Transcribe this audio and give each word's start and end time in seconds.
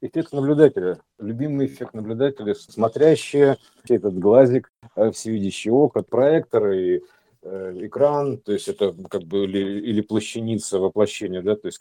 эффект 0.00 0.32
наблюдателя, 0.32 0.98
любимый 1.18 1.66
эффект 1.66 1.94
наблюдателя, 1.94 2.54
смотрящий 2.54 3.56
этот 3.88 4.18
глазик, 4.18 4.70
э, 4.94 5.10
всевидящий 5.10 5.70
око, 5.70 6.02
проектор 6.02 6.70
и 6.70 7.02
э, 7.42 7.72
экран, 7.80 8.38
то 8.38 8.52
есть 8.52 8.68
это 8.68 8.94
как 9.08 9.22
бы 9.22 9.44
или, 9.44 9.80
или 9.80 10.00
плащаница 10.00 10.78
воплощения, 10.78 11.42
да, 11.42 11.56
то 11.56 11.66
есть 11.66 11.80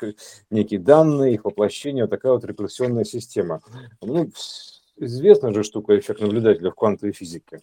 некие 0.49 0.79
данные, 0.79 1.35
их 1.35 1.45
воплощение, 1.45 2.07
такая 2.07 2.33
вот 2.33 2.45
рекурсионная 2.45 3.03
система. 3.03 3.61
Ну, 4.01 4.29
известна 4.97 5.53
же 5.53 5.63
штука 5.63 5.97
эффект 5.97 6.21
наблюдателя 6.21 6.71
в 6.71 6.75
квантовой 6.75 7.13
физике. 7.13 7.61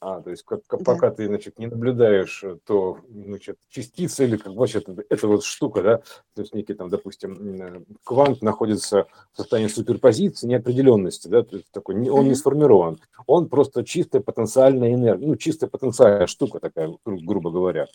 А, 0.00 0.20
то 0.20 0.30
есть 0.30 0.42
как, 0.44 0.66
как, 0.66 0.82
да. 0.82 0.92
пока 0.92 1.10
ты, 1.10 1.26
значит, 1.26 1.58
не 1.58 1.66
наблюдаешь, 1.66 2.44
э, 2.44 2.58
то, 2.66 2.98
значит, 3.08 3.58
частица 3.68 4.24
или 4.24 4.36
как 4.36 4.54
вообще 4.54 4.82
это, 5.08 5.26
вот 5.26 5.42
штука, 5.42 5.82
да, 5.82 5.96
то 6.34 6.42
есть 6.42 6.54
некий 6.54 6.74
там, 6.74 6.90
допустим, 6.90 7.60
э, 7.60 7.82
квант 8.04 8.42
находится 8.42 9.06
в 9.32 9.36
состоянии 9.38 9.68
суперпозиции, 9.68 10.46
неопределенности, 10.46 11.28
да, 11.28 11.42
то 11.42 11.56
есть 11.56 11.70
такой, 11.70 11.94
он 12.08 12.28
не 12.28 12.34
сформирован, 12.34 12.98
он 13.26 13.48
просто 13.48 13.84
чистая 13.84 14.20
потенциальная 14.20 14.92
энергия, 14.92 15.26
ну, 15.26 15.36
чистая 15.36 15.70
потенциальная 15.70 16.26
штука 16.26 16.60
такая, 16.60 16.94
грубо 17.04 17.50
говоря, 17.50 17.86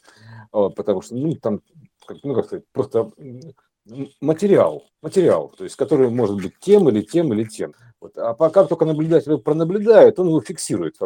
потому 0.52 1.02
что, 1.02 1.16
ну, 1.16 1.36
там, 1.36 1.62
ну, 2.24 2.34
как 2.34 2.46
сказать, 2.46 2.66
просто 2.72 3.12
материал, 4.20 4.86
материал, 5.02 5.54
то 5.58 5.64
есть 5.64 5.76
который 5.76 6.10
может 6.10 6.42
быть 6.42 6.54
тем 6.60 6.90
или 6.90 7.02
тем 7.02 7.34
или 7.34 7.44
тем. 7.44 7.74
Вот. 8.02 8.18
А 8.18 8.34
пока 8.34 8.64
только 8.64 8.86
наблюдатель 8.86 9.38
пронаблюдает, 9.38 10.18
он 10.18 10.28
его 10.28 10.42
фиксирует 10.42 10.98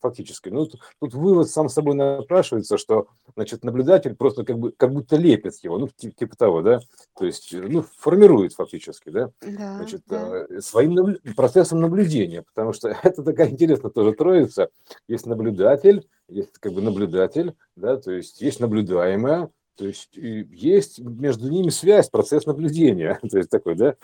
фактически. 0.00 0.48
Ну, 0.48 0.66
тут, 0.66 0.80
тут 1.00 1.14
вывод 1.14 1.50
сам 1.50 1.68
собой 1.68 1.96
напрашивается, 1.96 2.78
что 2.78 3.08
значит, 3.34 3.64
наблюдатель 3.64 4.14
просто 4.14 4.44
как, 4.44 4.56
бы, 4.56 4.70
как 4.70 4.92
будто 4.92 5.16
лепит 5.16 5.56
его, 5.64 5.78
ну, 5.78 5.88
типа, 5.88 6.36
того, 6.36 6.62
да, 6.62 6.80
то 7.18 7.26
есть, 7.26 7.52
ну, 7.52 7.84
формирует 7.98 8.54
фактически, 8.54 9.10
да, 9.10 9.32
да 9.40 9.76
значит, 9.78 10.02
да. 10.06 10.46
Э, 10.48 10.60
своим 10.60 10.94
наблю... 10.94 11.18
процессом 11.34 11.80
наблюдения, 11.80 12.44
потому 12.54 12.72
что 12.72 12.88
это 13.02 13.24
такая 13.24 13.50
интересная 13.50 13.90
тоже 13.90 14.12
троица. 14.12 14.70
Есть 15.08 15.26
наблюдатель, 15.26 16.06
есть 16.28 16.58
как 16.60 16.72
бы 16.74 16.80
наблюдатель, 16.80 17.56
да, 17.74 17.96
то 17.96 18.12
есть 18.12 18.40
есть 18.40 18.60
наблюдаемое, 18.60 19.50
то 19.80 19.86
есть 19.86 20.10
есть 20.14 20.98
между 20.98 21.48
ними 21.48 21.70
связь, 21.70 22.10
процесс 22.10 22.44
наблюдения. 22.44 23.18
То 23.30 23.38
есть 23.38 23.48
такой, 23.48 23.76
да? 23.76 23.96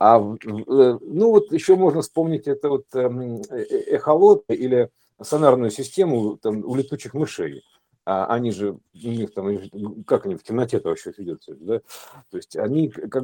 А, 0.00 0.18
э, 0.18 0.98
ну 1.00 1.30
вот 1.30 1.52
еще 1.52 1.76
можно 1.76 2.02
вспомнить 2.02 2.48
это 2.48 2.68
вот 2.68 2.86
эм, 2.94 3.36
э, 3.42 3.60
э, 3.60 3.96
эхолот 3.96 4.42
или 4.48 4.90
сонарную 5.22 5.70
систему 5.70 6.36
там, 6.36 6.64
у 6.64 6.74
летучих 6.74 7.14
мышей. 7.14 7.62
А 8.04 8.26
они 8.26 8.50
же, 8.50 8.72
у 8.72 9.08
них 9.08 9.32
там, 9.32 10.02
как 10.02 10.26
они 10.26 10.34
в 10.34 10.42
темноте 10.42 10.78
-то 10.78 10.88
вообще 10.88 11.12
видят 11.16 11.42
да? 11.46 11.78
То 12.30 12.36
есть 12.36 12.56
они 12.56 12.88
как 12.88 13.22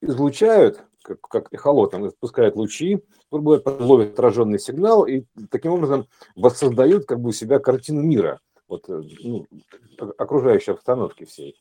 излучают, 0.00 0.84
как, 1.02 1.20
как 1.22 1.52
эхолот, 1.52 1.90
там, 1.90 2.08
спускают 2.10 2.54
лучи, 2.54 3.02
ловят 3.32 4.12
отраженный 4.12 4.60
сигнал 4.60 5.04
и 5.04 5.24
таким 5.50 5.72
образом 5.72 6.06
воссоздают 6.36 7.06
как 7.06 7.18
бы 7.18 7.30
у 7.30 7.32
себя 7.32 7.58
картину 7.58 8.02
мира 8.02 8.40
вот, 8.68 8.88
э, 8.88 9.02
ну, 9.22 9.46
окружающей 10.18 10.72
обстановки 10.72 11.24
всей. 11.24 11.56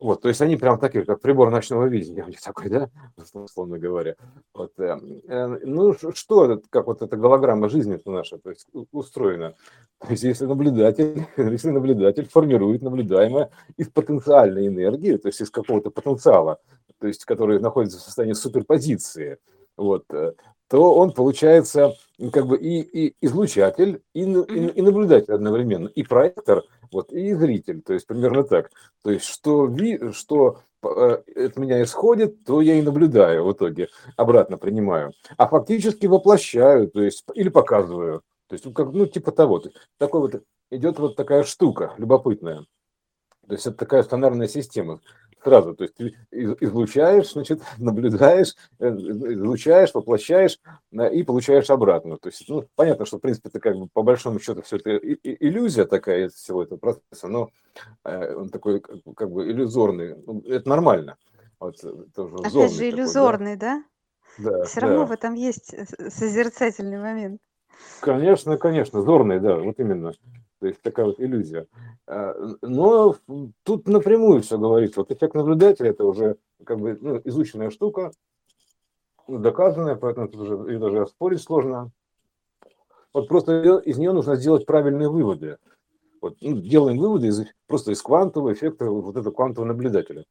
Вот, 0.00 0.20
то 0.20 0.28
есть 0.28 0.42
они 0.42 0.56
прям 0.56 0.78
такие, 0.78 1.04
как 1.04 1.20
прибор 1.20 1.50
ночного 1.50 1.86
видения 1.86 2.24
у 2.24 2.28
них 2.28 2.40
такой, 2.44 2.68
да, 2.68 2.90
условно 3.32 3.78
говоря. 3.78 4.16
Вот, 4.52 4.72
э, 4.78 4.98
э, 5.28 5.46
ну, 5.64 5.94
что 6.14 6.52
это, 6.52 6.62
как 6.68 6.86
вот 6.88 7.00
эта 7.02 7.16
голограмма 7.16 7.68
жизни 7.68 7.98
наша, 8.04 8.38
то 8.38 8.50
есть 8.50 8.66
устроена. 8.92 9.54
То 10.00 10.10
есть 10.10 10.24
если 10.24 10.46
наблюдатель, 10.46 11.26
если 11.36 11.70
наблюдатель 11.70 12.28
формирует 12.28 12.82
наблюдаемое 12.82 13.50
из 13.76 13.88
потенциальной 13.88 14.66
энергии, 14.66 15.16
то 15.16 15.28
есть 15.28 15.40
из 15.40 15.50
какого-то 15.50 15.90
потенциала, 15.90 16.58
то 16.98 17.06
есть 17.06 17.24
который 17.24 17.60
находится 17.60 17.98
в 17.98 18.02
состоянии 18.02 18.34
суперпозиции, 18.34 19.38
вот, 19.76 20.04
э, 20.12 20.34
то 20.68 20.94
он 20.94 21.12
получается 21.12 21.94
как 22.32 22.46
бы 22.46 22.56
и, 22.56 22.80
и 22.80 23.16
излучатель, 23.20 24.02
и, 24.14 24.22
и, 24.22 24.68
и 24.68 24.82
наблюдатель 24.82 25.34
одновременно, 25.34 25.88
и 25.88 26.02
проектор, 26.02 26.62
вот, 26.92 27.12
и 27.12 27.34
зритель, 27.34 27.82
то 27.82 27.92
есть 27.92 28.06
примерно 28.06 28.44
так. 28.44 28.70
То 29.02 29.10
есть 29.10 29.26
что, 29.26 29.66
ви, 29.66 30.12
что 30.12 30.60
э, 30.82 31.22
от 31.36 31.56
меня 31.56 31.82
исходит, 31.82 32.44
то 32.44 32.60
я 32.60 32.74
и 32.74 32.82
наблюдаю 32.82 33.44
в 33.44 33.52
итоге, 33.52 33.88
обратно 34.16 34.58
принимаю. 34.58 35.12
А 35.36 35.48
фактически 35.48 36.06
воплощаю, 36.06 36.88
то 36.88 37.02
есть 37.02 37.24
или 37.34 37.48
показываю. 37.48 38.22
То 38.48 38.54
есть, 38.54 38.64
ну, 38.64 38.72
как, 38.72 38.92
ну 38.92 39.06
типа 39.06 39.32
того. 39.32 39.58
То 39.58 39.68
есть, 39.68 39.78
такой 39.98 40.20
вот 40.20 40.42
идет 40.70 40.98
вот 40.98 41.16
такая 41.16 41.42
штука 41.44 41.94
любопытная. 41.98 42.64
То 43.46 43.52
есть 43.52 43.66
это 43.66 43.76
такая 43.76 44.02
стандартная 44.02 44.48
система 44.48 45.00
сразу. 45.44 45.74
То 45.74 45.84
есть 45.84 45.94
ты 45.94 46.14
излучаешь, 46.30 47.32
значит, 47.32 47.62
наблюдаешь, 47.78 48.54
э, 48.78 48.88
излучаешь, 48.88 49.94
воплощаешь 49.94 50.58
и 51.12 51.22
получаешь 51.22 51.70
обратно. 51.70 52.16
То 52.16 52.28
есть, 52.28 52.48
ну, 52.48 52.66
понятно, 52.74 53.04
что, 53.06 53.18
в 53.18 53.20
принципе, 53.20 53.50
это 53.50 53.60
как 53.60 53.76
бы 53.76 53.88
по 53.92 54.02
большому 54.02 54.40
счету 54.40 54.62
все 54.62 54.76
это 54.76 54.96
иллюзия 54.96 55.84
такая 55.84 56.28
всего 56.30 56.62
этого 56.62 56.78
процесса, 56.78 57.28
но 57.28 57.50
э, 58.04 58.34
он 58.34 58.48
такой 58.48 58.80
как 58.80 59.30
бы 59.30 59.50
иллюзорный. 59.50 60.16
Ну, 60.26 60.42
это 60.48 60.68
нормально. 60.68 61.16
Вот, 61.60 61.76
э, 61.84 61.92
тоже 62.14 62.36
Опять 62.36 62.74
же, 62.74 62.88
иллюзорный, 62.88 63.56
такой, 63.56 63.58
да? 63.58 63.84
да? 64.38 64.50
Да. 64.58 64.64
Все 64.64 64.80
равно 64.80 65.00
да. 65.00 65.06
в 65.06 65.12
этом 65.12 65.34
есть 65.34 65.74
созерцательный 66.10 66.98
момент. 66.98 67.40
Конечно, 68.00 68.56
конечно, 68.56 69.02
зорный, 69.02 69.40
да, 69.40 69.56
вот 69.56 69.78
именно. 69.78 70.12
То 70.64 70.68
есть 70.68 70.80
такая 70.80 71.04
вот 71.04 71.20
иллюзия. 71.20 71.66
А, 72.06 72.34
но 72.62 73.16
тут 73.64 73.86
напрямую 73.86 74.40
все 74.40 74.56
говорится. 74.56 75.00
Вот 75.00 75.10
эффект 75.10 75.34
наблюдателя 75.34 75.90
это 75.90 76.06
уже 76.06 76.38
как 76.64 76.80
бы 76.80 76.96
ну, 76.98 77.20
изученная 77.24 77.68
штука, 77.68 78.12
ну, 79.28 79.40
доказанная, 79.40 79.94
поэтому 79.94 80.28
тут 80.28 80.40
уже 80.40 80.72
ее 80.72 80.78
даже 80.78 81.06
спорить 81.06 81.42
сложно. 81.42 81.90
Вот 83.12 83.28
просто 83.28 83.76
из 83.84 83.98
нее 83.98 84.12
нужно 84.12 84.36
сделать 84.36 84.64
правильные 84.64 85.10
выводы. 85.10 85.58
Вот, 86.22 86.38
ну, 86.40 86.56
делаем 86.56 86.96
выводы 86.96 87.26
из, 87.26 87.42
просто 87.66 87.92
из 87.92 88.00
квантового 88.00 88.54
эффекта 88.54 88.86
вот 88.86 89.16
этого 89.16 89.34
квантового 89.34 89.68
наблюдателя 89.68 90.24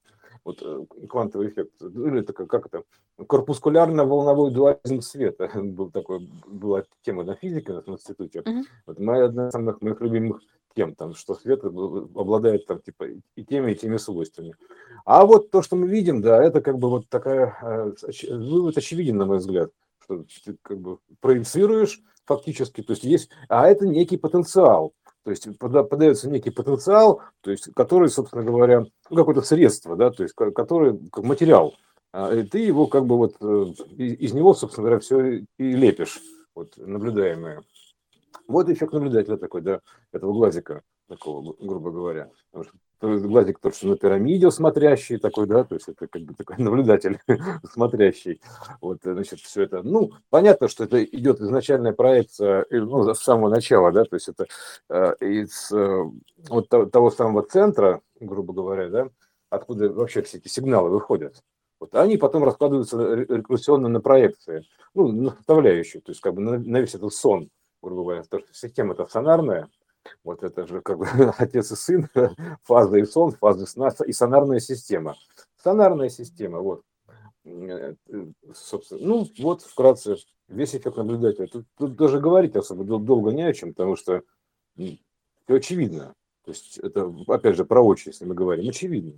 вот 0.43 0.61
э, 0.61 0.85
квантовый 1.07 1.49
эффект, 1.49 1.71
или 1.81 2.21
это 2.21 2.33
как, 2.33 2.65
это, 2.65 2.83
корпускулярно-волновой 3.17 4.51
дуализм 4.51 5.01
света, 5.01 5.49
был 5.55 5.89
такой, 5.89 6.29
была 6.45 6.83
тема 7.01 7.23
на 7.23 7.35
физике 7.35 7.73
в 7.73 7.89
институте. 7.89 8.39
Uh-huh. 8.39 8.63
Вот 8.85 8.99
моя 8.99 9.25
одна 9.25 9.47
из 9.47 9.51
самых 9.51 9.81
моих 9.81 10.01
любимых 10.01 10.41
тем, 10.75 10.95
там, 10.95 11.13
что 11.13 11.35
свет 11.35 11.63
обладает 11.63 12.65
там, 12.65 12.81
типа, 12.81 13.05
и 13.35 13.43
теми, 13.43 13.71
и 13.71 13.75
теми 13.75 13.97
свойствами. 13.97 14.55
А 15.05 15.25
вот 15.25 15.51
то, 15.51 15.61
что 15.61 15.75
мы 15.75 15.87
видим, 15.87 16.21
да, 16.21 16.43
это 16.43 16.61
как 16.61 16.77
бы 16.77 16.89
вот 16.89 17.09
такая, 17.09 17.57
э, 17.61 17.93
вывод 18.29 18.77
очевиден, 18.77 19.17
на 19.17 19.25
мой 19.25 19.37
взгляд, 19.37 19.71
что 19.99 20.25
ты 20.45 20.57
как 20.61 20.79
бы 20.79 20.97
проецируешь 21.21 22.01
фактически, 22.25 22.81
то 22.81 22.93
есть 22.93 23.03
есть, 23.03 23.29
а 23.49 23.67
это 23.67 23.85
некий 23.85 24.17
потенциал, 24.17 24.93
то 25.23 25.31
есть 25.31 25.47
подается 25.57 26.29
некий 26.29 26.49
потенциал, 26.49 27.21
то 27.41 27.51
есть 27.51 27.73
который, 27.73 28.09
собственно 28.09 28.43
говоря, 28.43 28.85
ну, 29.09 29.15
какое-то 29.15 29.41
средство, 29.41 29.95
да, 29.95 30.11
то 30.11 30.23
есть 30.23 30.35
который 30.35 30.99
как 31.11 31.23
материал. 31.23 31.75
А, 32.11 32.33
и 32.33 32.43
ты 32.43 32.59
его 32.59 32.87
как 32.87 33.05
бы 33.05 33.17
вот 33.17 33.35
э, 33.41 33.45
из 33.97 34.33
него, 34.33 34.53
собственно 34.53 34.85
говоря, 34.85 34.99
все 34.99 35.45
и 35.57 35.73
лепишь, 35.73 36.19
вот 36.55 36.77
наблюдаемое. 36.77 37.63
Вот 38.47 38.69
эффект 38.69 38.93
наблюдателя 38.93 39.37
такой, 39.37 39.61
да, 39.61 39.79
этого 40.11 40.33
глазика 40.33 40.83
такого, 41.07 41.55
грубо 41.59 41.91
говоря. 41.91 42.29
Глазик 43.01 43.59
тот, 43.59 43.75
что 43.75 43.87
на 43.87 43.97
пирамиде 43.97 44.49
смотрящий 44.49 45.17
такой, 45.17 45.45
да, 45.45 45.65
то 45.65 45.75
есть 45.75 45.89
это 45.89 46.07
как 46.07 46.21
бы 46.21 46.33
такой 46.35 46.55
наблюдатель 46.59 47.19
смотрящий. 47.73 48.39
Вот, 48.79 48.99
значит, 49.03 49.39
все 49.39 49.63
это, 49.63 49.83
ну, 49.83 50.11
понятно, 50.29 50.69
что 50.69 50.85
это 50.85 51.03
идет 51.03 51.41
изначальная 51.41 51.91
проекция, 51.91 52.65
ну, 52.69 53.13
с 53.13 53.19
самого 53.19 53.49
начала, 53.49 53.91
да, 53.91 54.05
то 54.05 54.15
есть 54.15 54.29
это 54.29 54.47
э, 54.89 55.15
из 55.19 55.69
э, 55.73 56.03
вот 56.47 56.69
того 56.69 57.11
самого 57.11 57.43
центра, 57.43 58.01
грубо 58.21 58.53
говоря, 58.53 58.89
да, 58.89 59.09
откуда 59.49 59.91
вообще 59.91 60.21
все 60.21 60.37
эти 60.37 60.47
сигналы 60.47 60.89
выходят. 60.89 61.43
Вот, 61.81 61.93
они 61.95 62.15
потом 62.15 62.45
раскладываются 62.45 62.97
рекурсионно 62.97 63.89
на 63.89 63.99
проекции, 63.99 64.65
ну, 64.93 65.09
на 65.11 65.31
составляющие, 65.31 66.01
то 66.01 66.11
есть 66.11 66.21
как 66.21 66.35
бы 66.35 66.41
на, 66.41 66.57
на 66.57 66.79
весь 66.79 66.95
этот 66.95 67.13
сон, 67.13 67.49
грубо 67.81 68.03
говоря, 68.03 68.21
потому 68.21 68.43
что 68.43 68.53
система-то 68.53 69.05
сонарная, 69.07 69.67
вот 70.23 70.43
это 70.43 70.67
же 70.67 70.81
как 70.81 70.97
бы 70.97 71.07
отец 71.37 71.71
и 71.71 71.75
сын, 71.75 72.09
фаза 72.63 72.97
и 72.97 73.05
сон, 73.05 73.31
фаза 73.31 73.65
сна 73.65 73.89
и 74.05 74.11
сонарная 74.11 74.59
система. 74.59 75.15
Сонарная 75.57 76.09
система, 76.09 76.59
вот. 76.59 76.83
Э, 77.45 77.95
собственно, 78.53 79.01
ну, 79.05 79.27
вот 79.39 79.61
вкратце 79.61 80.17
весь 80.47 80.75
эффект 80.75 80.97
наблюдателя. 80.97 81.47
Тут, 81.47 81.65
тут 81.77 81.95
даже 81.95 82.19
говорить 82.19 82.55
особо 82.55 82.83
долго 82.83 83.31
не 83.31 83.43
о 83.43 83.53
чем, 83.53 83.73
потому 83.73 83.95
что 83.95 84.23
все 84.75 84.97
очевидно. 85.47 86.13
То 86.45 86.51
есть 86.51 86.77
это, 86.79 87.13
опять 87.27 87.55
же, 87.55 87.65
про 87.65 87.81
очи, 87.81 88.09
если 88.09 88.25
мы 88.25 88.35
говорим, 88.35 88.69
очевидно. 88.69 89.13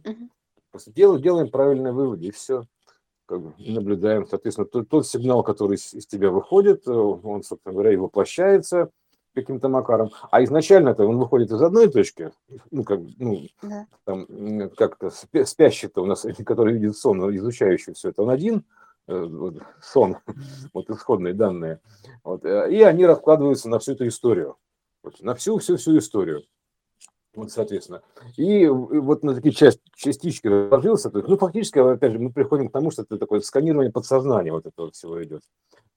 Просто 0.71 0.91
делаем, 0.91 1.21
делаем 1.21 1.49
правильные 1.49 1.93
выводы, 1.93 2.27
и 2.27 2.31
все. 2.31 2.65
Как 3.25 3.41
бы, 3.41 3.53
наблюдаем, 3.57 4.27
соответственно, 4.27 4.67
тот, 4.67 4.87
тот 4.87 5.07
сигнал, 5.07 5.41
который 5.41 5.77
из, 5.77 5.95
из 5.95 6.05
тебя 6.05 6.29
выходит, 6.29 6.87
э, 6.87 6.91
он, 6.91 7.41
собственно 7.41 7.73
говоря, 7.73 7.91
и 7.91 7.95
воплощается– 7.95 8.91
каким-то 9.35 9.69
макаром. 9.69 10.11
А 10.31 10.43
изначально 10.43 10.89
это 10.89 11.05
он 11.05 11.17
выходит 11.19 11.51
из 11.51 11.61
одной 11.61 11.89
точки, 11.89 12.31
ну, 12.71 12.83
как, 12.83 12.99
ну, 13.19 13.47
да. 13.61 13.85
там, 14.05 14.69
как-то 14.75 15.11
спящий-то 15.45 16.01
у 16.01 16.05
нас, 16.05 16.25
который 16.45 16.73
видит 16.73 16.97
сон, 16.97 17.35
изучающий 17.35 17.93
все 17.93 18.09
это, 18.09 18.23
он 18.23 18.29
один, 18.31 18.63
вот, 19.07 19.57
сон, 19.81 20.17
вот 20.73 20.89
исходные 20.89 21.33
данные. 21.33 21.79
Вот, 22.23 22.45
и 22.45 22.81
они 22.81 23.05
раскладываются 23.05 23.69
на 23.69 23.77
всю 23.79 23.91
эту 23.91 24.07
историю, 24.07 24.55
вот, 25.03 25.21
на 25.21 25.35
всю-всю-всю 25.35 25.99
историю. 25.99 26.43
Вот, 27.35 27.51
соответственно. 27.51 28.01
И 28.37 28.65
вот 28.65 29.23
на 29.23 29.35
такие 29.35 29.53
часть, 29.53 29.81
частички 29.93 30.47
разложился. 30.47 31.09
То 31.09 31.17
есть, 31.17 31.27
ну, 31.27 31.37
фактически, 31.37 31.79
опять 31.79 32.13
же, 32.13 32.19
мы 32.19 32.31
приходим 32.31 32.69
к 32.69 32.71
тому, 32.71 32.91
что 32.91 33.01
это 33.01 33.17
такое 33.17 33.41
сканирование 33.41 33.91
подсознания 33.91 34.53
вот 34.53 34.65
этого 34.65 34.89
всего 34.91 35.21
идет. 35.21 35.41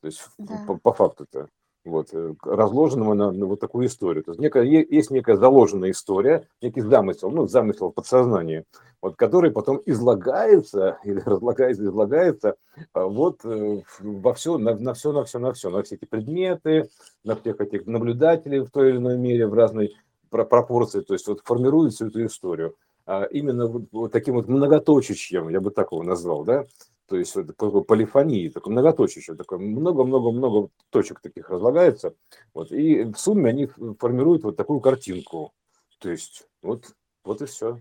То 0.00 0.06
есть, 0.06 0.20
да. 0.36 0.64
по, 0.66 0.76
по 0.76 0.92
факту-то 0.92 1.48
вот, 1.88 2.08
э, 2.12 2.34
разложенного 2.42 3.14
на, 3.14 3.32
на 3.32 3.46
вот 3.46 3.60
такую 3.60 3.86
историю. 3.86 4.24
То 4.24 4.32
есть 4.32 4.40
некая, 4.40 4.62
есть 4.62 5.10
некая 5.10 5.36
заложенная 5.36 5.90
история, 5.90 6.46
некий 6.62 6.80
замысел, 6.80 7.30
ну, 7.30 7.46
замысел 7.46 7.90
в 7.90 7.94
подсознании, 7.94 8.64
вот, 9.00 9.16
который 9.16 9.50
потом 9.50 9.82
излагается 9.86 10.98
или 11.04 11.20
разлагается, 11.20 11.84
излагается 11.84 12.56
а, 12.92 13.06
вот 13.06 13.40
э, 13.44 13.82
во 14.00 14.34
все, 14.34 14.58
на, 14.58 14.74
на 14.76 14.94
все, 14.94 15.12
на 15.12 15.24
все, 15.24 15.38
на 15.38 15.52
все, 15.52 15.70
на 15.70 15.82
все 15.82 15.96
эти 15.96 16.04
предметы, 16.04 16.88
на 17.24 17.36
всех 17.36 17.60
этих 17.60 17.86
наблюдателей 17.86 18.60
в 18.60 18.70
той 18.70 18.90
или 18.90 18.96
иной 18.98 19.18
мере, 19.18 19.46
в 19.46 19.54
разной 19.54 19.96
пропорции, 20.30 21.00
то 21.00 21.14
есть 21.14 21.26
вот 21.26 21.40
формирует 21.44 21.94
всю 21.94 22.08
эту 22.08 22.24
историю. 22.24 22.74
А 23.06 23.24
именно 23.24 23.66
вот, 23.66 23.84
вот 23.90 24.12
таким 24.12 24.34
вот 24.34 24.48
многоточечьем, 24.48 25.48
я 25.48 25.62
бы 25.62 25.70
так 25.70 25.92
его 25.92 26.02
назвал, 26.02 26.44
да, 26.44 26.66
то 27.08 27.16
есть 27.16 27.34
вот 27.34 27.56
такой 27.56 27.84
полифонии, 27.84 28.50
такой 28.50 28.72
многоточие, 28.72 29.34
такое 29.34 29.58
много-много-много 29.58 30.68
точек 30.90 31.20
таких 31.20 31.48
разлагается, 31.48 32.14
вот, 32.52 32.70
и 32.70 33.04
в 33.04 33.16
сумме 33.16 33.50
они 33.50 33.68
формируют 33.98 34.44
вот 34.44 34.56
такую 34.56 34.80
картинку, 34.80 35.52
то 35.98 36.10
есть 36.10 36.46
вот, 36.62 36.84
вот 37.24 37.42
и 37.42 37.46
все. 37.46 37.80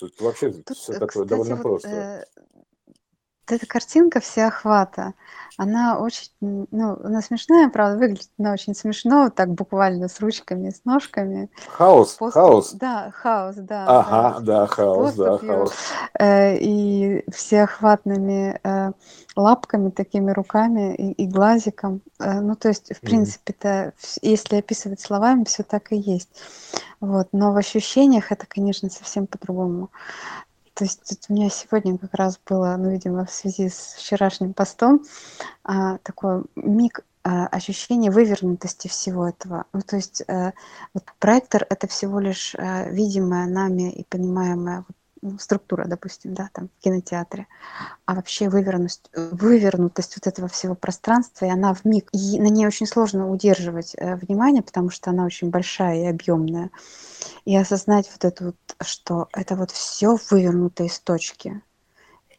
Тут 0.00 0.20
вообще 0.20 0.52
Тут, 0.52 0.76
все 0.76 0.92
такое 0.92 1.08
кстати, 1.08 1.28
довольно 1.28 1.56
вот, 1.56 1.62
просто. 1.62 1.88
Э, 1.88 2.24
эта 3.50 3.66
картинка 3.66 4.20
всеохвата, 4.20 5.14
она 5.58 5.98
очень, 5.98 6.30
ну, 6.40 6.96
она 7.02 7.20
смешная, 7.20 7.68
правда, 7.68 7.98
выглядит 7.98 8.30
она 8.38 8.52
очень 8.52 8.76
смешно, 8.76 9.28
так 9.28 9.48
буквально 9.50 10.06
с 10.06 10.20
ручками, 10.20 10.70
с 10.70 10.84
ножками. 10.84 11.50
Хаос, 11.66 12.14
Поступ, 12.14 12.34
хаос. 12.34 12.72
Да, 12.74 13.10
хаос, 13.12 13.56
да. 13.56 13.84
Ага, 13.88 14.38
да, 14.38 14.60
да 14.60 14.66
хаос, 14.68 15.14
да, 15.14 15.38
хаос. 15.38 15.72
Э, 16.16 16.56
и 16.56 17.24
всеохватными 17.28 18.60
э, 18.62 18.92
лапками, 19.34 19.90
такими 19.90 20.30
руками 20.30 20.94
и, 20.94 21.24
и 21.24 21.26
глазиком. 21.26 22.02
Э, 22.20 22.40
ну, 22.40 22.54
то 22.54 22.68
есть, 22.68 22.94
в 22.96 23.00
принципе-то, 23.00 23.94
если 24.22 24.56
описывать 24.56 25.00
словами, 25.00 25.42
все 25.42 25.64
так 25.64 25.90
и 25.90 25.96
есть. 25.96 26.30
Вот. 27.00 27.28
Но 27.32 27.52
в 27.52 27.56
ощущениях 27.56 28.30
это, 28.30 28.46
конечно, 28.46 28.90
совсем 28.90 29.26
по-другому. 29.26 29.90
То 30.78 30.84
есть 30.84 31.26
у 31.28 31.32
меня 31.32 31.50
сегодня 31.50 31.98
как 31.98 32.14
раз 32.14 32.38
было, 32.48 32.76
ну, 32.78 32.90
видимо, 32.90 33.24
в 33.24 33.32
связи 33.32 33.68
с 33.68 33.96
вчерашним 33.98 34.54
постом, 34.54 35.02
а, 35.64 35.98
такой 35.98 36.44
миг 36.54 37.00
а, 37.24 37.48
ощущение 37.48 38.12
вывернутости 38.12 38.86
всего 38.86 39.28
этого. 39.28 39.64
Ну, 39.72 39.80
то 39.80 39.96
есть 39.96 40.22
а, 40.28 40.52
вот 40.94 41.02
проектор— 41.18 41.66
это 41.68 41.88
всего 41.88 42.20
лишь 42.20 42.54
а, 42.54 42.88
видимая 42.90 43.48
нами 43.48 43.90
и 43.90 44.04
понимаемая 44.04 44.84
вот, 44.86 44.96
ну, 45.22 45.38
структура, 45.38 45.86
допустим, 45.86 46.34
да, 46.34 46.48
там 46.52 46.68
в 46.68 46.82
кинотеатре, 46.82 47.46
а 48.06 48.14
вообще 48.14 48.48
вывернутость, 48.48 49.10
вывернутость 49.14 50.16
вот 50.16 50.26
этого 50.26 50.48
всего 50.48 50.74
пространства, 50.74 51.46
и 51.46 51.50
она 51.50 51.74
в 51.74 51.84
миг, 51.84 52.08
и 52.12 52.40
на 52.40 52.48
ней 52.48 52.66
очень 52.66 52.86
сложно 52.86 53.30
удерживать 53.30 53.94
э, 53.96 54.16
внимание, 54.16 54.62
потому 54.62 54.90
что 54.90 55.10
она 55.10 55.24
очень 55.24 55.50
большая 55.50 56.02
и 56.02 56.06
объемная 56.06 56.70
и 57.44 57.56
осознать 57.56 58.10
вот 58.12 58.24
это 58.24 58.44
вот, 58.46 58.56
что 58.82 59.28
это 59.32 59.56
вот 59.56 59.70
все 59.70 60.16
вывернуто 60.30 60.84
из 60.84 60.98
точки. 61.00 61.62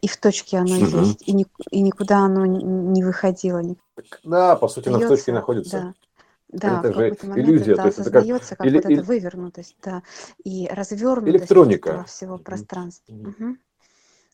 И 0.02 0.08
в 0.08 0.18
точке 0.18 0.58
оно 0.58 0.76
угу. 0.76 1.00
есть, 1.00 1.28
и, 1.28 1.34
ни, 1.34 1.46
и 1.72 1.82
никуда 1.82 2.20
оно 2.20 2.46
не 2.46 3.04
выходило. 3.04 3.62
Да, 4.24 4.56
по 4.56 4.68
сути, 4.70 4.88
оно 4.88 5.00
в 5.00 5.08
точке 5.08 5.34
находится. 5.34 5.80
Да. 5.82 5.94
Да, 6.50 6.80
это 6.80 6.94
же 6.94 7.00
момент 7.00 7.24
иллюзия, 7.38 7.74
это 7.74 7.82
то 7.82 7.88
есть 7.88 8.00
осознается 8.00 8.56
это 8.56 8.56
как, 8.56 8.58
как 8.58 8.68
или, 8.68 8.76
вот 8.76 8.86
эта 8.86 9.04
вывернутость, 9.04 9.78
да, 9.84 10.04
и 10.44 10.68
развернутость 10.68 11.36
электроника. 11.36 12.04
всего 12.06 12.38
пространства. 12.38 13.14
Угу. 13.14 13.58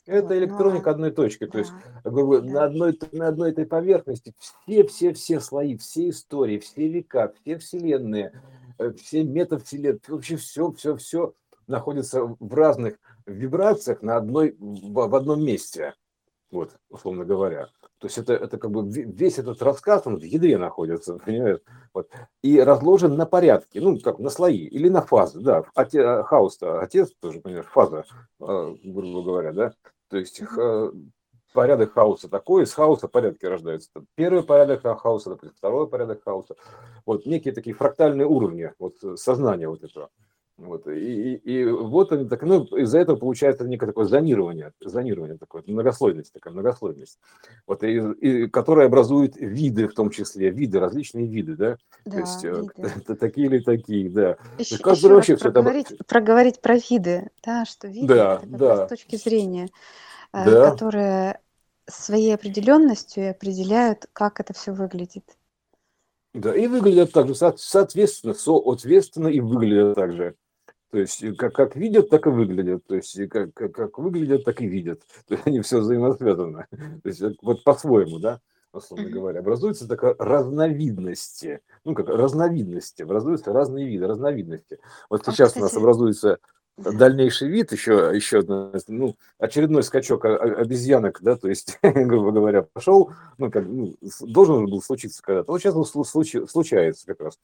Это 0.06 0.28
вот, 0.28 0.34
электроника 0.34 0.86
но... 0.86 0.92
одной 0.92 1.12
точки, 1.12 1.46
да, 1.46 1.52
то 1.52 1.58
есть 1.58 1.74
грубо, 2.04 2.42
да. 2.42 2.52
на, 2.52 2.64
одной, 2.66 3.00
на 3.12 3.28
одной 3.28 3.52
этой 3.52 3.66
поверхности 3.66 4.34
все-все-все 4.66 5.40
слои, 5.42 5.78
все 5.78 6.10
истории, 6.10 6.60
все 6.60 6.88
века, 6.88 7.34
все 7.42 7.58
вселенные, 7.58 8.32
Э, 8.78 8.92
все 8.92 9.24
метавселенные, 9.24 10.00
вообще 10.08 10.36
все, 10.38 10.72
все, 10.74 10.96
все 10.98 11.34
находится 11.68 12.24
в 12.24 12.54
разных 12.54 12.98
вибрациях 13.26 14.02
на 14.02 14.18
одной, 14.18 14.56
в 14.60 15.16
одном 15.16 15.44
месте, 15.44 15.94
вот, 16.52 16.72
условно 16.90 17.26
говоря. 17.26 17.70
То 18.00 18.08
есть 18.08 18.18
это, 18.18 18.34
это 18.34 18.58
как 18.58 18.72
бы 18.72 18.88
весь 18.88 19.40
этот 19.40 19.62
рассказ, 19.62 20.04
он 20.06 20.18
в 20.18 20.24
ядре 20.24 20.58
находится, 20.58 21.18
понимаешь? 21.26 21.60
Вот. 21.94 22.10
И 22.42 22.60
разложен 22.60 23.16
на 23.16 23.26
порядке, 23.26 23.82
ну, 23.82 24.00
как 24.00 24.20
на 24.20 24.30
слои 24.30 24.66
или 24.66 24.90
на 24.90 25.02
фазы, 25.02 25.42
да. 25.42 25.64
Оте, 25.74 26.24
хаос-то, 26.24 26.80
отец 26.80 27.12
тоже, 27.20 27.42
понимаешь, 27.42 27.68
фаза, 27.68 28.06
э, 28.40 28.76
грубо 28.84 29.24
говоря, 29.24 29.54
да. 29.54 29.74
То 30.10 30.18
есть 30.18 30.42
порядок 31.56 31.94
хаоса 31.94 32.30
такой, 32.30 32.64
из 32.64 32.74
хаоса 32.74 33.08
порядки 33.08 33.46
рождаются. 33.46 33.90
Первый 34.14 34.44
порядок 34.44 34.82
хаоса, 35.02 35.32
допустим, 35.32 35.56
второй 35.58 35.88
порядок 35.88 36.24
хаоса. 36.24 36.56
Вот 37.06 37.26
некие 37.26 37.54
такие 37.54 37.76
фрактальные 37.76 38.28
уровни 38.28 38.72
вот, 38.78 38.98
сознания 39.16 39.68
вот 39.68 39.84
этого. 39.84 40.10
Вот, 40.58 40.88
и, 40.88 41.34
и, 41.34 41.36
и 41.36 41.66
вот 41.66 42.14
они 42.14 42.30
так, 42.30 42.42
ну, 42.44 42.64
из-за 42.64 43.00
этого 43.00 43.18
получается 43.18 43.66
некое 43.66 43.88
такое 43.88 44.06
зонирование, 44.06 44.72
зонирование 44.80 45.38
такое, 45.38 45.64
многослойность, 45.68 46.32
такая 46.32 46.54
многослойность, 46.54 47.20
вот, 47.68 47.84
и, 47.84 47.98
и, 47.98 48.48
которая 48.48 48.88
образует 48.88 49.36
виды 49.36 49.90
в 49.90 49.94
том 49.94 50.12
числе, 50.12 50.52
виды, 50.52 50.80
различные 50.80 51.28
виды, 51.28 51.58
да, 51.58 51.78
да 52.06 52.12
то 52.12 52.20
есть 52.20 52.46
э, 52.46 52.52
виды. 52.52 53.16
такие 53.20 53.48
или 53.48 53.60
такие, 53.60 54.10
да. 54.10 54.38
Еще, 54.58 54.76
еще 54.76 55.10
вообще 55.10 55.36
все 55.36 55.52
проговорить, 55.52 55.92
это... 55.92 56.04
проговорить 56.06 56.62
про 56.62 56.76
виды, 56.76 57.30
да, 57.44 57.66
что 57.66 57.90
виды 57.90 58.08
да, 58.08 58.40
это 58.42 58.58
да. 58.58 58.86
с 58.86 58.90
точки 58.90 59.18
зрения, 59.18 59.68
э, 60.32 60.46
да. 60.46 60.72
которые 60.72 61.40
своей 61.86 62.34
определенностью 62.34 63.32
определяют, 63.32 64.06
как 64.14 64.40
это 64.40 64.54
все 64.54 64.72
выглядит. 64.72 65.26
Да, 66.34 66.56
и 66.56 66.68
выглядят 66.68 67.12
так 67.12 67.28
же, 67.28 67.36
соответственно, 67.36 68.34
соответственно 68.34 69.28
и 69.28 69.42
выглядят 69.42 69.96
так 69.96 70.14
же. 70.14 70.36
То 70.92 71.00
есть 71.00 71.24
как, 71.38 71.54
как 71.54 71.76
видят, 71.76 72.10
так 72.10 72.28
и 72.28 72.30
выглядят. 72.30 72.86
То 72.86 72.96
есть 72.96 73.18
как, 73.30 73.54
как, 73.54 73.74
как 73.74 73.98
выглядят, 73.98 74.44
так 74.44 74.62
и 74.62 74.68
видят. 74.68 75.02
То 75.28 75.36
есть 75.36 75.48
они 75.48 75.62
все 75.62 75.80
взаимосвязаны. 75.80 76.68
То 77.04 77.10
есть 77.10 77.22
вот 77.42 77.64
по-своему, 77.64 78.20
да, 78.20 78.40
условно 78.72 79.10
говоря, 79.10 79.40
образуется 79.40 79.88
такая 79.88 80.16
разновидности. 80.18 81.62
Ну, 81.84 81.96
как 81.96 82.08
разновидности, 82.08 83.02
образуются 83.02 83.54
разные 83.54 83.88
виды, 83.88 84.08
разновидности. 84.08 84.80
Вот 85.10 85.28
а, 85.28 85.32
сейчас 85.32 85.56
у 85.58 85.60
нас 85.60 85.76
образуется 85.76 86.40
дальнейший 86.78 87.48
вид, 87.48 87.72
еще, 87.72 88.12
еще 88.14 88.44
ну, 88.88 89.16
очередной 89.40 89.84
скачок 89.84 90.26
обезьянок, 90.26 91.20
да, 91.22 91.36
то 91.36 91.48
есть, 91.48 91.80
грубо 91.82 92.32
говоря, 92.32 92.64
пошел, 92.64 93.12
ну, 93.38 93.50
как, 93.50 93.66
ну, 93.66 93.96
должен 94.22 94.66
был 94.66 94.82
случиться 94.82 95.22
когда-то, 95.22 95.52
вот 95.52 95.62
сейчас 95.62 95.76
случай, 96.10 96.46
случается 96.48 97.06
как 97.06 97.22
раз. 97.22 97.40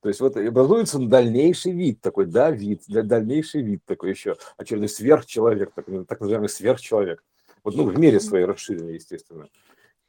То 0.00 0.08
есть 0.08 0.20
вот 0.20 0.36
образуется 0.36 0.98
дальнейший 0.98 1.72
вид 1.72 2.00
такой, 2.00 2.26
да, 2.26 2.50
вид, 2.50 2.82
дальнейший 2.88 3.62
вид 3.62 3.82
такой 3.84 4.10
еще, 4.10 4.36
очередной 4.56 4.88
сверхчеловек, 4.88 5.72
так, 5.72 5.86
так 6.08 6.20
называемый 6.20 6.48
сверхчеловек. 6.48 7.22
Вот, 7.62 7.76
ну, 7.76 7.84
в 7.84 7.96
мере 7.96 8.18
своей 8.18 8.44
расширенной, 8.44 8.94
естественно. 8.94 9.48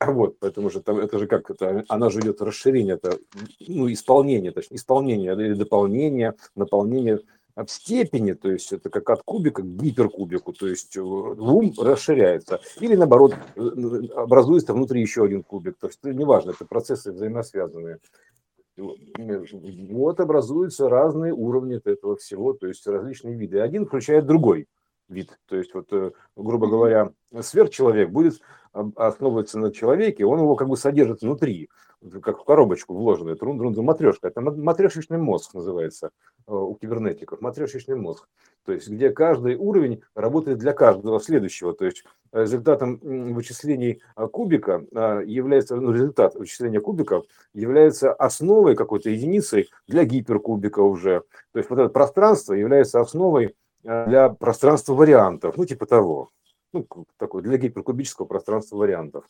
Вот, 0.04 0.38
поэтому 0.40 0.70
же 0.70 0.82
там, 0.82 0.98
это 0.98 1.20
же 1.20 1.28
как 1.28 1.50
это, 1.50 1.86
она 1.88 2.10
же 2.10 2.20
идет 2.20 2.42
расширение, 2.42 2.96
это, 2.96 3.20
ну, 3.68 3.92
исполнение, 3.92 4.52
точнее, 4.52 4.78
исполнение 4.78 5.34
или 5.34 5.54
дополнение, 5.54 6.34
наполнение 6.56 7.20
в 7.56 7.68
степени, 7.68 8.34
то 8.34 8.52
есть 8.52 8.74
это 8.74 8.90
как 8.90 9.10
от 9.10 9.22
кубика 9.24 9.62
к 9.62 9.66
гиперкубику, 9.66 10.54
то 10.54 10.68
есть 10.68 10.98
ум 10.98 11.74
расширяется. 11.78 12.60
Или 12.80 12.96
наоборот, 12.96 13.36
э, 13.56 13.62
образуется 14.16 14.74
внутри 14.74 15.02
еще 15.02 15.26
один 15.26 15.44
кубик. 15.44 15.78
То 15.78 15.88
есть 15.88 16.00
это 16.02 16.14
неважно, 16.14 16.52
это 16.52 16.66
процессы 16.66 17.12
взаимосвязанные. 17.12 18.00
Вот 18.76 20.20
образуются 20.20 20.90
разные 20.90 21.32
уровни 21.32 21.80
этого 21.84 22.16
всего, 22.16 22.54
то 22.54 22.68
есть 22.68 22.88
различные 22.88 23.36
виды. 23.36 23.60
Один 23.60 23.86
включает 23.86 24.26
другой 24.26 24.68
вид. 25.10 25.38
То 25.48 25.56
есть, 25.56 25.74
вот, 25.76 25.92
э, 25.92 26.12
грубо 26.36 26.68
говоря, 26.68 27.12
сверхчеловек 27.40 28.10
будет 28.10 28.42
основываться 28.74 29.60
на 29.60 29.72
человеке, 29.72 30.26
он 30.26 30.40
его 30.40 30.56
как 30.56 30.68
бы 30.68 30.78
содержит 30.78 31.22
внутри 31.22 31.70
как 32.22 32.40
в 32.40 32.44
коробочку 32.44 32.94
вложенный, 32.94 33.36
трун 33.36 33.58
трун 33.58 33.74
матрешка. 33.86 34.28
Это 34.28 34.42
матрешечный 34.42 35.18
мозг 35.18 35.54
называется 35.54 36.12
э, 36.48 36.54
у 36.54 36.76
кибернетиков, 36.76 37.42
матрешечный 37.42 37.96
мозг. 37.96 38.28
То 38.66 38.72
есть, 38.72 38.90
где 38.90 39.10
каждый 39.10 39.56
уровень 39.56 40.02
работает 40.16 40.58
для 40.58 40.74
каждого 40.74 41.20
следующего. 41.20 41.74
То 41.74 41.86
есть, 41.86 42.04
результатом 42.32 43.00
вычислений 43.02 44.02
э, 44.16 44.28
кубика 44.28 44.86
э, 44.92 45.24
является, 45.26 45.76
ну, 45.76 45.92
результат 45.92 46.36
вычисления 46.36 46.80
кубиков 46.80 47.26
является 47.54 48.14
основой 48.14 48.76
какой-то 48.76 49.10
единицей 49.10 49.70
для 49.88 50.04
гиперкубика 50.06 50.80
уже. 50.80 51.24
То 51.52 51.60
есть, 51.60 51.70
вот 51.70 51.80
это 51.80 51.90
пространство 51.90 52.54
является 52.54 53.00
основой 53.00 53.56
для 53.84 54.30
пространства 54.30 54.94
вариантов, 54.94 55.58
ну, 55.58 55.66
типа 55.66 55.86
того. 55.86 56.30
Ну, 56.74 56.88
такой, 57.18 57.44
для 57.44 57.58
гиперкубического 57.58 58.26
пространства 58.26 58.78
вариантов. 58.78 59.26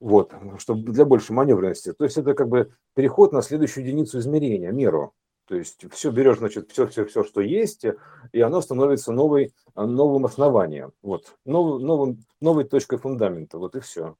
Вот, 0.00 0.32
чтобы 0.58 0.92
для 0.92 1.04
большей 1.04 1.34
маневренности. 1.34 1.92
То 1.92 2.04
есть 2.04 2.16
это 2.16 2.34
как 2.34 2.48
бы 2.48 2.72
переход 2.94 3.32
на 3.32 3.42
следующую 3.42 3.84
единицу 3.84 4.18
измерения, 4.18 4.72
меру. 4.72 5.12
То 5.46 5.56
есть 5.56 5.84
все 5.92 6.10
берешь, 6.10 6.38
значит, 6.38 6.70
все, 6.70 6.86
все, 6.86 7.04
все, 7.04 7.24
что 7.24 7.40
есть, 7.40 7.84
и 8.32 8.40
оно 8.40 8.60
становится 8.60 9.12
новой, 9.12 9.52
новым 9.74 10.24
основанием. 10.24 10.92
Вот, 11.02 11.36
новым, 11.44 11.82
новым, 11.82 12.24
новой 12.40 12.64
точкой 12.64 12.98
фундамента. 12.98 13.58
Вот 13.58 13.76
и 13.76 13.80
все. 13.80 14.16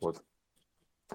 Вот. 0.00 0.22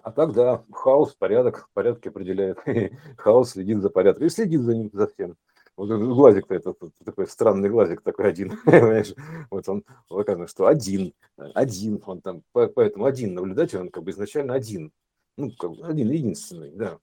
А 0.01 0.11
так, 0.11 0.31
да, 0.31 0.63
хаос, 0.71 1.13
порядок, 1.15 1.69
порядки 1.73 2.07
определяет. 2.07 2.59
хаос 3.17 3.51
следит 3.51 3.81
за 3.81 3.89
порядком 3.89 4.27
и 4.27 4.29
следит 4.29 4.61
за 4.61 4.75
ним, 4.75 4.89
за 4.93 5.07
всем. 5.07 5.35
Вот 5.81 5.89
этот 5.89 6.09
глазик-то, 6.09 6.53
это 6.53 6.75
такой 7.03 7.25
странный 7.25 7.67
глазик 7.67 8.01
такой 8.01 8.29
один, 8.29 8.55
понимаешь? 8.65 9.15
Вот 9.49 9.67
он 9.67 9.83
показано, 10.07 10.45
что 10.45 10.67
один, 10.67 11.11
один, 11.55 11.99
он 12.05 12.21
там, 12.21 12.43
поэтому 12.51 13.05
один 13.05 13.33
наблюдатель, 13.33 13.79
он 13.79 13.89
как 13.89 14.03
бы 14.03 14.11
изначально 14.11 14.53
один, 14.53 14.91
ну, 15.37 15.49
как 15.57 15.71
бы 15.71 15.83
один, 15.87 16.11
единственный, 16.11 16.69
да. 16.69 16.99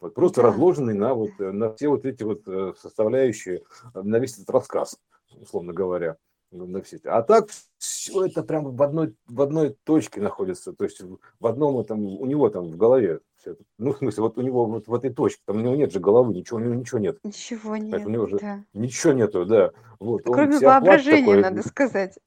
Вот 0.00 0.14
просто 0.14 0.42
да. 0.42 0.48
разложенный 0.48 0.94
на 0.94 1.14
вот 1.14 1.38
на 1.38 1.72
все 1.74 1.86
вот 1.86 2.04
эти 2.04 2.24
вот 2.24 2.42
э, 2.48 2.72
составляющие, 2.76 3.62
на 3.94 4.18
весь 4.18 4.34
этот 4.34 4.50
рассказ, 4.50 4.98
условно 5.40 5.72
говоря 5.72 6.16
на 6.50 6.82
все. 6.82 6.98
А 7.04 7.22
так 7.22 7.48
все 7.78 8.26
это 8.26 8.42
прям 8.42 8.74
в 8.74 8.82
одной, 8.82 9.14
в 9.26 9.40
одной 9.40 9.76
точке 9.84 10.20
находится, 10.20 10.72
то 10.72 10.82
есть 10.82 11.00
в 11.00 11.46
одном 11.46 11.78
этом, 11.78 12.04
у 12.04 12.26
него 12.26 12.50
там 12.50 12.72
в 12.72 12.76
голове 12.76 13.20
все. 13.46 13.56
Ну, 13.78 13.92
в 13.92 13.98
смысле, 13.98 14.22
вот 14.22 14.38
у 14.38 14.42
него 14.42 14.66
вот 14.66 14.88
в 14.88 14.94
этой 14.94 15.10
точке, 15.10 15.40
там 15.46 15.56
у 15.56 15.60
него 15.60 15.76
нет 15.76 15.92
же 15.92 16.00
головы, 16.00 16.34
ничего, 16.34 16.58
у 16.58 16.60
него 16.60 16.74
ничего 16.74 16.98
нет. 16.98 17.18
Ничего 17.22 17.76
нет. 17.76 18.04
у 18.04 18.08
него 18.08 18.26
же 18.26 18.38
да. 18.38 18.60
ничего 18.74 19.12
нету, 19.12 19.46
да. 19.46 19.72
Вот, 19.98 20.22
кроме 20.24 20.58
воображения, 20.58 21.20
такой, 21.20 21.42
надо 21.42 21.66
сказать. 21.66 22.18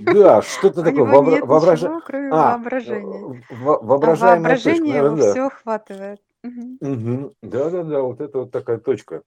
Да, 0.00 0.42
что-то 0.42 0.82
такое 0.82 1.04
вообра... 1.04 1.44
воображение. 1.44 2.00
кроме 2.04 2.28
а, 2.30 2.56
воображения. 2.56 3.42
Во- 3.50 3.78
воображаемое 3.78 4.36
а 4.36 4.40
воображение 4.40 4.92
точка, 4.94 5.06
его 5.06 5.16
да. 5.16 5.30
все 5.30 5.46
охватывает. 5.46 6.20
Угу. 6.42 7.34
Да, 7.42 7.70
да, 7.70 7.82
да, 7.84 8.02
вот 8.02 8.20
это 8.20 8.38
вот 8.38 8.50
такая 8.50 8.78
точка, 8.78 9.22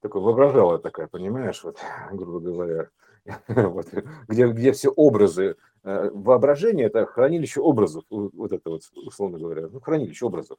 такой 0.00 0.22
воображала 0.22 0.78
такая, 0.78 1.08
понимаешь, 1.08 1.62
вот, 1.64 1.78
грубо 2.12 2.40
говоря. 2.40 2.88
вот, 3.48 3.88
где, 4.28 4.48
где 4.48 4.72
все 4.72 4.90
образы, 4.90 5.56
э, 5.84 6.10
воображение– 6.12 6.86
это 6.88 7.06
хранилище 7.06 7.60
образов, 7.60 8.04
вот 8.10 8.52
это 8.52 8.70
вот, 8.70 8.82
условно 8.96 9.38
говоря, 9.38 9.68
ну, 9.70 9.80
хранилище 9.80 10.26
образов. 10.26 10.58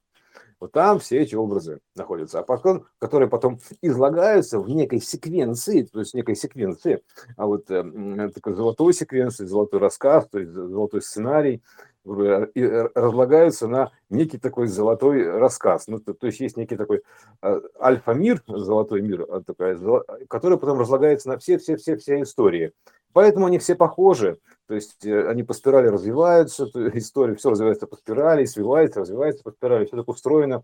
Вот 0.59 0.71
там 0.71 0.99
все 0.99 1.19
эти 1.19 1.35
образы 1.35 1.81
находятся, 1.95 2.39
а 2.39 2.43
потом, 2.43 2.85
которые 2.99 3.27
потом 3.27 3.59
излагаются 3.81 4.59
в 4.59 4.69
некой 4.69 5.01
секвенции, 5.01 5.83
то 5.83 5.99
есть 5.99 6.13
некой 6.13 6.35
секвенции, 6.35 7.01
а 7.35 7.47
вот 7.47 7.69
э, 7.69 8.31
такой 8.33 8.53
золотой 8.53 8.93
секвенции, 8.93 9.45
золотой 9.45 9.81
рассказ, 9.81 10.27
то 10.29 10.39
есть 10.39 10.51
золотой 10.51 11.01
сценарий, 11.01 11.61
разлагаются 12.05 13.67
на 13.67 13.91
некий 14.09 14.37
такой 14.37 14.67
золотой 14.67 15.29
рассказ. 15.29 15.87
Ну, 15.87 15.99
то, 15.99 16.13
то 16.13 16.27
есть 16.27 16.39
есть 16.39 16.57
некий 16.57 16.75
такой 16.75 17.01
э, 17.41 17.61
альфа-мир, 17.81 18.43
золотой 18.47 19.01
мир, 19.01 19.25
а 19.29 19.41
такая, 19.41 19.79
который 20.27 20.57
потом 20.57 20.79
разлагается 20.79 21.29
на 21.29 21.37
все-все-все-все 21.37 22.21
истории. 22.21 22.73
Поэтому 23.13 23.45
они 23.45 23.59
все 23.59 23.75
похожи, 23.75 24.39
то 24.67 24.73
есть 24.73 25.05
э, 25.05 25.29
они 25.29 25.43
по 25.43 25.53
спирали 25.53 25.87
развиваются, 25.87 26.65
история 26.93 27.35
все 27.35 27.51
развивается 27.51 27.87
по 27.87 27.95
спирали, 27.95 28.45
свивается, 28.45 29.01
развивается 29.01 29.43
по 29.43 29.51
спирали, 29.51 29.85
все 29.85 29.97
так 29.97 30.09
устроено. 30.09 30.63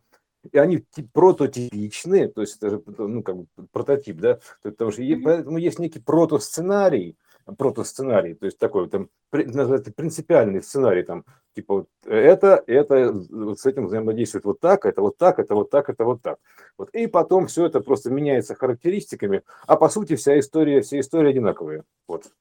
И 0.51 0.57
они 0.57 0.85
прототипичны, 1.13 2.29
то 2.29 2.41
есть 2.41 2.57
это 2.57 2.69
же 2.69 2.83
ну, 2.97 3.23
как 3.23 3.37
бы 3.37 3.45
прототип, 3.71 4.17
да, 4.17 4.39
потому 4.63 4.91
что 4.91 5.01
mm-hmm. 5.01 5.21
поэтому 5.21 5.57
есть 5.57 5.79
некий 5.79 5.99
протосценарий, 5.99 7.17
протосценарий, 7.57 8.33
то 8.35 8.45
есть 8.45 8.57
такой 8.57 8.89
там 8.89 9.09
называется 9.31 9.91
принципиальный 9.91 10.61
сценарий, 10.61 11.03
там 11.03 11.25
типа 11.55 11.73
вот 11.73 11.87
это, 12.05 12.63
это 12.67 13.11
вот 13.29 13.59
с 13.59 13.65
этим 13.65 13.87
взаимодействует 13.87 14.45
вот 14.45 14.59
так, 14.59 14.85
это 14.85 15.01
вот 15.01 15.17
так, 15.17 15.39
это 15.39 15.55
вот 15.55 15.69
так, 15.69 15.89
это 15.89 16.05
вот 16.05 16.21
так. 16.21 16.39
Вот. 16.77 16.89
И 16.91 17.07
потом 17.07 17.47
все 17.47 17.65
это 17.65 17.81
просто 17.81 18.11
меняется 18.11 18.55
характеристиками, 18.55 19.43
а 19.67 19.75
по 19.75 19.89
сути 19.89 20.15
вся 20.15 20.39
история, 20.39 20.81
все 20.81 20.99
истории 20.99 21.29
одинаковые. 21.29 21.83
Вот. 22.07 22.31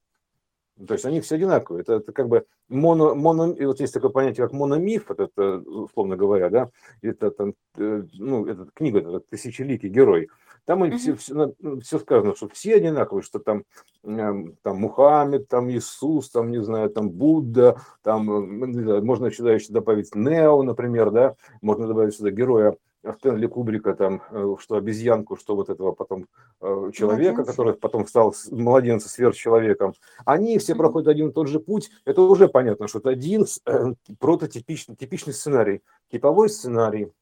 То 0.87 0.95
есть 0.95 1.05
они 1.05 1.21
все 1.21 1.37
одинаковые. 1.37 1.83
Это, 1.83 1.95
это 1.95 2.13
как 2.13 2.29
бы 2.29 2.45
моно, 2.69 3.15
моно, 3.15 3.53
и 3.53 3.65
вот 3.65 3.81
есть 3.81 3.95
такое 3.95 4.11
понятие, 4.11 4.47
как 4.47 4.53
мономиф, 4.53 5.11
это, 5.11 5.25
это 5.25 5.59
условно 5.59 6.17
говоря, 6.17 6.51
да, 6.51 6.71
это, 7.03 7.31
там, 7.31 7.55
э, 7.77 8.05
ну, 8.15 8.47
это 8.47 8.69
книга, 8.75 9.01
это 9.01 9.21
тысячеликий 9.21 9.89
герой. 9.89 10.29
Там 10.67 10.85
mm-hmm. 10.85 10.97
все, 10.99 11.15
все, 11.17 11.55
ну, 11.59 11.81
все 11.81 11.99
сказано, 11.99 12.37
что 12.37 12.49
все 12.51 12.77
одинаковые, 12.77 13.23
что 13.23 13.39
там, 13.39 13.65
эм, 14.05 14.57
там 14.63 14.77
Мухаммед, 14.77 15.49
там 15.49 15.71
Иисус, 15.71 16.31
там, 16.31 16.51
не 16.51 16.63
знаю, 16.63 16.91
там 16.91 17.11
Будда, 17.11 17.81
там, 18.03 18.31
э, 18.31 19.01
можно 19.01 19.31
сюда 19.31 19.55
еще 19.55 19.73
добавить 19.73 20.15
Нео, 20.15 20.63
например, 20.63 21.11
да, 21.11 21.37
можно 21.63 21.87
добавить 21.87 22.15
сюда 22.15 22.31
героя 22.31 22.77
Стэнли 23.05 23.47
Кубрика, 23.47 23.95
там, 23.95 24.23
э, 24.31 24.57
что 24.61 24.77
обезьянку, 24.77 25.37
что 25.37 25.55
вот 25.55 25.71
этого 25.71 25.93
потом 25.93 26.27
э, 26.61 26.91
человека, 26.95 27.37
Младенца. 27.37 27.51
который 27.51 27.75
потом 27.75 28.07
стал 28.07 28.35
младенцем, 28.51 29.09
сверхчеловеком, 29.09 29.95
они 30.25 30.59
все 30.59 30.75
проходят 30.75 31.09
один 31.09 31.29
и 31.29 31.33
тот 31.33 31.49
же 31.49 31.61
путь, 31.61 31.91
это 32.05 32.23
уже 32.23 32.49
понятно, 32.49 32.89
что 32.89 32.99
это 32.99 33.11
один 33.11 33.47
э, 33.67 33.95
прототипичный 34.19 34.97
типичный 34.97 35.33
сценарий, 35.33 35.83
типовой 36.11 36.49
сценарий 36.49 37.13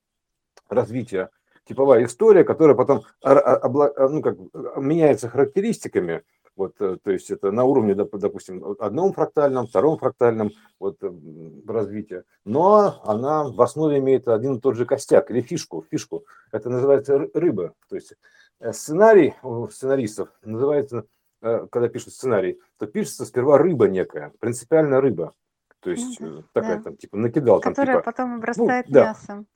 развития, 0.68 1.30
типовая 1.68 2.06
история, 2.06 2.44
которая 2.44 2.76
потом 2.76 3.02
ну, 3.22 4.22
как, 4.22 4.36
меняется 4.76 5.28
характеристиками, 5.28 6.22
вот, 6.56 6.80
э, 6.80 6.96
то 7.02 7.10
есть 7.10 7.30
это 7.30 7.52
на 7.52 7.64
уровне, 7.64 7.94
допустим, 7.94 8.76
одном 8.78 9.12
фрактальном, 9.12 9.66
втором 9.66 9.98
фрактальном 9.98 10.50
вот, 10.80 10.96
э, 11.02 11.12
развития. 11.68 12.24
Но 12.44 13.00
она 13.04 13.44
в 13.44 13.60
основе 13.60 13.98
имеет 13.98 14.26
один 14.26 14.56
и 14.56 14.60
тот 14.60 14.74
же 14.74 14.86
костяк 14.86 15.30
или 15.30 15.42
фишку. 15.42 15.84
фишку. 15.90 16.24
Это 16.52 16.70
называется 16.70 17.28
рыба. 17.34 17.74
То 17.90 17.96
есть 17.96 18.14
э, 18.60 18.72
сценарий 18.72 19.34
у 19.42 19.68
сценаристов 19.68 20.30
называется, 20.42 21.04
когда 21.40 21.88
пишут 21.88 22.14
сценарий, 22.14 22.58
то 22.78 22.86
пишется 22.86 23.26
сперва 23.26 23.58
рыба 23.58 23.86
некая, 23.88 24.32
принципиально 24.40 25.02
рыба. 25.02 25.34
То 25.86 25.92
есть 25.92 26.18
ну, 26.18 26.42
такая 26.52 26.78
да. 26.78 26.82
там 26.82 26.96
типа 26.96 27.16
накидал. 27.16 27.60
Которая 27.60 28.02
там, 28.02 28.02
типа, 28.02 28.10
потом 28.10 28.34
обрастает 28.34 28.88
ну, 28.88 28.92
да. 28.92 29.04
мясом. 29.04 29.46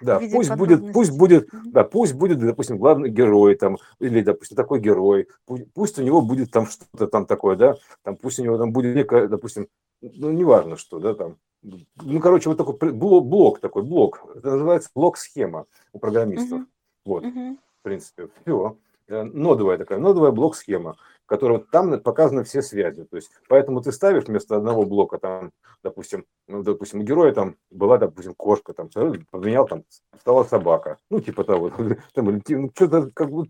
Да, 0.00 0.20
пусть 0.20 0.54
будет, 0.54 0.92
пусть 0.92 1.10
будет, 1.10 1.48
да, 1.72 1.82
пусть 1.82 2.14
будет, 2.14 2.38
допустим, 2.38 2.78
главный 2.78 3.10
герой 3.10 3.56
там, 3.56 3.78
или, 3.98 4.20
допустим, 4.20 4.56
такой 4.56 4.78
герой, 4.78 5.26
пусть, 5.44 5.72
пусть 5.74 5.98
у 5.98 6.02
него 6.02 6.22
будет 6.22 6.52
там 6.52 6.66
что-то 6.66 7.08
там 7.08 7.26
такое, 7.26 7.56
да, 7.56 7.76
там 8.04 8.16
пусть 8.16 8.38
у 8.38 8.44
него 8.44 8.58
там 8.58 8.72
будет 8.72 8.94
некое, 8.94 9.26
допустим, 9.26 9.66
ну, 10.00 10.30
неважно 10.30 10.76
что, 10.76 11.00
да, 11.00 11.14
там, 11.14 11.36
ну, 11.62 12.20
короче, 12.20 12.48
вот 12.48 12.58
такой 12.58 12.92
блок, 12.92 13.26
блок 13.26 13.58
такой, 13.58 13.82
блок, 13.82 14.24
это 14.36 14.52
называется 14.52 14.90
блок-схема 14.94 15.66
у 15.92 15.98
программистов, 15.98 16.60
uh-huh. 16.60 16.66
вот, 17.06 17.24
uh-huh. 17.24 17.56
в 17.80 17.82
принципе, 17.82 18.28
все, 18.42 18.76
нодовая 19.12 19.78
такая, 19.78 19.98
нодовая 19.98 20.32
блок-схема, 20.32 20.96
которая 21.26 21.58
там 21.58 22.00
показаны 22.00 22.44
все 22.44 22.62
связи. 22.62 23.04
То 23.04 23.16
есть, 23.16 23.30
поэтому 23.48 23.80
ты 23.80 23.92
ставишь 23.92 24.24
вместо 24.24 24.56
одного 24.56 24.84
блока, 24.84 25.18
там, 25.18 25.52
допустим, 25.82 26.24
ну, 26.48 26.62
допустим, 26.62 27.00
у 27.00 27.02
героя 27.02 27.32
там 27.32 27.56
была, 27.70 27.98
допустим, 27.98 28.34
кошка, 28.34 28.72
там, 28.72 28.88
поменял, 29.30 29.66
там, 29.66 29.84
стала 30.20 30.44
собака. 30.44 30.98
Ну, 31.10 31.20
типа 31.20 31.44
того. 31.44 31.70
Там, 32.14 32.42
ну, 32.48 32.70
что-то 32.74 33.10
как 33.14 33.30
бы 33.30 33.46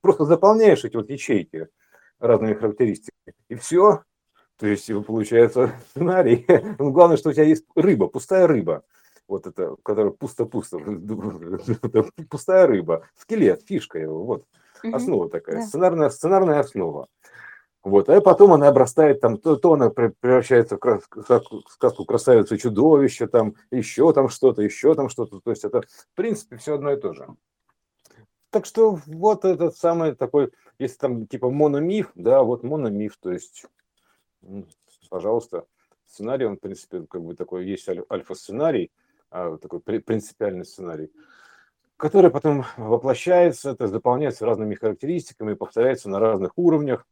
просто 0.00 0.24
заполняешь 0.24 0.84
эти 0.84 0.96
вот 0.96 1.10
ячейки 1.10 1.68
разными 2.18 2.54
характеристиками. 2.54 3.34
И 3.48 3.54
все. 3.54 4.02
То 4.58 4.66
есть, 4.66 4.90
получается 5.06 5.72
сценарий. 5.90 6.46
Ну, 6.78 6.90
главное, 6.92 7.16
что 7.16 7.30
у 7.30 7.32
тебя 7.32 7.44
есть 7.44 7.64
рыба, 7.74 8.08
пустая 8.08 8.46
рыба 8.46 8.84
вот 9.28 9.46
это, 9.46 9.76
которая 9.82 10.12
пусто-пусто, 10.12 10.78
пустая 12.28 12.66
рыба, 12.66 13.08
скелет, 13.16 13.62
фишка 13.66 13.98
его, 13.98 14.24
вот, 14.24 14.44
основа 14.92 15.28
такая, 15.28 15.62
сценарная, 15.62 16.10
сценарная 16.10 16.60
основа. 16.60 17.08
Вот, 17.84 18.08
а 18.08 18.20
потом 18.22 18.54
она 18.54 18.68
обрастает 18.68 19.20
там, 19.20 19.36
то, 19.36 19.56
то 19.56 19.74
она 19.74 19.90
превращается 19.90 20.78
в 20.78 21.62
сказку 21.68 22.06
красавицы 22.06 22.56
чудовище, 22.56 23.26
там 23.26 23.56
еще 23.70 24.10
там 24.14 24.30
что-то, 24.30 24.62
еще 24.62 24.94
там 24.94 25.10
что-то. 25.10 25.40
То 25.40 25.50
есть 25.50 25.64
это, 25.64 25.82
в 25.82 26.14
принципе, 26.14 26.56
все 26.56 26.76
одно 26.76 26.92
и 26.92 26.96
то 26.96 27.12
же. 27.12 27.28
Так 28.48 28.64
что 28.64 28.98
вот 29.06 29.44
этот 29.44 29.76
самый 29.76 30.14
такой, 30.14 30.50
если 30.78 30.96
там 30.96 31.26
типа 31.26 31.50
мономиф, 31.50 32.10
да, 32.14 32.42
вот 32.42 32.62
мономиф, 32.62 33.18
то 33.18 33.32
есть, 33.32 33.66
пожалуйста, 35.10 35.66
сценарий, 36.06 36.46
он, 36.46 36.56
в 36.56 36.60
принципе, 36.60 37.04
как 37.10 37.22
бы 37.22 37.34
такой, 37.34 37.66
есть 37.66 37.86
альфа-сценарий, 37.88 38.92
а, 39.30 39.58
такой 39.58 39.80
принципиальный 39.80 40.64
сценарий, 40.64 41.10
который 42.04 42.30
потом 42.30 42.66
воплощается, 42.76 43.70
это 43.70 43.86
заполняется 43.86 44.44
разными 44.44 44.74
характеристиками, 44.74 45.54
повторяется 45.54 46.10
на 46.10 46.20
разных 46.20 46.52
уровнях, 46.56 47.06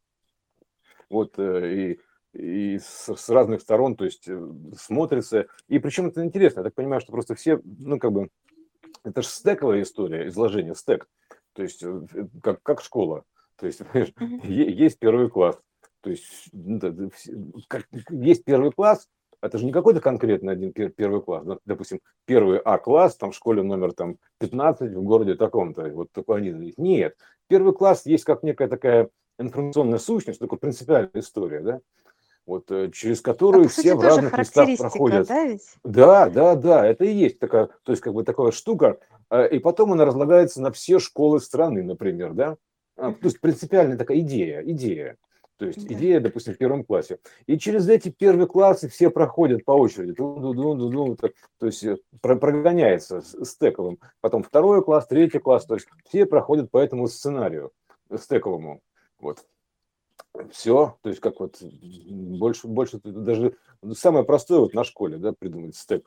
вот, 1.08 1.38
э, 1.38 1.96
и, 2.34 2.38
и 2.38 2.78
с, 2.78 3.08
с 3.08 3.30
разных 3.30 3.62
сторон, 3.62 3.96
то 3.96 4.04
есть 4.04 4.28
э, 4.28 4.38
смотрится. 4.76 5.46
И 5.68 5.78
причем 5.78 6.08
это 6.08 6.22
интересно, 6.22 6.60
я 6.60 6.64
так 6.64 6.74
понимаю, 6.74 7.00
что 7.00 7.10
просто 7.10 7.34
все, 7.34 7.58
ну, 7.64 7.98
как 7.98 8.12
бы, 8.12 8.28
это 9.02 9.22
же 9.22 9.28
стековая 9.28 9.80
история, 9.80 10.28
изложение, 10.28 10.74
стек, 10.74 11.08
то 11.54 11.62
есть 11.62 11.82
э, 11.82 12.02
как, 12.42 12.62
как 12.62 12.82
школа. 12.82 13.24
То 13.56 13.64
есть, 13.64 13.80
есть 14.44 14.98
первый 14.98 15.30
класс, 15.30 15.58
то 16.02 16.10
есть 16.10 16.50
есть 18.10 18.44
первый 18.44 18.72
класс, 18.72 19.08
это 19.42 19.58
же 19.58 19.66
не 19.66 19.72
какой-то 19.72 20.00
конкретный 20.00 20.52
один 20.52 20.72
первый 20.72 21.20
класс, 21.20 21.44
допустим, 21.66 22.00
первый 22.24 22.58
А-класс, 22.58 23.16
там 23.16 23.32
в 23.32 23.36
школе 23.36 23.62
номер 23.62 23.92
там 23.92 24.16
15 24.38 24.94
в 24.94 25.02
городе 25.02 25.34
таком-то, 25.34 25.88
вот 25.90 26.12
такой 26.12 26.38
они. 26.38 26.72
Нет, 26.76 27.16
первый 27.48 27.74
класс 27.74 28.06
есть 28.06 28.24
как 28.24 28.42
некая 28.42 28.68
такая 28.68 29.10
информационная 29.38 29.98
сущность, 29.98 30.38
такая 30.38 30.58
принципиальная 30.58 31.10
история, 31.14 31.60
да, 31.60 31.80
вот 32.46 32.70
э, 32.70 32.90
через 32.92 33.20
которую 33.20 33.66
а, 33.66 33.68
все 33.68 33.94
в 33.94 34.00
разных 34.00 34.36
местах 34.38 34.68
проходят. 34.78 35.26
Да, 35.26 35.44
ведь? 35.44 35.62
да, 35.82 36.28
да, 36.30 36.54
да, 36.54 36.86
это 36.86 37.04
и 37.04 37.12
есть 37.12 37.38
такая, 37.40 37.68
то 37.82 37.92
есть 37.92 38.02
как 38.02 38.14
бы 38.14 38.22
такая 38.22 38.52
штука, 38.52 38.98
э, 39.30 39.48
и 39.48 39.58
потом 39.58 39.92
она 39.92 40.04
разлагается 40.04 40.62
на 40.62 40.70
все 40.70 41.00
школы 41.00 41.40
страны, 41.40 41.82
например, 41.82 42.32
да, 42.32 42.56
а, 42.96 43.12
то 43.12 43.24
есть 43.24 43.40
принципиальная 43.40 43.96
такая 43.96 44.20
идея, 44.20 44.62
идея. 44.62 45.16
То 45.58 45.66
есть 45.66 45.84
идея, 45.84 46.20
допустим, 46.20 46.54
в 46.54 46.58
первом 46.58 46.84
классе. 46.84 47.18
И 47.46 47.58
через 47.58 47.88
эти 47.88 48.08
первые 48.08 48.46
классы 48.46 48.88
все 48.88 49.10
проходят 49.10 49.64
по 49.64 49.72
очереди. 49.72 50.12
То 50.14 51.66
есть 51.66 51.84
э, 51.84 51.98
прогоняется 52.20 53.22
стековым. 53.44 53.98
Потом 54.20 54.42
второй 54.42 54.82
класс, 54.82 55.06
третий 55.06 55.38
класс. 55.38 55.66
То 55.66 55.74
есть 55.74 55.86
все 56.08 56.26
проходят 56.26 56.70
по 56.70 56.78
этому 56.78 57.06
сценарию 57.06 57.70
стековому. 58.18 58.80
Вот. 59.20 59.46
Все, 60.50 60.96
то 61.02 61.10
есть 61.10 61.20
как 61.20 61.40
вот 61.40 61.62
больше, 61.62 62.66
больше 62.66 62.98
даже 63.04 63.54
самое 63.92 64.24
простое 64.24 64.60
вот 64.60 64.72
на 64.72 64.82
школе, 64.82 65.18
да, 65.18 65.32
придумать 65.32 65.76
стек. 65.76 66.06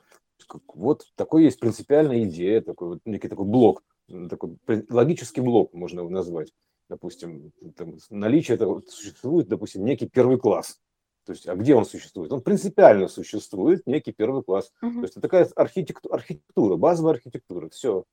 Вот 0.74 1.06
такой 1.14 1.44
есть 1.44 1.60
принципиальная 1.60 2.24
идея, 2.24 2.60
такой 2.60 2.88
вот 2.88 2.98
некий 3.04 3.28
такой 3.28 3.46
блок, 3.46 3.84
такой 4.28 4.58
логический 4.90 5.40
блок 5.40 5.72
можно 5.74 6.00
его 6.00 6.10
назвать 6.10 6.52
допустим, 6.88 7.52
там, 7.76 7.96
наличие 8.10 8.56
этого 8.56 8.82
существует, 8.86 9.48
допустим, 9.48 9.84
некий 9.84 10.08
первый 10.08 10.38
класс. 10.38 10.78
То 11.24 11.32
есть, 11.32 11.48
а 11.48 11.56
где 11.56 11.74
он 11.74 11.84
существует? 11.84 12.32
Он 12.32 12.40
принципиально 12.40 13.08
существует, 13.08 13.84
некий 13.86 14.12
первый 14.12 14.44
класс. 14.44 14.72
Угу. 14.80 14.92
То 14.92 15.02
есть, 15.02 15.12
это 15.14 15.20
такая 15.22 15.44
архитектура, 15.56 16.14
архитектура, 16.14 16.76
базовая 16.76 17.14
архитектура, 17.14 17.68
все, 17.68 18.04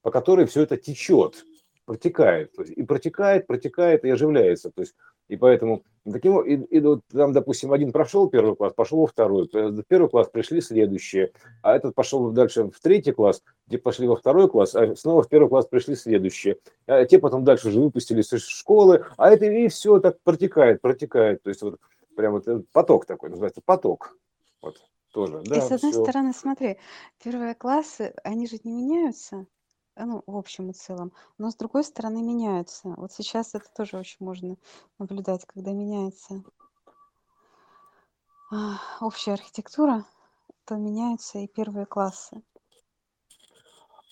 по 0.00 0.10
которой 0.10 0.46
все 0.46 0.62
это 0.62 0.78
течет 0.78 1.44
протекает, 1.84 2.52
то 2.52 2.62
есть 2.62 2.74
и 2.76 2.82
протекает, 2.82 3.46
протекает 3.46 4.04
и 4.04 4.10
оживляется, 4.10 4.70
то 4.70 4.80
есть 4.80 4.94
и 5.28 5.36
поэтому 5.36 5.84
таким 6.10 6.40
и, 6.40 6.54
и 6.54 6.80
вот 6.80 7.00
там, 7.10 7.32
допустим, 7.32 7.72
один 7.72 7.92
прошел 7.92 8.28
первый 8.28 8.56
класс, 8.56 8.72
пошел 8.74 9.00
во 9.00 9.06
второй, 9.06 9.48
в 9.52 9.82
первый 9.84 10.08
класс 10.08 10.28
пришли 10.28 10.60
следующие, 10.60 11.32
а 11.62 11.74
этот 11.74 11.94
пошел 11.94 12.30
дальше 12.30 12.70
в 12.70 12.80
третий 12.80 13.12
класс, 13.12 13.42
те 13.70 13.78
пошли 13.78 14.06
во 14.06 14.16
второй 14.16 14.48
класс, 14.48 14.74
а 14.74 14.94
снова 14.96 15.22
в 15.22 15.28
первый 15.28 15.48
класс 15.48 15.66
пришли 15.66 15.94
следующие, 15.94 16.58
а 16.86 17.04
те 17.04 17.18
потом 17.18 17.44
дальше 17.44 17.68
уже 17.68 17.80
выпустились 17.80 18.32
из 18.32 18.46
школы, 18.46 19.06
а 19.16 19.30
это 19.30 19.46
и 19.46 19.68
все 19.68 19.98
так 20.00 20.20
протекает, 20.22 20.80
протекает, 20.80 21.42
то 21.42 21.50
есть 21.50 21.62
вот 21.62 21.78
прям 22.16 22.32
вот 22.32 22.46
поток 22.72 23.06
такой 23.06 23.30
называется 23.30 23.60
поток, 23.64 24.16
вот 24.62 24.82
тоже. 25.12 25.42
Да, 25.44 25.56
и 25.56 25.60
с 25.60 25.70
одной 25.70 25.92
все. 25.92 26.02
стороны, 26.02 26.32
смотри, 26.32 26.78
первые 27.22 27.54
классы, 27.54 28.14
они 28.24 28.46
же 28.46 28.56
не 28.64 28.72
меняются, 28.72 29.46
Э, 29.96 30.04
ну, 30.04 30.22
в 30.26 30.36
общем 30.36 30.70
и 30.70 30.72
целом. 30.72 31.12
Но 31.38 31.50
с 31.50 31.56
другой 31.56 31.84
стороны 31.84 32.22
меняются. 32.22 32.88
Вот 32.96 33.12
сейчас 33.12 33.54
это 33.54 33.66
тоже 33.74 33.98
очень 33.98 34.16
можно 34.20 34.56
наблюдать, 34.98 35.44
когда 35.46 35.72
меняется 35.72 36.42
а, 38.50 38.78
общая 39.00 39.32
архитектура, 39.32 40.04
то 40.64 40.76
меняются 40.76 41.38
и 41.38 41.48
первые 41.48 41.86
классы. 41.86 42.42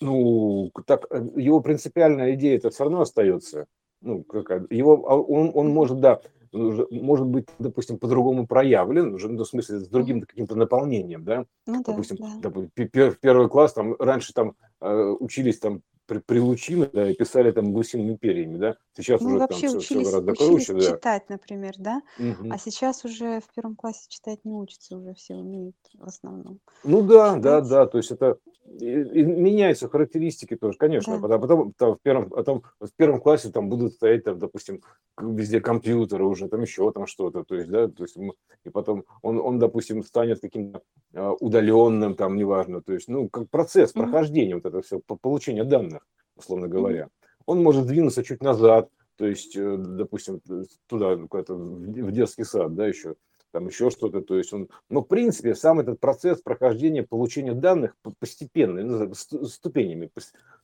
Ну, 0.01 0.71
так, 0.85 1.05
э, 1.09 1.29
его 1.35 1.61
принципиальная 1.61 2.33
идея 2.35 2.57
это 2.57 2.69
все 2.69 2.83
равно 2.83 3.01
остается. 3.01 3.67
Ну, 4.01 4.23
как, 4.23 4.69
его, 4.71 5.09
а, 5.09 5.15
он, 5.15 5.51
он 5.53 5.69
может, 5.69 5.99
да, 5.99 6.21
может 6.53 7.27
быть, 7.27 7.47
допустим, 7.59 7.97
по-другому 7.97 8.47
проявлен, 8.47 9.13
уже, 9.13 9.29
ну, 9.29 9.43
в 9.43 9.47
смысле, 9.47 9.79
с 9.79 9.87
другим 9.87 10.21
каким-то 10.21 10.55
наполнением, 10.55 11.23
да? 11.23 11.45
Ну, 11.65 11.83
да, 11.83 11.91
допустим, 11.91 12.17
да. 12.17 12.39
допустим, 12.41 12.89
первый 13.19 13.49
класс, 13.49 13.73
там, 13.73 13.95
раньше 13.99 14.33
там 14.33 14.55
э, 14.79 15.15
учились 15.19 15.59
там 15.59 15.81
при, 16.05 16.19
при 16.19 16.39
Лучино, 16.39 16.89
да, 16.91 17.09
и 17.09 17.13
писали 17.13 17.51
там 17.51 17.73
гусиными 17.73 18.15
перьями, 18.15 18.57
да? 18.57 18.75
Сейчас 18.95 19.21
ну, 19.21 19.29
уже 19.29 19.37
вообще 19.39 19.67
там 19.67 19.77
учились, 19.77 19.85
все 19.85 20.11
гораздо 20.11 20.31
учились 20.31 20.65
круче, 20.65 20.73
да. 20.73 20.95
читать, 20.95 21.29
например, 21.29 21.73
да? 21.77 22.01
Угу. 22.19 22.49
А 22.51 22.57
сейчас 22.57 23.05
уже 23.05 23.39
в 23.41 23.53
первом 23.55 23.75
классе 23.75 24.05
читать 24.09 24.39
не 24.43 24.51
учатся, 24.51 24.97
уже 24.97 25.13
все 25.13 25.35
умеют 25.35 25.75
в 25.93 26.07
основном. 26.07 26.59
Ну 26.83 27.01
да, 27.01 27.29
читать. 27.29 27.41
да, 27.41 27.61
да, 27.61 27.85
то 27.87 27.97
есть 27.97 28.11
это 28.11 28.37
и, 28.79 28.85
и 28.85 29.23
меняются 29.23 29.89
характеристики 29.89 30.55
тоже, 30.55 30.77
конечно. 30.77 31.19
Да. 31.19 31.35
А 31.35 31.39
потом 31.39 31.73
там, 31.73 31.95
в 31.95 32.01
первом, 32.01 32.29
потом 32.29 32.63
в 32.79 32.89
первом 32.95 33.19
классе 33.19 33.49
там 33.49 33.69
будут 33.69 33.93
стоять, 33.93 34.23
там, 34.23 34.39
допустим, 34.39 34.81
везде 35.19 35.59
компьютеры 35.59 36.25
уже, 36.25 36.47
там 36.47 36.61
еще 36.61 36.91
там 36.91 37.05
что-то, 37.05 37.43
то 37.43 37.55
есть, 37.55 37.69
да, 37.69 37.87
то 37.87 38.03
есть, 38.03 38.17
и 38.63 38.69
потом 38.69 39.03
он, 39.21 39.39
он 39.39 39.59
допустим, 39.59 40.03
станет 40.03 40.39
каким-то 40.39 40.81
а, 41.13 41.33
удаленным, 41.33 42.15
там, 42.15 42.35
неважно, 42.35 42.81
то 42.81 42.93
есть, 42.93 43.07
ну, 43.07 43.29
как 43.29 43.49
процесс 43.49 43.91
прохождения 43.91 44.53
mm-hmm. 44.53 44.55
вот 44.55 44.65
этого 44.65 44.81
все, 44.81 44.99
получения 44.99 45.63
данных, 45.63 46.02
условно 46.35 46.67
говоря. 46.67 47.09
Он 47.45 47.61
может 47.61 47.87
двинуться 47.87 48.23
чуть 48.23 48.41
назад, 48.41 48.89
то 49.17 49.25
есть, 49.25 49.55
э, 49.55 49.77
допустим, 49.77 50.41
туда, 50.87 51.15
куда-то 51.27 51.55
в 51.55 52.11
детский 52.11 52.43
сад, 52.43 52.73
да, 52.73 52.87
еще, 52.87 53.15
там 53.51 53.67
еще 53.67 53.89
что-то, 53.89 54.21
то 54.21 54.37
есть 54.37 54.51
он, 54.53 54.69
но 54.89 55.01
в 55.01 55.07
принципе 55.07 55.53
сам 55.53 55.79
этот 55.79 55.99
процесс 55.99 56.41
прохождения, 56.41 57.03
получения 57.03 57.53
данных 57.53 57.95
постепенно, 58.19 58.81
ну, 58.81 59.13
ступенями, 59.13 60.09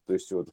то 0.05 0.13
есть 0.13 0.31
вот 0.31 0.49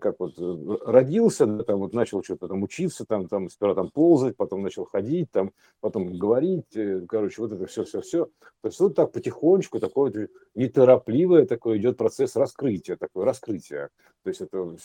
как 0.00 0.20
вот 0.20 0.34
э, 0.38 0.76
родился, 0.86 1.46
да, 1.46 1.64
там 1.64 1.80
вот 1.80 1.92
начал 1.92 2.22
что-то 2.22 2.48
там 2.48 2.62
учиться, 2.62 3.04
там, 3.04 3.28
там 3.28 3.50
сперва 3.50 3.74
там 3.74 3.90
ползать, 3.90 4.36
потом 4.36 4.62
начал 4.62 4.84
ходить, 4.84 5.30
там, 5.32 5.52
потом 5.80 6.16
говорить, 6.16 6.76
э, 6.76 7.04
короче, 7.08 7.42
вот 7.42 7.52
это 7.52 7.66
все-все-все. 7.66 8.26
То 8.60 8.68
есть 8.68 8.78
вот 8.78 8.94
так 8.94 9.12
потихонечку, 9.12 9.80
такое 9.80 10.12
вот 10.12 10.30
неторопливое 10.54 11.46
такое 11.46 11.78
идет 11.78 11.96
процесс 11.96 12.36
раскрытия, 12.36 12.96
такое 12.96 13.24
раскрытие. 13.24 13.88
То 14.22 14.28
есть 14.28 14.40
это 14.40 14.76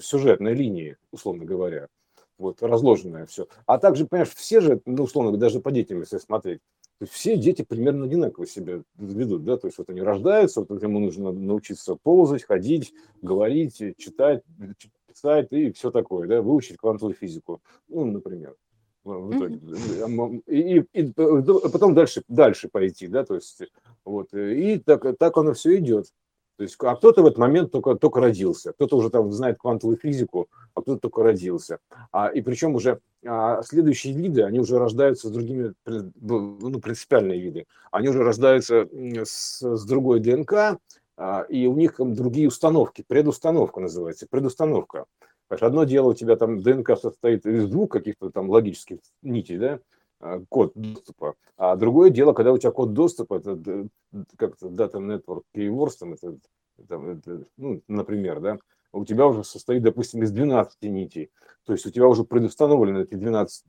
сюжетной 0.00 0.54
линии, 0.54 0.96
условно 1.12 1.44
говоря 1.44 1.88
вот 2.42 2.62
разложенное 2.62 3.26
все. 3.26 3.46
А 3.66 3.78
также, 3.78 4.06
понимаешь, 4.06 4.34
все 4.34 4.60
же, 4.60 4.80
ну, 4.84 5.04
условно, 5.04 5.36
даже 5.36 5.60
по 5.60 5.70
детям, 5.70 6.00
если 6.00 6.18
смотреть, 6.18 6.60
то 6.98 7.04
есть 7.04 7.12
все 7.12 7.36
дети 7.36 7.62
примерно 7.62 8.04
одинаково 8.04 8.46
себя 8.46 8.82
ведут, 8.98 9.44
да, 9.44 9.56
то 9.56 9.66
есть 9.66 9.78
вот 9.78 9.88
они 9.90 10.02
рождаются, 10.02 10.64
вот 10.68 10.82
ему 10.82 10.98
нужно 10.98 11.32
научиться 11.32 11.96
ползать, 11.96 12.44
ходить, 12.44 12.92
говорить, 13.22 13.76
читать, 13.96 14.42
писать 15.06 15.48
и 15.50 15.72
все 15.72 15.90
такое, 15.90 16.28
да, 16.28 16.42
выучить 16.42 16.76
квантовую 16.76 17.14
физику, 17.14 17.62
ну, 17.88 18.04
например 18.04 18.56
в 19.04 19.36
итоге. 19.36 19.56
Mm-hmm. 19.56 20.42
И, 20.46 20.78
и, 20.78 21.00
и 21.00 21.12
потом 21.12 21.94
дальше, 21.94 22.22
дальше 22.28 22.68
пойти, 22.68 23.08
да, 23.08 23.24
то 23.24 23.34
есть 23.34 23.62
вот, 24.04 24.32
и 24.32 24.78
так, 24.78 25.18
так 25.18 25.36
оно 25.36 25.54
все 25.54 25.78
идет. 25.78 26.06
То 26.62 26.64
есть, 26.64 26.76
а 26.78 26.94
кто-то 26.94 27.24
в 27.24 27.26
этот 27.26 27.38
момент 27.38 27.72
только, 27.72 27.96
только 27.96 28.20
родился, 28.20 28.72
кто-то 28.72 28.96
уже 28.96 29.10
там 29.10 29.32
знает 29.32 29.58
квантовую 29.58 29.98
физику, 29.98 30.48
а 30.74 30.82
кто-то 30.82 31.00
только 31.00 31.24
родился. 31.24 31.80
А, 32.12 32.28
и 32.28 32.40
причем 32.40 32.76
уже 32.76 33.00
а, 33.26 33.62
следующие 33.64 34.12
виды, 34.12 34.44
они 34.44 34.60
уже 34.60 34.78
рождаются 34.78 35.26
с 35.26 35.32
другими, 35.32 35.74
ну, 35.84 36.78
принципиальные 36.78 37.40
виды, 37.40 37.66
они 37.90 38.10
уже 38.10 38.22
рождаются 38.22 38.88
с, 39.24 39.60
с 39.60 39.84
другой 39.84 40.20
ДНК, 40.20 40.78
а, 41.16 41.44
и 41.48 41.66
у 41.66 41.74
них 41.74 41.96
там 41.96 42.14
другие 42.14 42.46
установки, 42.46 43.02
предустановка 43.04 43.80
называется, 43.80 44.28
предустановка. 44.30 45.06
Одно 45.48 45.82
дело 45.82 46.10
у 46.10 46.14
тебя 46.14 46.36
там 46.36 46.62
ДНК 46.62 46.96
состоит 46.96 47.44
из 47.44 47.66
двух 47.66 47.90
каких-то 47.90 48.30
там 48.30 48.48
логических 48.48 48.98
нитей, 49.22 49.58
да, 49.58 49.80
код 50.48 50.72
доступа. 50.74 51.34
А 51.56 51.76
другое 51.76 52.10
дело, 52.10 52.32
когда 52.32 52.52
у 52.52 52.58
тебя 52.58 52.70
код 52.70 52.92
доступа, 52.92 53.36
это 53.36 53.88
как-то 54.36 54.68
Data 54.68 54.94
Network 54.94 55.42
Keywords, 55.54 55.96
там, 55.98 56.14
это, 56.14 56.38
там, 56.88 57.08
это, 57.10 57.44
ну, 57.56 57.82
например, 57.88 58.40
да, 58.40 58.58
у 58.92 59.04
тебя 59.04 59.26
уже 59.26 59.42
состоит, 59.42 59.82
допустим, 59.82 60.22
из 60.22 60.30
12 60.32 60.82
нитей. 60.82 61.30
То 61.64 61.72
есть 61.72 61.86
у 61.86 61.90
тебя 61.90 62.08
уже 62.08 62.24
предустановлены 62.24 63.04
эти 63.04 63.14
12, 63.14 63.64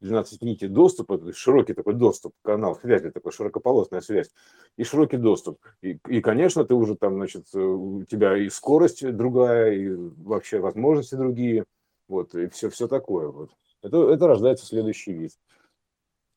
12 0.00 0.42
нитей 0.42 0.68
доступа, 0.68 1.18
то 1.18 1.28
есть 1.28 1.38
широкий 1.38 1.74
такой 1.74 1.94
доступ, 1.94 2.34
канал 2.42 2.74
связи, 2.74 3.10
такой 3.10 3.32
широкополосная 3.32 4.00
связь, 4.00 4.30
и 4.76 4.84
широкий 4.84 5.18
доступ. 5.18 5.60
И, 5.80 5.98
и, 6.08 6.20
конечно, 6.20 6.64
ты 6.64 6.74
уже 6.74 6.96
там, 6.96 7.14
значит, 7.14 7.54
у 7.54 8.04
тебя 8.04 8.36
и 8.36 8.48
скорость 8.48 9.08
другая, 9.12 9.74
и 9.74 9.90
вообще 9.90 10.58
возможности 10.58 11.14
другие, 11.14 11.64
вот, 12.08 12.34
и 12.34 12.48
все, 12.48 12.68
все 12.68 12.88
такое. 12.88 13.28
Вот. 13.28 13.50
Это, 13.82 14.10
это 14.10 14.26
рождается 14.26 14.66
следующий 14.66 15.12
вид 15.12 15.32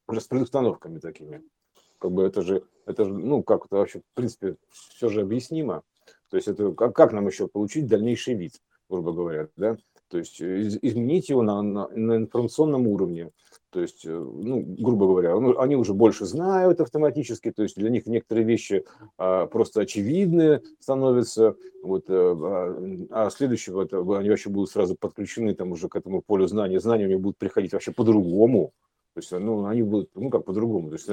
уже 0.07 0.21
с 0.21 0.27
предустановками 0.27 0.99
такими. 0.99 1.43
Как 1.99 2.11
бы 2.11 2.23
это 2.23 2.41
же, 2.41 2.63
это 2.85 3.05
же, 3.05 3.13
ну, 3.13 3.43
как 3.43 3.65
это 3.65 3.77
вообще, 3.77 3.99
в 3.99 4.15
принципе, 4.15 4.57
все 4.69 5.09
же 5.09 5.21
объяснимо. 5.21 5.83
То 6.29 6.37
есть 6.37 6.47
это 6.47 6.71
как, 6.73 6.95
как 6.95 7.13
нам 7.13 7.27
еще 7.27 7.47
получить 7.47 7.87
дальнейший 7.87 8.35
вид, 8.35 8.61
грубо 8.89 9.13
говоря, 9.13 9.47
да? 9.55 9.77
То 10.09 10.19
есть 10.19 10.39
из, 10.39 10.77
изменить 10.81 11.29
его 11.29 11.41
на, 11.41 11.61
на, 11.61 11.87
на 11.87 12.17
информационном 12.17 12.87
уровне. 12.87 13.31
То 13.71 13.81
есть, 13.81 14.05
э, 14.05 14.09
ну, 14.09 14.61
грубо 14.61 15.07
говоря, 15.07 15.37
ну, 15.39 15.59
они 15.59 15.75
уже 15.75 15.93
больше 15.93 16.25
знают 16.25 16.79
автоматически, 16.79 17.51
то 17.51 17.63
есть 17.63 17.75
для 17.75 17.89
них 17.89 18.05
некоторые 18.05 18.45
вещи 18.45 18.85
а, 19.17 19.47
просто 19.47 19.81
очевидны 19.81 20.61
становятся, 20.79 21.55
вот, 21.83 22.05
а, 22.07 23.05
а 23.09 23.29
следующие, 23.31 23.75
вот, 23.75 23.91
они 23.93 24.29
вообще 24.29 24.49
будут 24.49 24.69
сразу 24.69 24.95
подключены 24.95 25.55
там 25.55 25.71
уже 25.71 25.89
к 25.89 25.95
этому 25.95 26.21
полю 26.21 26.47
знаний, 26.47 26.77
знания 26.77 27.05
у 27.05 27.09
них 27.09 27.19
будут 27.19 27.37
приходить 27.37 27.73
вообще 27.73 27.91
по-другому, 27.91 28.71
то 29.15 29.19
есть, 29.19 29.31
ну, 29.31 29.65
они 29.65 29.81
будут, 29.81 30.09
ну, 30.13 30.29
как 30.29 30.43
по-другому. 30.43 30.89
То 30.89 30.95
есть, 30.95 31.09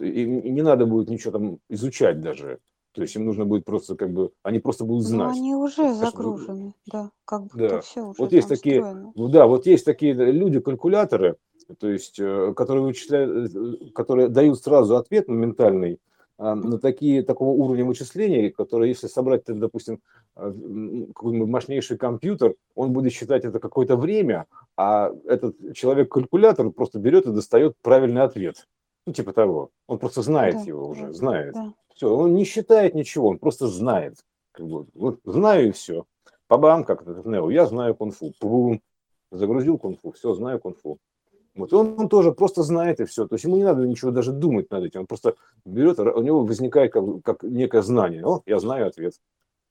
И, 0.00 0.22
и 0.22 0.50
не 0.50 0.62
надо 0.62 0.84
будет 0.84 1.08
ничего 1.08 1.30
там 1.30 1.58
изучать 1.68 2.20
даже. 2.20 2.58
То 2.92 3.02
есть 3.02 3.14
им 3.14 3.24
нужно 3.24 3.44
будет 3.44 3.64
просто 3.64 3.94
как 3.94 4.12
бы, 4.12 4.32
они 4.42 4.58
просто 4.58 4.84
будут 4.84 5.04
ну, 5.04 5.08
знать. 5.10 5.28
Но 5.28 5.40
они 5.40 5.54
уже 5.54 5.94
загружены, 5.94 6.74
да, 6.86 7.10
как 7.24 7.42
будто 7.42 7.68
да. 7.68 7.80
все 7.80 8.02
уже 8.02 8.20
Вот 8.20 8.32
есть 8.32 8.48
такие, 8.48 8.82
встроено. 8.82 9.12
да, 9.28 9.46
вот 9.46 9.66
есть 9.66 9.84
такие 9.84 10.12
люди-калькуляторы, 10.12 11.36
то 11.78 11.88
есть, 11.88 12.18
э, 12.18 12.52
которые 12.56 12.82
вычисляют, 12.84 13.54
э, 13.54 13.90
которые 13.94 14.28
дают 14.28 14.60
сразу 14.60 14.96
ответ 14.96 15.28
моментальный 15.28 16.00
на 16.40 16.78
такие, 16.78 17.22
такого 17.22 17.50
уровня 17.50 17.84
вычислений, 17.84 18.50
которые, 18.50 18.90
если 18.90 19.08
собрать, 19.08 19.42
допустим, 19.46 20.00
а, 20.34 20.50
какой-нибудь 20.50 21.48
мощнейший 21.48 21.98
компьютер, 21.98 22.54
он 22.74 22.92
будет 22.92 23.12
считать 23.12 23.44
это 23.44 23.58
какое-то 23.58 23.96
время, 23.96 24.46
а 24.74 25.12
этот 25.26 25.56
человек-калькулятор 25.74 26.70
просто 26.70 26.98
берет 26.98 27.26
и 27.26 27.32
достает 27.32 27.74
правильный 27.82 28.22
ответ. 28.22 28.66
Ну, 29.06 29.12
типа 29.12 29.34
того. 29.34 29.70
Он 29.86 29.98
просто 29.98 30.22
знает 30.22 30.54
да, 30.54 30.62
его 30.62 30.88
уже, 30.88 31.12
знает. 31.12 31.52
Да. 31.52 31.74
Все, 31.94 32.08
он 32.08 32.32
не 32.32 32.44
считает 32.44 32.94
ничего, 32.94 33.28
он 33.28 33.38
просто 33.38 33.66
знает. 33.66 34.16
Как 34.52 34.66
бы, 34.66 34.86
вот 34.94 35.20
знаю 35.24 35.68
и 35.68 35.72
все. 35.72 36.06
Пабам, 36.46 36.84
как 36.84 37.02
это 37.02 37.28
Нео, 37.28 37.50
я 37.50 37.66
знаю 37.66 37.94
кунг-фу. 37.94 38.80
Загрузил 39.30 39.78
кунг-фу, 39.78 40.12
все, 40.12 40.32
знаю 40.32 40.58
кунг-фу. 40.58 40.98
Вот. 41.54 41.72
Он, 41.72 41.94
он 41.98 42.08
тоже 42.08 42.32
просто 42.32 42.62
знает 42.62 43.00
и 43.00 43.04
все. 43.04 43.26
То 43.26 43.34
есть 43.34 43.44
ему 43.44 43.56
не 43.56 43.64
надо 43.64 43.86
ничего 43.86 44.10
даже 44.10 44.32
думать 44.32 44.70
над 44.70 44.84
этим. 44.84 45.00
Он 45.00 45.06
просто 45.06 45.34
берет, 45.64 45.98
у 45.98 46.22
него 46.22 46.44
возникает 46.44 46.92
как, 46.92 47.04
как 47.24 47.42
некое 47.42 47.82
знание. 47.82 48.24
О, 48.24 48.42
я 48.46 48.58
знаю 48.58 48.86
ответ. 48.86 49.14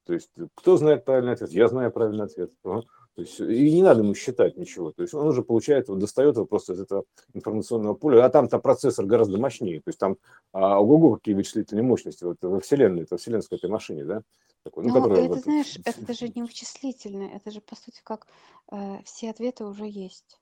То 0.06 0.14
есть 0.14 0.30
кто 0.56 0.78
знает 0.78 1.06
правильный 1.06 1.34
ответ? 1.34 1.52
Я 1.52 1.68
знаю 1.68 1.92
правильный 1.92 2.26
ответ. 2.26 2.52
Ага. 2.64 2.84
То 3.16 3.22
есть, 3.24 3.40
и 3.40 3.74
не 3.74 3.84
надо 3.84 4.02
ему 4.02 4.16
считать 4.16 4.56
ничего. 4.56 4.92
То 4.92 5.02
есть 5.02 5.14
он 5.14 5.28
уже 5.28 5.44
получает, 5.44 5.88
достает 5.88 6.36
его 6.36 6.46
просто 6.46 6.74
из 6.74 6.80
этого 6.80 7.04
информационного 7.34 7.94
поля. 7.94 8.24
А 8.24 8.30
там-то 8.30 8.60
процессор 8.60 9.06
гораздо 9.06 9.38
мощнее. 9.38 9.82
То 9.82 9.90
есть 9.90 10.00
там 10.00 10.18
а, 10.54 10.80
ого 10.80 11.16
какие 11.16 11.36
вычислительные 11.36 11.84
мощности 11.84 12.24
вот, 12.24 12.38
во 12.42 12.60
Вселенной, 12.60 13.04
это 13.04 13.18
вселенской 13.18 13.58
этой 13.58 13.70
машине, 13.70 14.06
да? 14.06 14.22
Такой, 14.64 14.86
ну, 14.86 14.94
ну 14.94 15.14
это, 15.14 15.28
вот, 15.28 15.40
знаешь, 15.40 15.78
это 15.86 16.06
даже 16.06 16.30
не 16.30 16.44
вычислительное, 16.44 17.36
это 17.36 17.52
же, 17.52 17.62
по 17.62 17.76
сути, 17.76 18.02
как 18.04 18.28
э, 18.72 19.00
все 19.04 19.32
ответы 19.32 19.66
уже 19.66 19.86
есть. 19.86 20.40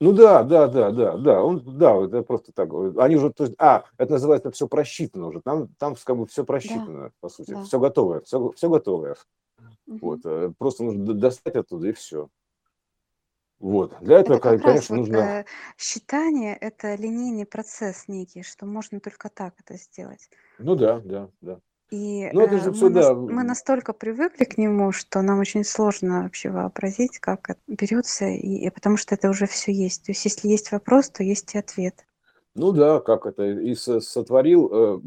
Ну 0.00 0.12
да, 0.12 0.44
да, 0.44 0.68
да, 0.68 0.92
да, 0.92 1.16
да, 1.16 1.42
он, 1.42 1.62
да, 1.76 2.04
это 2.04 2.22
просто 2.22 2.52
так. 2.52 2.70
Они 2.98 3.16
уже, 3.16 3.32
то 3.32 3.44
есть, 3.44 3.56
а, 3.58 3.84
это 3.96 4.12
называется 4.12 4.52
все 4.52 4.68
просчитано 4.68 5.26
уже. 5.26 5.40
Там, 5.40 5.68
там 5.78 5.96
как 6.04 6.16
бы 6.16 6.26
все 6.26 6.44
просчитано, 6.44 7.04
да, 7.04 7.10
по 7.20 7.28
сути, 7.28 7.50
да. 7.50 7.64
все 7.64 7.80
готовое, 7.80 8.20
все, 8.20 8.52
все 8.52 8.68
готовое. 8.68 9.16
Угу. 9.88 9.98
Вот, 10.00 10.20
э, 10.24 10.52
просто 10.56 10.84
нужно 10.84 11.14
достать 11.14 11.56
оттуда 11.56 11.88
и 11.88 11.92
все. 11.92 12.28
Вот. 13.58 13.92
Для 14.00 14.20
этого, 14.20 14.36
это 14.36 14.58
конечно, 14.58 14.96
вот, 14.96 15.00
нужно. 15.00 15.16
Э, 15.16 15.44
считание 15.76 16.54
это 16.54 16.94
линейный 16.94 17.44
процесс 17.46 18.06
некий, 18.06 18.44
что 18.44 18.66
можно 18.66 19.00
только 19.00 19.28
так 19.28 19.54
это 19.58 19.76
сделать. 19.76 20.30
Ну 20.58 20.76
да, 20.76 21.00
да, 21.00 21.28
да. 21.40 21.58
И 21.90 22.28
ну, 22.34 22.42
это 22.42 22.58
же 22.58 22.72
все, 22.72 22.86
мы, 22.86 22.90
да. 22.90 23.14
мы 23.14 23.42
настолько 23.44 23.94
привыкли 23.94 24.44
к 24.44 24.58
нему, 24.58 24.92
что 24.92 25.22
нам 25.22 25.40
очень 25.40 25.64
сложно 25.64 26.24
вообще 26.24 26.50
вообразить, 26.50 27.18
как 27.18 27.48
это 27.48 27.60
берется, 27.66 28.26
и, 28.26 28.66
и 28.66 28.70
потому 28.70 28.98
что 28.98 29.14
это 29.14 29.30
уже 29.30 29.46
все 29.46 29.72
есть. 29.72 30.04
То 30.04 30.12
есть, 30.12 30.24
если 30.24 30.48
есть 30.48 30.70
вопрос, 30.70 31.08
то 31.08 31.22
есть 31.22 31.54
и 31.54 31.58
ответ. 31.58 32.04
Ну 32.54 32.72
да, 32.72 33.00
как 33.00 33.24
это 33.24 33.44
и 33.44 33.74
сотворил 33.74 34.68
э, 34.70 35.00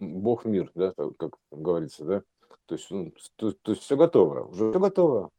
Бог 0.00 0.44
мир, 0.44 0.72
да, 0.74 0.92
как 1.18 1.34
говорится, 1.52 2.04
да. 2.04 2.22
То 2.66 2.74
есть, 2.74 2.90
ну, 2.90 3.12
то, 3.36 3.52
то 3.52 3.72
есть 3.72 3.82
все 3.82 3.96
готово, 3.96 4.44
уже 4.44 4.70
все 4.70 4.80
готово. 4.80 5.30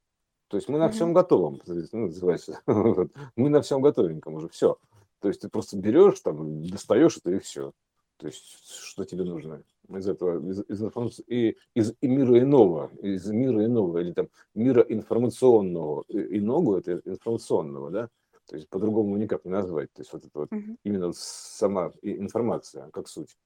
То 0.48 0.58
есть 0.58 0.70
мы 0.70 0.78
на 0.78 0.90
всем 0.90 1.14
готовом, 1.14 1.60
ну, 1.66 2.06
называется. 2.06 2.62
мы 2.68 3.50
на 3.50 3.62
всем 3.62 3.82
готовеньком 3.82 4.36
уже, 4.36 4.48
все. 4.48 4.78
То 5.20 5.28
есть 5.28 5.42
ты 5.42 5.50
просто 5.50 5.76
берешь, 5.76 6.20
там, 6.22 6.64
достаешь 6.64 7.18
это 7.18 7.32
и 7.32 7.40
все. 7.40 7.74
То 8.18 8.28
есть 8.28 8.46
что 8.84 9.04
тебе 9.04 9.24
нужно 9.24 9.64
из 9.90 10.08
этого, 10.08 10.40
из, 10.50 10.64
из 10.68 11.22
и, 11.28 11.58
из 11.74 11.94
мира 12.02 12.40
иного, 12.40 12.92
из 13.02 13.28
мира 13.28 13.66
иного, 13.66 14.00
или 14.00 14.14
там 14.14 14.28
мира 14.54 14.82
информационного, 14.82 16.04
иного, 16.10 16.80
это 16.80 17.02
информационного, 17.06 17.92
да, 17.92 18.10
то 18.48 18.56
есть 18.56 18.70
по-другому 18.70 19.18
никак 19.18 19.46
не 19.46 19.52
назвать, 19.52 19.92
то 19.94 20.02
есть 20.02 20.14
вот 20.14 20.26
это 20.26 20.40
вот 20.40 20.52
uh-huh. 20.52 20.78
именно 20.84 21.12
сама 21.14 21.94
информация, 22.02 22.90
как 22.92 23.08
суть. 23.08 23.38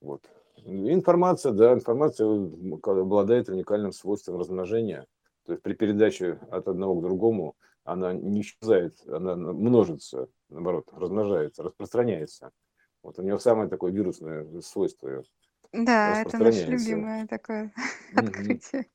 Вот. 0.00 0.22
Информация, 0.64 1.52
да, 1.52 1.72
информация 1.72 2.26
обладает 2.26 3.48
уникальным 3.48 3.92
свойством 3.92 4.38
размножения, 4.38 5.06
то 5.44 5.52
есть 5.52 5.62
при 5.62 5.74
передаче 5.74 6.40
от 6.50 6.68
одного 6.68 7.00
к 7.00 7.02
другому 7.02 7.56
она 7.84 8.12
не 8.12 8.40
исчезает, 8.40 8.96
она 9.06 9.36
множится, 9.36 10.28
наоборот, 10.48 10.88
размножается, 10.92 11.62
распространяется. 11.62 12.50
Вот 13.02 13.18
у 13.18 13.22
нее 13.22 13.38
самое 13.38 13.68
такое 13.68 13.92
вирусное 13.92 14.60
свойство 14.60 15.22
да, 15.84 16.22
это 16.22 16.38
наше 16.38 16.66
любимое 16.66 17.26
такое 17.26 17.72
открытие. 18.14 18.86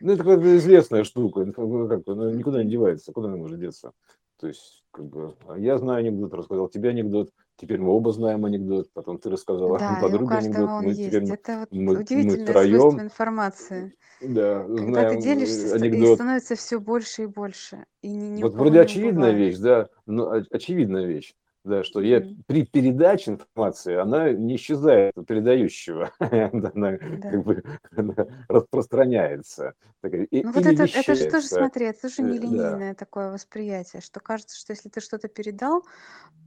Ну, 0.00 0.12
это 0.12 0.22
какая-то 0.22 0.56
известная 0.56 1.04
штука, 1.04 1.44
ну, 1.56 1.88
как, 1.88 2.02
ну, 2.06 2.30
никуда 2.30 2.62
не 2.62 2.70
девается, 2.70 3.12
куда 3.12 3.28
она 3.28 3.36
может 3.36 3.58
деться. 3.58 3.92
То 4.38 4.48
есть, 4.48 4.84
как 4.90 5.06
бы, 5.06 5.34
а 5.48 5.58
я 5.58 5.78
знаю 5.78 6.00
анекдот, 6.00 6.34
рассказал 6.34 6.68
тебе 6.68 6.90
анекдот, 6.90 7.30
теперь 7.56 7.78
мы 7.78 7.90
оба 7.90 8.12
знаем 8.12 8.44
анекдот, 8.44 8.88
потом 8.92 9.18
ты 9.18 9.30
рассказала 9.30 9.78
да, 9.78 9.98
подруге 10.02 10.36
анекдот, 10.36 10.70
он 10.70 10.84
мы 10.84 10.90
есть. 10.90 11.04
теперь 11.06 11.30
это 11.30 11.60
вот 11.60 11.72
мы, 11.72 11.98
удивительное 11.98 12.38
мы 12.38 12.44
втроем, 12.46 13.00
информации. 13.00 13.94
Да, 14.20 14.62
Когда 14.62 14.82
знаем 14.84 15.16
ты 15.16 15.22
делишься, 15.22 15.74
анекдот. 15.74 16.10
и 16.10 16.14
становится 16.14 16.54
все 16.54 16.80
больше 16.80 17.22
и 17.22 17.26
больше. 17.26 17.84
И 18.02 18.08
ни, 18.08 18.38
ни 18.38 18.42
вот 18.42 18.54
вроде 18.54 18.80
очевидная 18.80 19.32
вещь, 19.32 19.58
да, 19.58 19.88
но 20.06 20.30
очевидная 20.50 21.06
вещь 21.06 21.34
да, 21.64 21.84
что 21.84 22.00
я 22.00 22.22
при 22.46 22.64
передаче 22.64 23.32
информации, 23.32 23.94
она 23.94 24.30
не 24.30 24.56
исчезает 24.56 25.16
у 25.16 25.22
передающего, 25.22 26.10
она 26.18 26.96
как 26.96 27.44
бы 27.44 27.62
распространяется. 28.48 29.74
И, 30.02 30.42
ну 30.42 30.52
вот 30.52 30.66
это, 30.66 30.84
это 30.84 31.14
же 31.14 31.30
тоже, 31.30 31.46
смотри, 31.46 31.86
это 31.86 32.02
тоже 32.02 32.22
нелинейное 32.22 32.90
да. 32.90 32.94
такое 32.94 33.30
восприятие, 33.30 34.02
что 34.02 34.20
кажется, 34.20 34.58
что 34.58 34.72
если 34.72 34.88
ты 34.88 35.00
что-то 35.00 35.28
передал, 35.28 35.84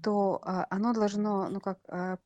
то 0.04 0.41
а, 0.43 0.67
оно 0.69 0.93
должно, 0.93 1.47
ну 1.49 1.62
как, 1.62 1.80
а, 1.88 2.17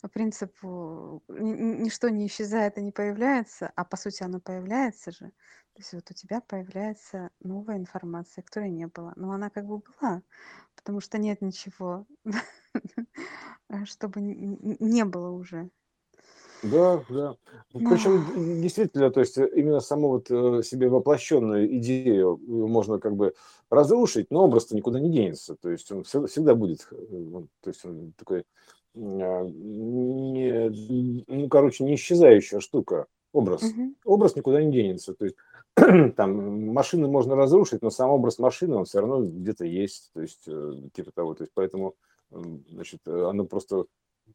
по 0.00 0.08
принципу 0.08 1.22
ничто 1.28 2.08
не 2.08 2.26
исчезает 2.26 2.78
и 2.78 2.82
не 2.82 2.92
появляется, 2.92 3.72
а 3.74 3.84
по 3.84 3.96
сути 3.96 4.22
оно 4.22 4.40
появляется 4.40 5.10
же. 5.10 5.32
То 5.74 5.82
есть 5.82 5.92
вот 5.92 6.10
у 6.10 6.14
тебя 6.14 6.40
появляется 6.40 7.30
новая 7.40 7.76
информация, 7.76 8.42
которой 8.42 8.70
не 8.70 8.86
было. 8.86 9.12
Но 9.16 9.32
она 9.32 9.50
как 9.50 9.66
бы 9.66 9.78
была, 9.78 10.22
потому 10.76 11.00
что 11.00 11.18
нет 11.18 11.40
ничего, 11.40 12.06
чтобы 13.84 14.20
не 14.20 15.04
было 15.04 15.30
уже. 15.30 15.70
Да, 16.62 17.04
да. 17.08 17.36
Причем 17.72 18.60
действительно, 18.60 19.10
то 19.10 19.20
есть 19.20 19.38
э, 19.38 19.48
именно 19.54 19.80
саму 19.80 20.08
вот 20.08 20.30
э, 20.30 20.62
себе 20.64 20.88
воплощенную 20.88 21.76
идею 21.78 22.36
э, 22.36 22.50
можно 22.50 22.98
как 22.98 23.14
бы 23.14 23.34
разрушить, 23.70 24.30
но 24.30 24.44
образ-то 24.44 24.74
никуда 24.74 24.98
не 24.98 25.10
денется. 25.10 25.54
То 25.54 25.70
есть 25.70 25.90
он 25.92 26.02
всегда 26.02 26.54
будет, 26.54 26.88
то 26.90 27.70
есть 27.70 27.84
он 27.84 28.12
такой, 28.16 28.44
не, 28.98 30.70
ну, 31.26 31.48
короче, 31.48 31.84
не 31.84 31.94
исчезающая 31.94 32.60
штука, 32.60 33.06
образ. 33.32 33.62
Угу. 33.62 33.94
Образ 34.04 34.36
никуда 34.36 34.62
не 34.62 34.72
денется. 34.72 35.14
То 35.14 35.26
есть 35.26 35.36
там 36.16 36.68
машины 36.72 37.08
можно 37.08 37.36
разрушить, 37.36 37.82
но 37.82 37.90
сам 37.90 38.10
образ 38.10 38.38
машины, 38.38 38.76
он 38.76 38.84
все 38.84 39.00
равно 39.00 39.22
где-то 39.22 39.64
есть, 39.64 40.10
то 40.12 40.20
есть 40.20 40.44
э, 40.46 40.72
типа 40.92 41.12
того, 41.12 41.34
то 41.34 41.44
есть 41.44 41.52
поэтому, 41.54 41.94
значит, 42.30 43.06
оно 43.06 43.44
просто 43.44 43.84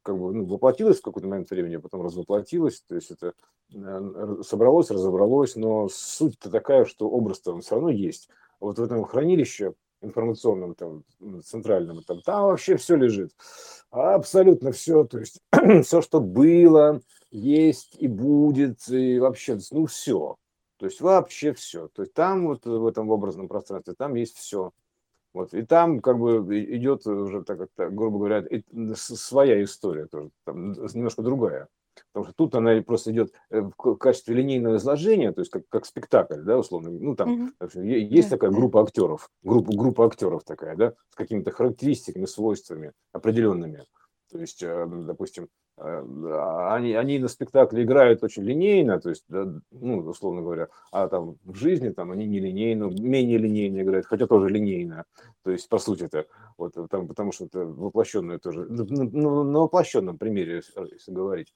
как 0.02 0.18
бы 0.18 0.34
ну, 0.34 0.46
воплотилось 0.46 1.00
в 1.00 1.04
какой-то 1.04 1.28
момент 1.28 1.50
времени, 1.50 1.76
а 1.76 1.80
потом 1.80 2.02
развоплотилось, 2.02 2.82
то 2.88 2.96
есть 2.96 3.12
это 3.12 3.34
э, 3.74 4.42
собралось, 4.44 4.90
разобралось, 4.90 5.56
но 5.56 5.88
суть-то 5.90 6.50
такая, 6.50 6.86
что 6.86 7.10
образ-то 7.10 7.54
он 7.54 7.62
все 7.62 7.76
равно 7.76 7.90
есть. 7.90 8.30
Вот 8.60 8.80
в 8.80 8.84
этом 8.84 9.04
хранилище 9.04 9.74
информационном, 10.04 10.76
там, 10.76 11.04
центральном, 11.44 12.04
там, 12.04 12.22
там 12.22 12.44
вообще 12.44 12.78
все 12.78 12.96
лежит. 12.96 13.32
Абсолютно 13.90 14.72
все, 14.72 15.04
то 15.06 15.20
есть 15.20 15.40
все, 15.84 16.02
что 16.02 16.20
было, 16.20 17.02
есть 17.32 17.96
и 18.00 18.08
будет, 18.08 18.88
и 18.90 19.20
вообще, 19.20 19.58
ну 19.72 19.86
все. 19.86 20.36
То 20.78 20.86
есть 20.86 21.02
вообще 21.02 21.54
все. 21.54 21.88
То 21.90 22.02
есть 22.02 22.14
там 22.14 22.48
вот 22.48 22.66
в 22.66 22.86
этом 22.86 23.10
образном 23.10 23.48
пространстве, 23.48 23.94
там 23.98 24.16
есть 24.16 24.38
все. 24.38 24.72
Вот. 25.34 25.54
И 25.54 25.64
там 25.64 26.00
как 26.00 26.20
бы 26.20 26.44
идет 26.76 27.08
уже, 27.08 27.44
так, 27.44 27.68
так 27.76 27.96
грубо 27.96 28.20
говоря, 28.20 28.46
своя 28.96 29.64
история 29.64 30.06
тоже, 30.06 30.30
там 30.46 30.74
немножко 30.74 31.22
другая. 31.22 31.68
Потому 32.12 32.26
что 32.26 32.34
тут 32.36 32.56
она 32.56 32.82
просто 32.82 33.12
идет 33.12 33.34
э, 33.50 33.62
в 33.62 33.96
качестве 33.96 34.36
линейного 34.36 34.78
изложения, 34.78 35.32
то 35.32 35.42
есть 35.42 35.52
как, 35.52 35.64
как 35.70 35.86
спектакль, 35.86 36.42
да, 36.42 36.58
условно. 36.58 36.90
Ну, 36.90 37.16
там 37.16 37.54
mm-hmm. 37.60 37.86
есть 37.86 38.30
такая 38.30 38.52
группа 38.52 38.82
актеров, 38.82 39.30
группа, 39.44 39.76
группа 39.76 40.06
актеров 40.06 40.44
такая, 40.44 40.76
да, 40.76 40.94
с 41.10 41.16
какими-то 41.16 41.52
характеристиками, 41.52 42.26
свойствами 42.26 42.94
определенными. 43.12 43.86
То 44.32 44.40
есть, 44.40 44.64
э, 44.64 44.88
допустим, 44.88 45.50
Э, 45.78 46.70
они, 46.72 46.94
они 46.94 47.18
на 47.18 47.28
спектакле 47.28 47.84
играют 47.84 48.24
очень 48.24 48.44
линейно, 48.44 49.00
то 49.02 49.10
есть, 49.10 49.26
ну, 49.28 49.98
условно 50.00 50.42
говоря, 50.42 50.68
а 50.92 51.08
там 51.08 51.38
в 51.44 51.56
жизни 51.56 51.90
там 51.90 52.12
они 52.12 52.28
не 52.28 52.40
линейно, 52.40 52.86
менее 52.86 53.40
линейно 53.40 53.82
играют, 53.82 54.06
хотя 54.06 54.28
тоже 54.28 54.50
линейно, 54.50 55.06
то 55.44 55.50
есть, 55.50 55.68
по 55.70 55.80
сути 55.80 56.04
это, 56.04 56.28
вот, 56.58 56.76
там, 56.92 57.08
потому 57.08 57.32
что 57.32 57.46
это 57.46 57.66
воплощенное 57.66 58.38
тоже, 58.38 58.68
ну, 58.70 59.44
на 59.44 59.60
воплощенном 59.62 60.20
примере, 60.20 60.62
если 60.92 61.12
говорить. 61.12 61.54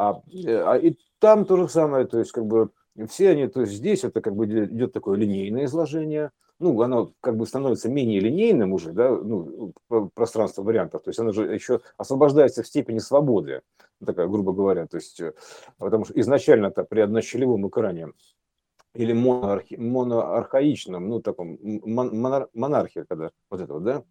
А, 0.00 0.22
э, 0.32 0.62
а 0.66 0.78
и 0.78 0.96
там 1.18 1.44
то 1.44 1.58
же 1.58 1.68
самое, 1.68 2.06
то 2.06 2.18
есть, 2.18 2.32
как 2.32 2.46
бы, 2.46 2.70
все 3.10 3.30
они, 3.30 3.48
то 3.48 3.60
есть 3.60 3.74
здесь 3.74 4.02
это 4.02 4.22
как 4.22 4.34
бы 4.34 4.46
идет 4.46 4.94
такое 4.94 5.18
линейное 5.18 5.66
изложение, 5.66 6.30
ну, 6.58 6.80
оно 6.80 7.12
как 7.20 7.36
бы 7.36 7.46
становится 7.46 7.90
менее 7.90 8.18
линейным 8.20 8.72
уже, 8.72 8.92
да, 8.92 9.10
ну, 9.10 9.74
пространство 10.14 10.62
вариантов, 10.62 11.02
то 11.02 11.10
есть 11.10 11.20
оно 11.20 11.32
же 11.32 11.52
еще 11.52 11.80
освобождается 11.98 12.62
в 12.62 12.66
степени 12.66 12.98
свободы, 12.98 13.60
такая, 14.04 14.26
грубо 14.26 14.54
говоря, 14.54 14.86
то 14.86 14.96
есть, 14.96 15.20
э, 15.20 15.34
потому 15.76 16.06
что 16.06 16.18
изначально-то 16.18 16.84
при 16.84 17.00
однощелевом 17.00 17.68
экране 17.68 18.08
или 18.94 19.12
моноархи, 19.12 19.74
моноархаичном, 19.74 21.10
ну, 21.10 21.20
таком 21.20 21.58
монар, 21.62 22.48
монархия, 22.54 23.04
когда 23.06 23.32
вот 23.50 23.60
это 23.60 23.74
вот, 23.74 23.84
да, 23.84 24.02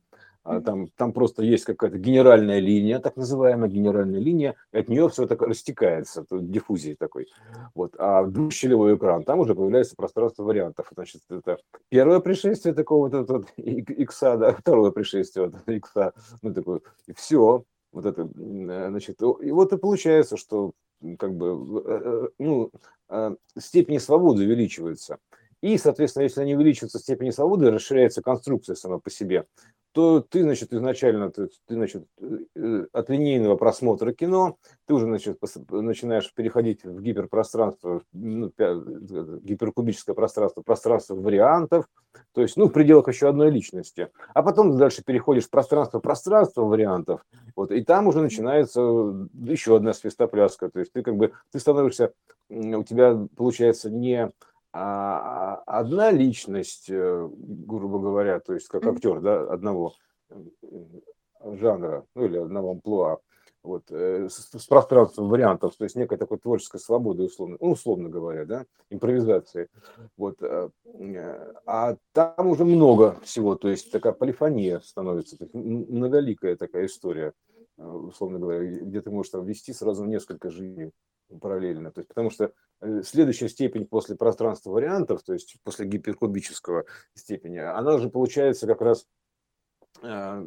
там, 0.44 0.88
там 0.96 1.14
просто 1.14 1.44
есть 1.44 1.66
какая-то 1.66 1.98
генеральная 1.98 2.60
линия, 2.60 3.00
так 3.00 3.18
называемая 3.18 3.70
генеральная 3.70 4.20
линия, 4.20 4.56
от 4.72 4.88
нее 4.88 5.10
все 5.10 5.28
так 5.28 5.42
растекается, 5.42 6.26
диффузией 6.32 6.96
такой. 6.96 7.28
Вот. 7.76 7.96
А 7.98 8.24
двухщелевой 8.24 8.96
экран, 8.96 9.24
там 9.24 9.40
уже 9.40 9.54
появляется 9.54 9.96
пространство 9.96 10.44
вариантов. 10.44 10.88
Значит, 10.94 11.22
это 11.30 11.58
первое 11.90 12.20
пришествие 12.20 12.74
такого 12.74 13.10
вот 13.10 13.14
этого 13.14 13.46
икса, 13.58 14.38
да, 14.38 14.54
второе 14.54 14.92
пришествие 14.92 15.46
вот 15.46 15.56
этого 15.56 15.76
икса, 15.76 16.14
ну, 16.42 16.54
такое, 16.54 16.82
и 17.08 17.14
все. 17.14 17.64
Вот 17.92 18.06
это, 18.06 18.22
э, 18.22 18.88
значит, 18.90 19.22
и 19.22 19.52
вот 19.52 19.74
и 19.74 19.78
получается, 19.78 20.38
что 20.38 20.74
как 21.18 21.34
бы, 21.34 21.84
э, 21.86 22.02
э, 22.04 22.28
ну, 22.38 22.72
степень 23.58 24.00
свободы 24.00 24.44
увеличивается. 24.44 25.18
И, 25.62 25.78
соответственно, 25.78 26.24
если 26.24 26.42
они 26.42 26.56
увеличиваются 26.56 27.00
степени 27.00 27.32
свободы, 27.32 27.72
расширяется 27.72 28.22
конструкция 28.22 28.76
сама 28.76 29.00
по 29.00 29.10
себе, 29.10 29.46
то 29.92 30.22
ты, 30.22 30.44
значит, 30.44 30.72
изначально, 30.74 31.32
ты, 31.32 31.48
ты 31.68 31.74
значит, 31.74 32.06
э, 32.22 32.86
от 32.92 33.10
линейного 33.10 33.56
просмотра 33.56 34.14
кино, 34.14 34.58
ты 34.86 34.94
уже, 34.94 35.06
значит, 35.06 35.40
начинаешь 35.70 36.32
переходить 36.34 36.84
в 36.84 37.02
гиперпространство, 37.02 38.02
ну, 38.14 38.52
гиперкубическое 38.58 40.14
пространство, 40.14 40.62
пространство 40.62 41.16
вариантов, 41.16 41.86
то 42.34 42.42
есть, 42.42 42.56
ну, 42.58 42.68
в 42.68 42.72
пределах 42.72 43.08
еще 43.08 43.30
одной 43.30 43.50
личности. 43.50 44.10
А 44.34 44.44
потом 44.44 44.78
дальше 44.78 45.04
переходишь 45.04 45.46
в 45.46 45.50
пространство 45.50 46.00
пространство 46.00 46.64
вариантов, 46.64 47.26
вот, 47.56 47.72
и 47.72 47.84
там 47.84 48.08
уже 48.08 48.22
начинается 48.22 48.82
еще 49.34 49.76
одна 49.76 49.94
свистопляска, 49.94 50.70
то 50.70 50.80
есть 50.80 50.94
ты 50.94 51.02
как 51.02 51.16
бы, 51.16 51.34
ты 51.52 51.60
становишься, 51.60 52.14
у 52.50 52.84
тебя 52.84 53.18
получается 53.36 53.90
не 53.90 54.32
а 54.72 55.56
одна 55.66 56.12
личность, 56.12 56.90
э, 56.90 57.30
грубо 57.32 58.00
говоря, 58.00 58.40
то 58.40 58.54
есть 58.54 58.68
как 58.68 58.86
актер 58.86 59.20
да, 59.20 59.52
одного 59.52 59.94
э, 60.30 60.36
жанра, 61.44 62.06
ну 62.16 62.26
или 62.26 62.38
одного 62.38 62.72
амплуа, 62.72 63.20
вот, 63.64 63.84
э, 63.90 64.30
с, 64.30 64.50
с 64.52 64.68
пространством 64.68 65.28
вариантов, 65.30 65.76
то 65.76 65.86
есть 65.86 65.96
некая 65.96 66.18
такой 66.18 66.38
творческой 66.38 66.80
свободы, 66.80 67.24
условно, 67.24 67.58
ну, 67.60 67.72
условно 67.72 68.10
говоря, 68.10 68.46
да, 68.46 68.66
импровизации. 68.92 69.70
Вот, 70.18 70.42
а 70.42 71.98
там 72.14 72.48
уже 72.48 72.64
много 72.64 73.20
всего, 73.24 73.56
то 73.56 73.70
есть 73.70 73.92
такая 73.92 74.14
полифония 74.14 74.80
становится, 74.82 75.36
есть 75.40 75.54
многоликая 75.54 76.56
такая 76.56 76.86
история, 76.86 77.34
условно 77.78 78.40
говоря, 78.40 78.64
где 78.66 79.02
ты 79.02 79.10
можешь 79.10 79.32
там 79.32 79.46
вести 79.46 79.74
сразу 79.74 80.06
несколько 80.06 80.52
жизней 80.52 80.92
параллельно. 81.42 81.92
То 81.92 82.02
есть, 82.02 82.10
потому 82.10 82.30
что 82.30 82.52
следующая 83.04 83.50
степень 83.50 83.86
после 83.86 84.16
пространства 84.16 84.72
вариантов, 84.72 85.24
то 85.24 85.34
есть 85.34 85.58
после 85.64 85.86
гиперкубического 85.86 86.86
степени, 87.14 87.58
она 87.58 87.96
уже 87.96 88.10
получается 88.10 88.68
как 88.68 88.82
раз 88.82 89.06
э, 90.02 90.46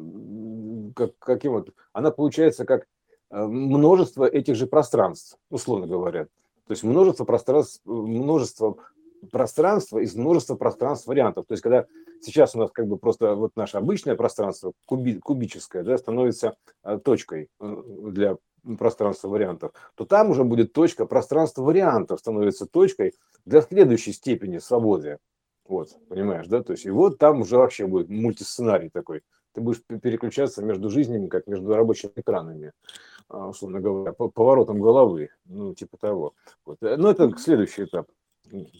как, 0.95 1.17
каким 1.19 1.53
вот, 1.53 1.69
она 1.91 2.11
получается 2.11 2.65
как 2.65 2.87
э, 3.29 3.43
множество 3.45 4.25
этих 4.25 4.55
же 4.55 4.67
пространств, 4.67 5.37
условно 5.49 5.87
говоря. 5.87 6.25
То 6.65 6.71
есть 6.71 6.83
множество 6.83 7.25
пространств, 7.25 7.81
множество 7.85 8.77
пространства 9.31 9.99
из 9.99 10.15
множества 10.15 10.55
пространств 10.55 11.07
вариантов. 11.07 11.45
То 11.47 11.53
есть 11.53 11.63
когда 11.63 11.85
сейчас 12.21 12.55
у 12.55 12.59
нас 12.59 12.71
как 12.71 12.87
бы 12.87 12.97
просто 12.97 13.35
вот 13.35 13.55
наше 13.55 13.77
обычное 13.77 14.15
пространство 14.15 14.73
куби, 14.85 15.19
кубическое 15.19 15.83
да, 15.83 15.97
становится 15.97 16.55
точкой 17.03 17.49
для 17.59 18.37
пространство 18.77 19.27
вариантов, 19.27 19.71
то 19.95 20.05
там 20.05 20.29
уже 20.29 20.43
будет 20.43 20.73
точка, 20.73 21.05
пространство 21.05 21.63
вариантов 21.63 22.19
становится 22.19 22.65
точкой 22.65 23.13
для 23.45 23.61
следующей 23.61 24.13
степени 24.13 24.59
свободы. 24.59 25.17
Вот, 25.65 25.89
понимаешь, 26.09 26.47
да? 26.47 26.61
То 26.61 26.73
есть, 26.73 26.85
и 26.85 26.89
вот 26.89 27.17
там 27.17 27.41
уже 27.41 27.57
вообще 27.57 27.87
будет 27.87 28.09
мультисценарий 28.09 28.89
такой. 28.89 29.21
Ты 29.53 29.61
будешь 29.61 29.83
переключаться 29.83 30.63
между 30.63 30.89
жизнями, 30.89 31.27
как 31.27 31.47
между 31.47 31.73
рабочими 31.75 32.11
экранами, 32.15 32.73
а, 33.29 33.49
условно 33.49 33.79
говоря, 33.79 34.11
поворотом 34.13 34.81
головы, 34.81 35.29
ну, 35.45 35.73
типа 35.73 35.97
того. 35.97 36.33
Вот. 36.65 36.77
Э, 36.81 36.97
Но 36.97 37.03
ну, 37.03 37.09
это 37.09 37.31
следующий 37.37 37.83
этап 37.83 38.07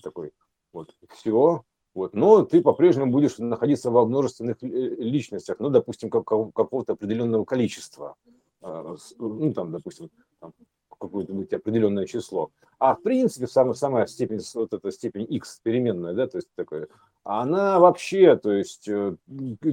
такой. 0.02 0.32
Вот, 0.74 0.96
все. 1.12 1.63
Вот. 1.93 2.15
Но 2.15 2.43
ты 2.43 2.62
по-прежнему 2.62 3.12
будешь 3.12 3.38
находиться 3.38 3.91
во 3.91 4.06
множественных 4.06 4.58
э, 4.63 4.67
личностях, 4.67 5.58
ну, 5.60 5.69
допустим, 5.69 6.10
как, 6.10 6.26
какого-то 6.26 6.93
определенного 6.93 7.46
количества. 7.46 8.15
А, 8.63 8.95
ну, 9.19 9.54
там, 9.54 9.71
допустим, 9.71 10.10
там, 10.39 10.54
какое-то 10.99 11.34
быть 11.34 11.54
определенное 11.54 12.06
число. 12.06 12.52
А 12.80 12.95
в 12.95 13.02
принципе, 13.02 13.47
самая, 13.47 13.73
самая 13.73 14.08
степень, 14.08 14.39
вот 14.56 14.73
эта 14.73 14.91
степень 14.91 15.28
x 15.30 15.60
переменная, 15.62 16.13
да, 16.13 16.28
то 16.28 16.38
есть 16.38 16.47
такое, 16.56 16.88
она 17.23 17.80
вообще, 17.80 18.36
то 18.38 18.52
есть 18.52 18.88
э, 18.88 19.15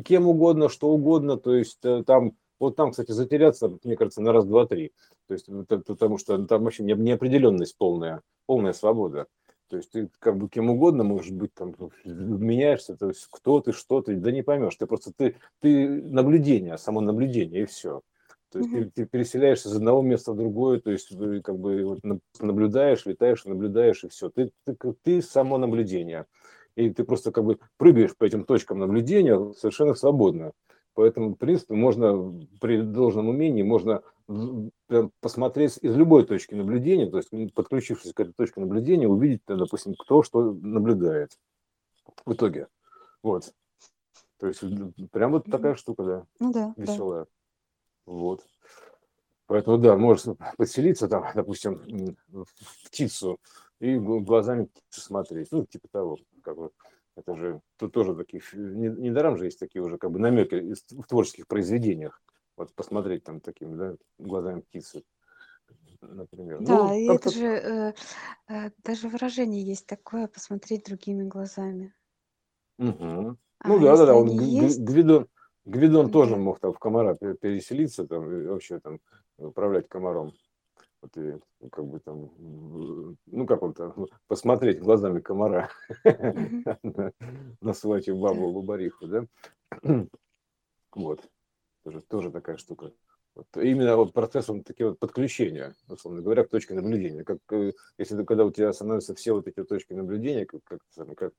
кем 0.05 0.27
угодно, 0.27 0.69
что 0.69 0.91
угодно, 0.91 1.37
то 1.37 1.55
есть 1.55 1.79
э, 1.85 2.03
там, 2.05 2.33
вот 2.59 2.77
там, 2.77 2.91
кстати, 2.91 3.13
затеряться, 3.13 3.73
мне 3.85 3.97
кажется, 3.97 4.21
на 4.21 4.33
раз, 4.33 4.45
два, 4.45 4.67
три. 4.67 4.93
То 5.29 5.35
есть, 5.35 5.47
потому 5.87 6.19
что 6.19 6.45
там 6.47 6.65
вообще 6.65 6.83
неопределенность 6.83 7.77
полная, 7.79 8.23
полная 8.47 8.73
свобода. 8.73 9.27
То 9.69 9.77
есть 9.77 9.93
ты 9.93 10.11
как 10.19 10.37
бы 10.37 10.49
кем 10.49 10.69
угодно, 10.69 11.05
может 11.05 11.33
быть, 11.33 11.55
там 11.55 11.75
меняешься, 12.05 12.97
то 12.97 13.09
есть 13.09 13.29
кто 13.31 13.61
ты, 13.61 13.73
что 13.73 14.03
ты, 14.03 14.17
да 14.17 14.33
не 14.33 14.43
поймешь. 14.43 14.75
Ты 14.75 14.87
просто 14.87 15.13
ты, 15.17 15.37
ты 15.61 15.89
наблюдение, 15.89 16.77
само 16.77 17.01
наблюдение 17.01 17.63
и 17.63 17.67
все. 17.67 18.03
То 18.51 18.59
есть 18.59 18.71
ты, 18.71 18.85
ты 18.91 19.07
переселяешься 19.07 19.69
из 19.69 19.77
одного 19.77 20.03
места 20.03 20.33
в 20.33 20.37
другое, 20.37 20.81
то 20.81 20.91
есть 20.91 21.09
ты 21.17 21.41
как 21.41 21.59
бы 21.59 21.85
вот 21.85 22.21
наблюдаешь, 22.41 23.07
летаешь, 23.07 23.45
наблюдаешь, 23.45 24.05
и 24.05 24.09
все. 24.09 24.29
Ты, 24.29 24.51
ты, 24.65 24.77
ты 25.03 25.23
само 25.23 25.57
наблюдение. 25.57 26.27
И 26.75 26.91
ты 26.91 27.05
просто 27.05 27.31
как 27.31 27.45
бы 27.45 27.59
прыгаешь 27.77 28.17
по 28.17 28.25
этим 28.25 28.45
точкам 28.45 28.79
наблюдения 28.79 29.53
совершенно 29.53 29.95
свободно. 29.95 30.53
Поэтому, 30.95 31.35
в 31.35 31.37
принципе, 31.37 31.75
можно 31.75 32.35
при 32.61 32.81
должном 32.81 33.29
умении, 33.29 33.63
можно 33.63 34.03
посмотреть 35.21 35.79
из 35.81 35.97
любой 35.97 36.25
точки 36.25 36.55
наблюдения, 36.55 37.07
то 37.09 37.19
есть 37.19 37.31
подключившись 37.55 38.13
к 38.13 38.21
этой 38.21 38.33
точке 38.33 38.61
наблюдения, 38.61 39.09
увидеть, 39.09 39.43
допустим, 39.47 39.95
кто 39.95 40.23
что 40.23 40.53
наблюдает 40.53 41.39
в 42.27 42.33
итоге. 42.33 42.69
Вот. 43.23 43.53
То 44.39 44.47
есть 44.49 44.63
прям 45.13 45.33
вот 45.33 45.45
такая 45.47 45.75
штука, 45.75 46.03
да. 46.03 46.27
Ну 46.39 46.53
да. 46.53 46.75
Веселая. 46.77 47.25
Да. 47.25 47.29
Вот. 48.07 48.47
Поэтому, 49.47 49.79
да, 49.79 49.97
можно 49.97 50.37
подселиться 50.57 51.09
там, 51.09 51.25
допустим, 51.35 52.17
в 52.29 52.87
птицу 52.87 53.41
и 53.81 53.97
глазами 53.97 54.67
птицы 54.67 55.01
смотреть. 55.01 55.49
Ну, 55.51 55.67
типа 55.67 55.89
того, 55.89 56.19
как 56.43 56.57
бы. 56.57 56.71
Это 57.17 57.37
же 57.37 57.61
тут 57.77 57.93
тоже 57.93 58.15
таких, 58.15 58.55
недаром 58.55 59.37
же 59.37 59.45
есть 59.47 59.59
такие 59.59 59.83
уже 59.83 59.99
как 59.99 60.11
бы 60.11 60.19
намеки 60.21 60.75
в 60.95 61.07
творческих 61.07 61.47
произведениях. 61.49 62.23
Вот 62.57 62.73
посмотреть 62.73 63.25
там 63.25 63.41
такими, 63.41 63.75
да, 63.75 63.97
глазами 64.19 64.61
птицы 64.61 65.03
например. 66.01 66.59
Да, 66.61 66.89
ну, 66.89 66.95
и 66.95 67.15
это 67.15 67.31
же 67.31 67.47
э, 67.47 67.95
э, 68.49 68.71
даже 68.85 69.09
выражение 69.09 69.63
есть 69.63 69.87
такое, 69.87 70.27
посмотреть 70.27 70.85
другими 70.85 71.25
глазами. 71.25 71.95
Угу. 72.79 73.37
А 73.59 73.69
ну 73.69 73.79
да, 73.79 73.97
да, 73.97 74.07
да, 74.07 74.15
он 74.15 74.29
есть... 74.41 74.81
Гвидон, 74.81 75.29
Гвидон 75.71 76.11
тоже 76.11 76.37
мог 76.37 76.59
там 76.59 76.73
в 76.73 76.81
комара 76.81 77.15
переселиться, 77.15 78.05
там, 78.05 78.29
и 78.31 78.47
вообще 78.47 78.81
там 78.81 78.99
управлять 79.39 79.89
комаром. 79.89 80.33
Вот 81.01 81.17
и, 81.17 81.39
ну, 81.61 81.71
как 81.71 81.87
бы 81.87 82.01
там, 82.01 82.31
ну 83.27 83.47
как 83.47 83.63
он 83.63 83.73
там, 83.73 84.07
посмотреть 84.27 84.81
глазами 84.81 85.21
комара 85.21 85.71
на, 87.61 87.73
свою 87.73 88.19
бабу 88.19 88.53
Бабариху, 88.53 89.07
да? 89.07 89.27
Вот. 90.93 91.23
Тоже, 91.85 92.01
тоже 92.03 92.31
такая 92.33 92.57
штука. 92.57 92.93
Вот. 93.37 93.47
Именно 93.57 93.97
вот 93.97 94.13
процесс 94.13 94.51
он 94.51 94.65
такие 94.65 94.89
вот 94.89 94.99
подключения, 94.99 95.77
условно 95.89 96.21
говоря, 96.21 96.45
к 96.45 96.51
точке 96.51 96.75
наблюдения. 96.75 97.23
Как, 97.23 97.39
э, 97.53 97.73
если 97.97 98.25
когда 98.25 98.45
у 98.45 98.51
тебя 98.51 98.73
становятся 98.73 99.15
все 99.15 99.33
вот 99.33 99.47
эти 99.47 99.63
точки 99.63 99.93
наблюдения, 99.93 100.47
как, 100.47 100.65
как, 100.65 100.81
как 101.17 101.33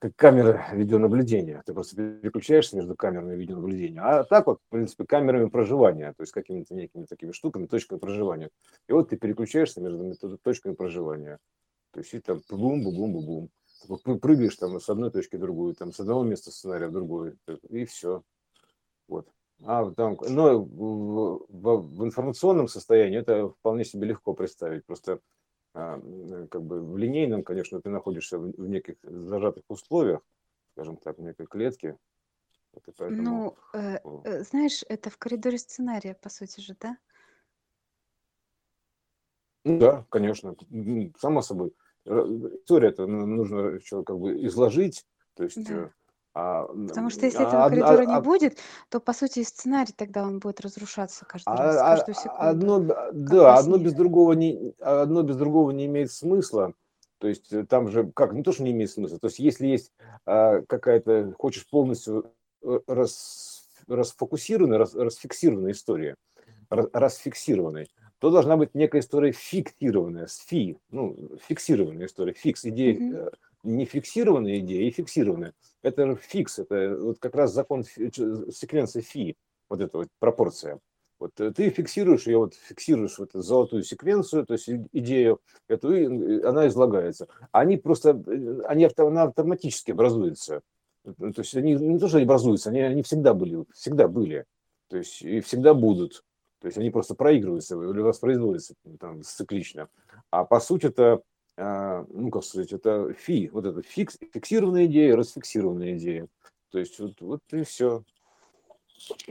как 0.00 0.16
камера 0.16 0.66
видеонаблюдения. 0.72 1.62
Ты 1.66 1.74
просто 1.74 1.94
переключаешься 1.94 2.74
между 2.76 2.96
камерами 2.96 3.36
видеонаблюдения. 3.36 4.00
А 4.00 4.24
так 4.24 4.46
вот, 4.46 4.58
в 4.66 4.70
принципе, 4.70 5.04
камерами 5.04 5.50
проживания, 5.50 6.14
то 6.16 6.22
есть 6.22 6.32
какими-то 6.32 6.74
некими 6.74 7.04
такими 7.04 7.32
штуками, 7.32 7.66
точками 7.66 7.98
проживания. 7.98 8.48
И 8.88 8.92
вот 8.92 9.10
ты 9.10 9.18
переключаешься 9.18 9.82
между 9.82 10.38
точками 10.38 10.74
проживания. 10.74 11.38
То 11.92 12.00
есть 12.00 12.14
и 12.14 12.20
там 12.20 12.40
бум 12.48 12.82
бум 12.82 12.94
бум 12.96 13.12
бум 13.12 13.50
бум 13.88 14.18
Прыгаешь 14.20 14.56
там 14.56 14.80
с 14.80 14.88
одной 14.88 15.10
точки 15.10 15.36
в 15.36 15.40
другую, 15.40 15.74
там 15.74 15.92
с 15.92 16.00
одного 16.00 16.24
места 16.24 16.50
сценария 16.50 16.88
в 16.88 16.92
другой, 16.92 17.34
и 17.68 17.84
все. 17.84 18.22
Вот. 19.06 19.28
А 19.64 19.90
там, 19.90 20.16
но 20.28 20.58
в, 20.58 21.46
в, 21.48 21.76
в 21.76 22.04
информационном 22.04 22.68
состоянии 22.68 23.18
это 23.18 23.50
вполне 23.50 23.84
себе 23.84 24.06
легко 24.06 24.32
представить. 24.32 24.86
Просто 24.86 25.20
как 25.72 26.62
бы 26.62 26.84
в 26.84 26.96
линейном, 26.96 27.42
конечно, 27.42 27.80
ты 27.80 27.90
находишься 27.90 28.38
в, 28.38 28.50
в 28.50 28.68
неких 28.68 28.96
зажатых 29.02 29.64
условиях, 29.68 30.20
скажем 30.72 30.96
так, 30.96 31.18
в 31.18 31.22
некой 31.22 31.46
клетке. 31.46 31.96
Вот 32.72 32.84
поэтому... 32.96 33.56
Ну, 33.72 33.80
э, 33.80 33.98
э, 34.24 34.42
знаешь, 34.42 34.84
это 34.88 35.10
в 35.10 35.18
коридоре 35.18 35.58
сценария, 35.58 36.14
по 36.14 36.28
сути 36.28 36.60
же, 36.60 36.76
да? 36.80 36.96
Ну 39.64 39.78
да, 39.78 40.06
конечно, 40.08 40.56
само 41.18 41.42
собой. 41.42 41.74
История 42.06 42.88
это 42.88 43.06
нужно 43.06 43.76
еще 43.76 44.02
как 44.04 44.18
бы 44.18 44.44
изложить, 44.46 45.06
то 45.34 45.44
есть 45.44 45.62
да. 45.68 45.92
А, 46.32 46.64
Потому 46.64 47.10
что 47.10 47.26
если 47.26 47.42
этого 47.42 47.64
а, 47.64 47.68
коридора 47.68 48.02
а, 48.02 48.06
не 48.06 48.14
а, 48.14 48.20
будет, 48.20 48.58
то 48.88 49.00
по 49.00 49.12
сути 49.12 49.42
сценарий 49.42 49.92
тогда 49.96 50.22
он 50.22 50.38
будет 50.38 50.60
разрушаться 50.60 51.24
каждый 51.24 51.56
раз, 51.56 51.76
а, 51.76 51.96
каждую 51.96 52.14
секунду. 52.14 52.36
Одно, 52.38 52.78
да, 53.12 53.56
одно 53.56 53.78
без 53.78 53.94
другого 53.94 54.34
не 54.34 54.72
одно 54.80 55.22
без 55.22 55.36
другого 55.36 55.72
не 55.72 55.86
имеет 55.86 56.12
смысла. 56.12 56.74
То 57.18 57.26
есть 57.26 57.52
э, 57.52 57.66
там 57.66 57.88
же 57.88 58.10
как 58.14 58.32
не 58.32 58.42
то, 58.42 58.52
что 58.52 58.62
не 58.62 58.70
имеет 58.70 58.90
смысла. 58.90 59.18
То 59.18 59.26
есть 59.26 59.40
если 59.40 59.66
есть 59.66 59.92
а, 60.24 60.62
какая-то 60.62 61.34
хочешь 61.36 61.68
полностью 61.68 62.32
э, 62.62 62.78
рас, 62.86 63.64
расфокусированная, 63.88 64.78
рас, 64.78 64.94
расфиксированная 64.94 65.72
история, 65.72 66.14
рас, 66.70 66.86
расфиксированная, 66.92 67.88
то 68.20 68.30
должна 68.30 68.56
быть 68.56 68.74
некая 68.74 69.00
история 69.00 69.32
фиксированная, 69.32 70.28
с 70.28 70.38
фи, 70.38 70.78
ну 70.92 71.16
фиксированная 71.48 72.06
история, 72.06 72.34
фикс 72.34 72.64
идея. 72.64 72.94
Mm-hmm 72.94 73.30
не 73.62 73.84
фиксированная 73.84 74.58
идея 74.60 74.88
и 74.88 74.90
фиксированная. 74.90 75.54
Это 75.82 76.14
фикс, 76.16 76.58
это 76.58 76.96
вот 76.98 77.18
как 77.18 77.34
раз 77.34 77.52
закон 77.52 77.84
секвенции 77.84 79.00
фи, 79.00 79.36
вот 79.68 79.80
эта 79.80 79.98
вот 79.98 80.08
пропорция. 80.18 80.80
Вот 81.20 81.38
э, 81.38 81.52
ты 81.52 81.68
фиксируешь 81.70 82.26
ее, 82.26 82.38
вот 82.38 82.54
фиксируешь 82.54 83.18
вот 83.18 83.30
эту 83.30 83.42
золотую 83.42 83.84
секвенцию, 83.84 84.46
то 84.46 84.54
есть 84.54 84.68
идею 84.92 85.40
эту, 85.68 85.94
и 85.94 86.42
она 86.42 86.66
излагается. 86.68 87.28
Они 87.52 87.76
просто, 87.76 88.10
э, 88.26 88.62
они 88.66 88.88
она 88.96 89.24
автоматически 89.24 89.92
образуются. 89.92 90.62
То 91.04 91.32
есть 91.36 91.56
они 91.56 91.74
не 91.74 91.98
то, 91.98 92.08
что 92.08 92.16
они 92.16 92.24
образуются, 92.24 92.70
они, 92.70 92.80
они 92.80 93.02
всегда 93.02 93.34
были, 93.34 93.64
всегда 93.72 94.08
были. 94.08 94.44
То 94.88 94.96
есть 94.96 95.22
и 95.22 95.40
всегда 95.40 95.74
будут. 95.74 96.24
То 96.60 96.66
есть 96.66 96.78
они 96.78 96.90
просто 96.90 97.14
проигрываются 97.14 97.74
или 97.74 98.00
воспроизводятся 98.00 98.74
там, 98.98 99.22
циклично. 99.22 99.88
А 100.30 100.44
по 100.44 100.60
сути 100.60 100.86
это 100.86 101.22
ну, 101.60 102.30
как 102.30 102.44
сказать, 102.44 102.72
это 102.72 103.12
фи, 103.12 103.50
вот 103.52 103.66
это 103.66 103.82
фикс, 103.82 104.18
фиксированная 104.32 104.86
идея, 104.86 105.16
расфиксированная 105.16 105.96
идея. 105.96 106.26
То 106.70 106.78
есть 106.78 106.98
вот, 106.98 107.20
вот 107.20 107.40
и 107.52 107.62
все. 107.64 108.02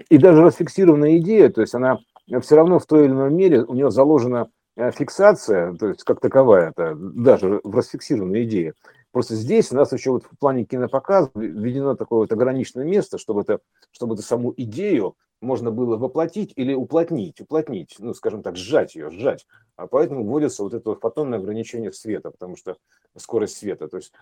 И 0.09 0.17
даже 0.17 0.41
расфиксированная 0.41 1.17
идея, 1.17 1.49
то 1.49 1.61
есть 1.61 1.73
она 1.73 1.99
все 2.41 2.55
равно 2.55 2.79
в 2.79 2.85
той 2.85 3.05
или 3.05 3.11
иной 3.11 3.31
мере, 3.31 3.63
у 3.63 3.73
нее 3.73 3.91
заложена 3.91 4.49
э, 4.75 4.91
фиксация, 4.91 5.73
то 5.75 5.87
есть 5.87 6.03
как 6.03 6.19
таковая, 6.19 6.69
это 6.69 6.95
даже 6.95 7.61
в 7.63 7.75
расфиксированной 7.75 8.43
идее. 8.43 8.73
Просто 9.19 9.36
здесь 9.36 9.69
у 9.73 9.75
нас 9.75 9.91
еще 9.91 10.12
вот 10.12 10.23
в 10.23 10.38
плане 10.39 10.63
кинопоказа 10.63 11.29
введено 11.36 11.95
такое 11.95 12.19
вот 12.19 12.32
ограниченное 12.32 12.86
место, 12.86 13.17
чтобы 13.17 13.41
это, 13.41 13.60
чтобы 13.91 14.13
эту 14.13 14.23
саму 14.23 14.53
идею 14.55 15.17
можно 15.41 15.71
было 15.71 15.97
воплотить 15.97 16.53
или 16.55 16.73
уплотнить, 16.73 17.41
уплотнить, 17.41 17.97
ну, 17.99 18.13
скажем 18.13 18.43
так, 18.43 18.55
сжать 18.55 18.95
ее, 18.95 19.12
сжать. 19.12 19.45
А 19.75 19.88
поэтому 19.88 20.23
вводится 20.23 20.63
вот 20.63 20.73
это 20.73 20.95
фотонное 20.95 21.38
ограничение 21.38 21.91
света, 21.91 22.32
потому 22.32 22.55
что 22.55 22.77
скорость 23.17 23.58
света, 23.58 23.89
то 23.89 23.97
есть 23.97 24.13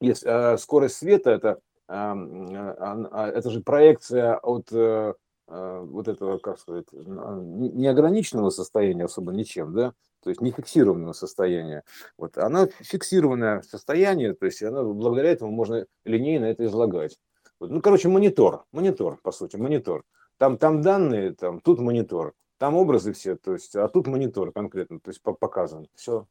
если, 0.00 0.26
а, 0.26 0.56
скорость 0.56 0.96
света 0.96 1.30
это, 1.30 1.58
а, 1.86 2.14
а, 2.14 3.28
это 3.28 3.50
же 3.50 3.60
проекция 3.60 4.38
от 4.38 4.72
а, 4.72 5.16
вот 5.48 6.08
этого, 6.08 6.38
как 6.38 6.58
сказать, 6.58 6.86
неограниченного 6.92 8.50
состояния 8.50 9.04
особо 9.04 9.32
ничем, 9.32 9.72
да, 9.72 9.94
то 10.22 10.30
есть 10.30 10.42
не 10.42 10.50
фиксированного 10.50 11.12
состояния. 11.12 11.84
Вот 12.18 12.36
она 12.36 12.66
фиксированное 12.80 13.62
состояние, 13.62 14.34
то 14.34 14.46
есть 14.46 14.62
она, 14.62 14.82
благодаря 14.82 15.30
этому 15.30 15.50
можно 15.50 15.86
линейно 16.04 16.44
это 16.44 16.66
излагать. 16.66 17.18
Вот, 17.60 17.70
ну, 17.70 17.80
короче, 17.80 18.08
монитор, 18.08 18.64
монитор, 18.72 19.18
по 19.22 19.32
сути, 19.32 19.56
монитор. 19.56 20.04
Там, 20.36 20.58
там 20.58 20.82
данные, 20.82 21.34
там, 21.34 21.60
тут 21.60 21.80
монитор, 21.80 22.34
там 22.58 22.76
образы 22.76 23.12
все, 23.12 23.36
то 23.36 23.54
есть, 23.54 23.74
а 23.74 23.88
тут 23.88 24.06
монитор 24.06 24.52
конкретно, 24.52 25.00
то 25.00 25.10
есть 25.10 25.22
показан, 25.22 25.88
все. 25.94 26.26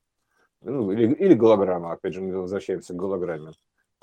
Ну, 0.61 0.91
или, 0.91 1.13
или 1.13 1.33
голограмма, 1.33 1.91
опять 1.91 2.13
же, 2.13 2.21
мы 2.21 2.39
возвращаемся 2.39 2.93
к 2.93 2.97
голограмме. 2.97 3.51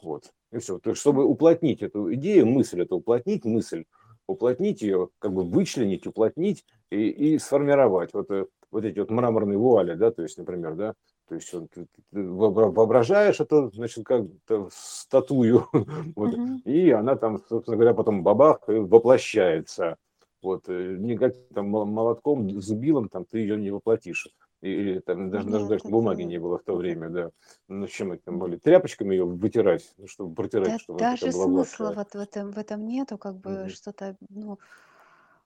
Вот, 0.03 0.33
и 0.53 0.59
все. 0.59 0.79
То 0.79 0.91
есть, 0.91 1.01
чтобы 1.01 1.25
уплотнить 1.25 1.83
эту 1.83 2.13
идею, 2.15 2.47
мысль, 2.47 2.83
это 2.83 2.95
уплотнить 2.95 3.45
мысль, 3.45 3.85
уплотнить 4.27 4.83
ее, 4.83 5.09
как 5.19 5.33
бы 5.33 5.43
вычленить, 5.43 6.07
уплотнить 6.07 6.65
и, 6.91 7.09
и 7.09 7.39
сформировать. 7.39 8.13
Вот, 8.15 8.31
э, 8.31 8.47
вот 8.71 8.85
эти 8.85 8.99
вот 8.99 9.11
мраморные 9.11 9.59
вуали, 9.59 9.95
да, 9.95 10.11
то 10.11 10.23
есть, 10.23 10.39
например, 10.39 10.75
да, 10.75 10.95
то 11.29 11.35
есть 11.37 11.53
он, 11.55 11.69
ты, 11.69 11.87
ты 12.13 12.23
воображаешь 12.23 13.41
это, 13.41 13.71
значит, 13.71 14.05
как 14.05 14.25
статую, 14.71 15.69
вот, 16.17 16.35
uh-huh. 16.35 16.63
и 16.65 16.91
она 16.91 17.17
там, 17.17 17.43
собственно 17.49 17.77
говоря, 17.77 17.95
потом 17.95 18.23
бабах 18.23 18.61
воплощается. 18.67 19.97
Вот, 20.43 20.69
э, 20.69 20.97
никаким 20.99 21.43
там 21.55 21.69
молотком, 21.69 22.61
зубилом 22.61 23.09
там 23.09 23.25
ты 23.25 23.39
ее 23.39 23.57
не 23.57 23.71
воплотишь. 23.71 24.29
Или 24.65 25.01
там 25.01 25.31
даже, 25.31 25.47
даже, 25.49 25.67
даже 25.67 25.85
бумаги 25.85 26.23
не 26.23 26.39
было 26.39 26.59
в 26.59 26.63
то 26.63 26.75
время, 26.75 27.11
да. 27.11 27.31
Ну, 27.69 27.87
чем 27.87 28.13
это 28.13 28.25
там 28.25 28.39
были? 28.39 28.57
Тряпочками 28.57 29.15
ее 29.15 29.27
вытирать, 29.27 29.93
ну, 29.99 30.07
чтобы 30.07 30.35
протирать, 30.35 30.69
да, 30.69 30.79
чтобы 30.79 30.99
даже 30.99 31.33
смысла 31.33 31.93
вот 31.95 32.15
в 32.15 32.19
этом, 32.19 32.51
в 32.51 32.59
этом 32.59 32.87
нету, 32.87 33.19
как 33.19 33.37
бы 33.37 33.51
uh-huh. 33.51 33.69
что-то, 33.69 34.17
ну, 34.31 34.59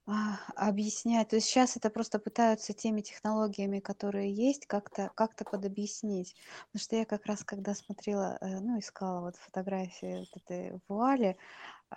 а, 0.06 0.38
объяснять. 0.54 1.30
То 1.30 1.36
есть 1.36 1.48
сейчас 1.48 1.76
это 1.76 1.90
просто 1.90 2.20
пытаются 2.20 2.72
теми 2.72 3.00
технологиями, 3.00 3.80
которые 3.80 4.32
есть, 4.32 4.66
как-то 4.66 5.10
как-то 5.16 5.44
подобъяснить. 5.44 6.36
Потому 6.70 6.82
что 6.84 6.96
я 6.96 7.04
как 7.04 7.26
раз, 7.26 7.42
когда 7.42 7.74
смотрела, 7.74 8.38
э, 8.40 8.60
ну, 8.60 8.78
искала 8.78 9.20
вот 9.20 9.36
фотографии 9.36 10.26
вот 10.32 10.42
этой 10.44 10.78
вуали, 10.86 11.36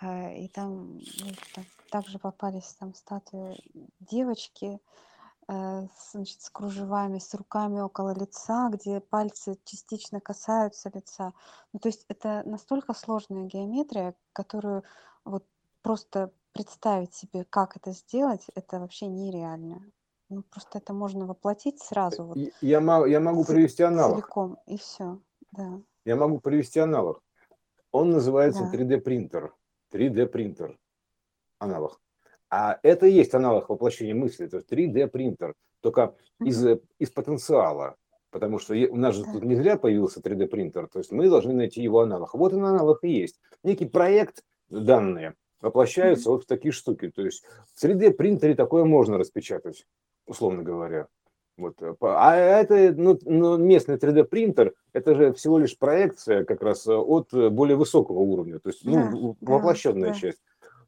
э, 0.00 0.38
и 0.40 0.48
там, 0.48 0.98
ну, 0.98 1.30
там 1.54 1.64
также 1.90 2.18
попались 2.18 2.74
там 2.80 2.94
статуи 2.94 3.56
девочки, 4.00 4.80
значит, 6.12 6.40
с 6.40 6.50
кружевами, 6.50 7.18
с 7.18 7.34
руками 7.34 7.80
около 7.80 8.14
лица, 8.14 8.68
где 8.70 9.00
пальцы 9.00 9.58
частично 9.64 10.20
касаются 10.20 10.90
лица. 10.94 11.32
Ну, 11.72 11.78
то 11.78 11.88
есть 11.88 12.04
это 12.08 12.42
настолько 12.44 12.94
сложная 12.94 13.44
геометрия, 13.44 14.14
которую 14.32 14.84
вот 15.24 15.44
просто 15.82 16.32
представить 16.52 17.14
себе, 17.14 17.44
как 17.44 17.76
это 17.76 17.92
сделать, 17.92 18.46
это 18.54 18.78
вообще 18.78 19.06
нереально. 19.06 19.82
Ну, 20.28 20.42
просто 20.42 20.78
это 20.78 20.92
можно 20.92 21.26
воплотить 21.26 21.80
сразу. 21.80 22.24
Вот, 22.24 22.38
я, 22.60 22.80
могу, 22.80 23.06
я 23.06 23.20
могу 23.20 23.44
привести 23.44 23.82
аналог. 23.82 24.16
Целиком, 24.16 24.58
и 24.66 24.78
все, 24.78 25.18
да. 25.50 25.80
Я 26.04 26.16
могу 26.16 26.40
привести 26.40 26.80
аналог. 26.80 27.22
Он 27.90 28.10
называется 28.10 28.68
да. 28.70 28.78
3D 28.78 28.98
принтер. 28.98 29.54
3D 29.92 30.26
принтер. 30.26 30.78
Аналог. 31.58 32.00
А 32.52 32.78
это 32.82 33.06
и 33.06 33.12
есть 33.12 33.32
аналог 33.32 33.70
воплощения 33.70 34.14
мысли. 34.14 34.46
То 34.46 34.58
есть 34.58 34.70
3D 34.70 35.06
принтер. 35.06 35.54
Только 35.80 36.14
из, 36.38 36.62
из 36.98 37.08
потенциала. 37.08 37.96
Потому 38.30 38.58
что 38.58 38.74
у 38.74 38.96
нас 38.96 39.16
же 39.16 39.24
тут 39.24 39.42
не 39.42 39.54
зря 39.54 39.78
появился 39.78 40.20
3D 40.20 40.48
принтер. 40.48 40.86
То 40.86 40.98
есть 40.98 41.12
мы 41.12 41.30
должны 41.30 41.54
найти 41.54 41.80
его 41.80 42.00
аналог. 42.00 42.34
Вот 42.34 42.52
он 42.52 42.66
аналог 42.66 43.04
и 43.04 43.08
есть. 43.08 43.40
Некий 43.62 43.86
проект, 43.86 44.44
данные, 44.68 45.32
воплощаются 45.62 46.28
вот 46.28 46.44
в 46.44 46.46
такие 46.46 46.72
штуки. 46.72 47.08
То 47.08 47.22
есть 47.22 47.42
в 47.74 47.82
3D 47.82 48.10
принтере 48.10 48.54
такое 48.54 48.84
можно 48.84 49.16
распечатать, 49.16 49.86
условно 50.26 50.62
говоря. 50.62 51.08
Вот. 51.56 51.82
А 52.00 52.36
это 52.36 52.92
ну, 52.94 53.18
ну, 53.24 53.56
местный 53.56 53.96
3D 53.96 54.24
принтер, 54.24 54.74
это 54.92 55.14
же 55.14 55.32
всего 55.32 55.58
лишь 55.58 55.78
проекция 55.78 56.44
как 56.44 56.62
раз 56.62 56.86
от 56.86 57.32
более 57.32 57.76
высокого 57.76 58.18
уровня, 58.18 58.58
то 58.58 58.70
есть 58.70 58.84
ну, 58.84 59.36
да, 59.40 59.52
воплощенная 59.52 60.12
да, 60.12 60.14
часть. 60.14 60.42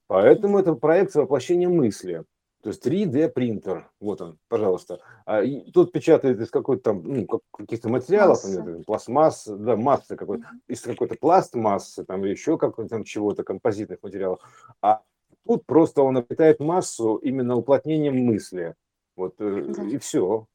Поэтому 0.06 0.58
это 0.58 0.74
проекция 0.74 1.22
воплощения 1.22 1.68
мысли. 1.68 2.24
То 2.62 2.70
есть 2.70 2.86
3D 2.86 3.28
принтер, 3.28 3.90
вот 4.00 4.22
он, 4.22 4.38
пожалуйста. 4.48 5.00
А, 5.26 5.42
и 5.42 5.70
тут 5.70 5.92
печатает 5.92 6.40
из 6.40 6.48
какой-то 6.48 6.82
там, 6.82 7.02
ну, 7.04 7.26
каких-то 7.52 7.90
материалов, 7.90 8.42
Масса. 8.42 8.82
пластмасс, 8.86 9.46
да, 9.46 9.76
массы 9.76 10.16
какой-то, 10.16 10.46
из 10.66 10.80
какой-то 10.80 11.14
пластмассы, 11.20 12.04
там, 12.04 12.24
или 12.24 12.30
еще 12.30 12.56
какой-то 12.56 12.88
там 12.88 13.04
чего-то, 13.04 13.44
композитных 13.44 14.02
материалов. 14.02 14.40
А 14.80 15.02
тут 15.46 15.66
просто 15.66 16.00
он 16.00 16.16
обретает 16.16 16.58
массу 16.58 17.16
именно 17.16 17.54
уплотнением 17.54 18.16
мысли. 18.16 18.74
Вот, 19.14 19.34
э, 19.40 19.66
да. 19.76 19.84
и 19.84 19.98
все. 19.98 20.46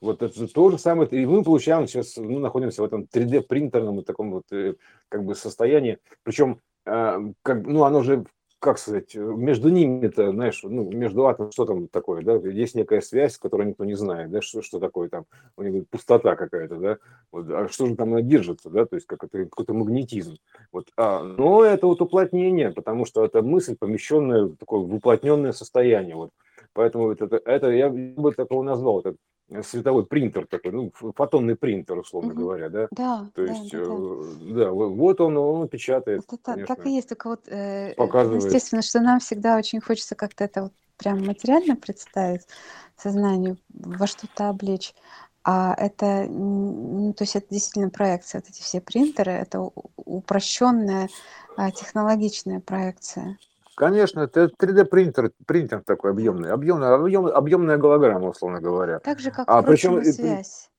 Вот 0.00 0.22
это 0.22 0.46
то 0.46 0.70
же 0.70 0.78
самое, 0.78 1.08
и 1.08 1.26
мы 1.26 1.42
получаем 1.42 1.88
сейчас, 1.88 2.16
мы 2.16 2.38
находимся 2.38 2.82
в 2.82 2.84
этом 2.84 3.08
3D-принтерном 3.12 4.04
таком 4.04 4.30
вот 4.30 4.44
э, 4.52 4.74
как 5.08 5.24
бы 5.24 5.34
состоянии, 5.34 5.98
причем, 6.22 6.60
а, 6.84 7.18
как, 7.42 7.66
ну, 7.66 7.82
оно 7.82 8.02
же 8.02 8.24
как 8.58 8.78
сказать, 8.78 9.14
между 9.14 9.68
ними 9.68 10.06
это, 10.06 10.30
знаешь, 10.32 10.60
ну, 10.62 10.90
между 10.90 11.26
атомами 11.26 11.52
что 11.52 11.66
там 11.66 11.88
такое, 11.88 12.22
да, 12.22 12.34
есть 12.34 12.74
некая 12.74 13.00
связь, 13.00 13.36
которую 13.38 13.68
никто 13.68 13.84
не 13.84 13.94
знает, 13.94 14.30
да, 14.30 14.40
что, 14.40 14.62
что 14.62 14.80
такое 14.80 15.08
там, 15.08 15.26
у 15.56 15.62
них 15.62 15.88
пустота 15.88 16.36
какая-то, 16.36 16.76
да, 16.76 16.98
вот, 17.30 17.50
а 17.50 17.68
что 17.68 17.86
же 17.86 17.96
там 17.96 18.12
она 18.12 18.22
держится, 18.22 18.70
да, 18.70 18.86
то 18.86 18.96
есть 18.96 19.06
как 19.06 19.24
это 19.24 19.44
какой-то 19.44 19.74
магнетизм, 19.74 20.36
вот, 20.72 20.88
а, 20.96 21.22
но 21.22 21.64
это 21.64 21.86
вот 21.86 22.00
уплотнение, 22.00 22.70
потому 22.72 23.04
что 23.04 23.24
это 23.24 23.42
мысль, 23.42 23.76
помещенная 23.78 24.44
в 24.44 24.56
такое 24.56 24.80
в 24.80 24.94
уплотненное 24.94 25.52
состояние, 25.52 26.16
вот, 26.16 26.30
поэтому 26.72 27.12
это, 27.12 27.40
это 27.44 27.70
я 27.70 27.90
бы 27.90 28.32
такого 28.32 28.62
назвал, 28.62 29.00
это 29.00 29.16
световой 29.62 30.06
принтер 30.06 30.46
такой, 30.46 30.72
ну, 30.72 30.92
фотонный 31.14 31.56
принтер, 31.56 31.98
условно 31.98 32.32
угу. 32.32 32.40
говоря, 32.40 32.68
да? 32.68 32.88
Да, 32.90 33.30
То 33.34 33.42
есть, 33.42 33.70
да, 33.70 33.78
да, 33.78 33.86
да. 33.86 34.64
да 34.64 34.70
вот 34.70 35.20
он, 35.20 35.36
он 35.36 35.68
печатает, 35.68 36.24
это, 36.26 36.36
конечно, 36.42 36.74
Так 36.74 36.86
и 36.86 36.90
есть, 36.90 37.08
только 37.08 37.28
вот, 37.28 37.48
э, 37.48 37.94
показывает. 37.96 38.44
естественно, 38.44 38.82
что 38.82 39.00
нам 39.00 39.20
всегда 39.20 39.56
очень 39.56 39.80
хочется 39.80 40.14
как-то 40.14 40.44
это 40.44 40.62
вот 40.64 40.72
прям 40.96 41.24
материально 41.24 41.76
представить, 41.76 42.42
сознанию, 42.96 43.58
во 43.68 44.06
что-то 44.06 44.48
облечь. 44.48 44.94
А 45.44 45.74
это, 45.78 46.24
ну, 46.28 47.12
то 47.12 47.22
есть 47.22 47.36
это 47.36 47.46
действительно 47.50 47.90
проекция, 47.90 48.40
вот 48.40 48.50
эти 48.50 48.62
все 48.62 48.80
принтеры, 48.80 49.30
это 49.30 49.70
упрощенная 49.96 51.08
технологичная 51.74 52.60
проекция. 52.60 53.38
Конечно, 53.76 54.20
это 54.20 54.50
3D-принтер, 54.58 55.32
принтер 55.46 55.82
такой 55.84 56.12
объемный, 56.12 56.50
объемный, 56.50 56.94
объем, 56.94 57.26
объемная 57.26 57.76
голограмма, 57.76 58.30
условно 58.30 58.58
говоря. 58.58 59.00
Так 59.00 59.20
же, 59.20 59.30
как, 59.30 59.46
а, 59.46 59.62
причем, 59.62 60.02
связь. 60.02 60.70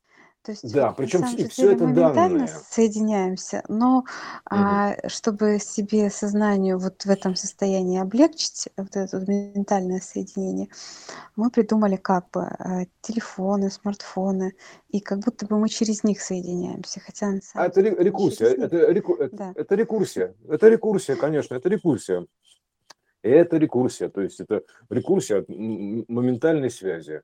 То 0.48 0.52
есть 0.52 0.74
да, 0.74 0.94
причем 0.94 1.26
и 1.36 1.46
все 1.50 1.74
это 1.74 1.86
данные. 1.88 2.48
соединяемся, 2.48 3.64
но 3.68 3.98
угу. 3.98 4.06
а, 4.50 4.96
чтобы 5.10 5.60
себе 5.60 6.10
сознанию 6.10 6.80
вот 6.80 7.04
в 7.04 7.10
этом 7.10 7.36
состоянии 7.36 8.00
облегчить 8.00 8.70
вот 8.78 8.96
это 8.96 9.20
вот 9.20 9.28
ментальное 9.28 10.00
соединение, 10.00 10.70
мы 11.36 11.52
придумали 11.52 11.98
как 11.98 12.30
бы 12.32 12.44
а, 12.44 12.86
телефоны, 13.02 13.70
смартфоны, 13.70 14.54
и 14.88 15.02
как 15.02 15.20
будто 15.20 15.46
бы 15.46 15.60
мы 15.60 15.68
через 15.68 16.06
них 16.06 16.22
соединяемся, 16.22 17.02
хотя 17.02 17.30
на 17.30 17.42
самом 17.42 17.66
а 17.66 17.68
это 17.68 17.82
рекурсия, 17.82 18.48
это, 18.48 18.90
реку, 18.90 19.16
это, 19.16 19.36
да. 19.36 19.54
это 19.54 19.76
рекурсия, 19.76 20.34
это 20.48 20.70
рекурсия, 20.70 21.16
конечно, 21.18 21.56
это 21.56 21.68
рекурсия. 21.68 22.26
Это 23.28 23.58
рекурсия, 23.58 24.10
то 24.10 24.22
есть 24.22 24.40
это 24.40 24.64
рекурсия 24.90 25.40
от 25.40 25.50
моментальной 25.50 26.70
связи. 26.70 27.22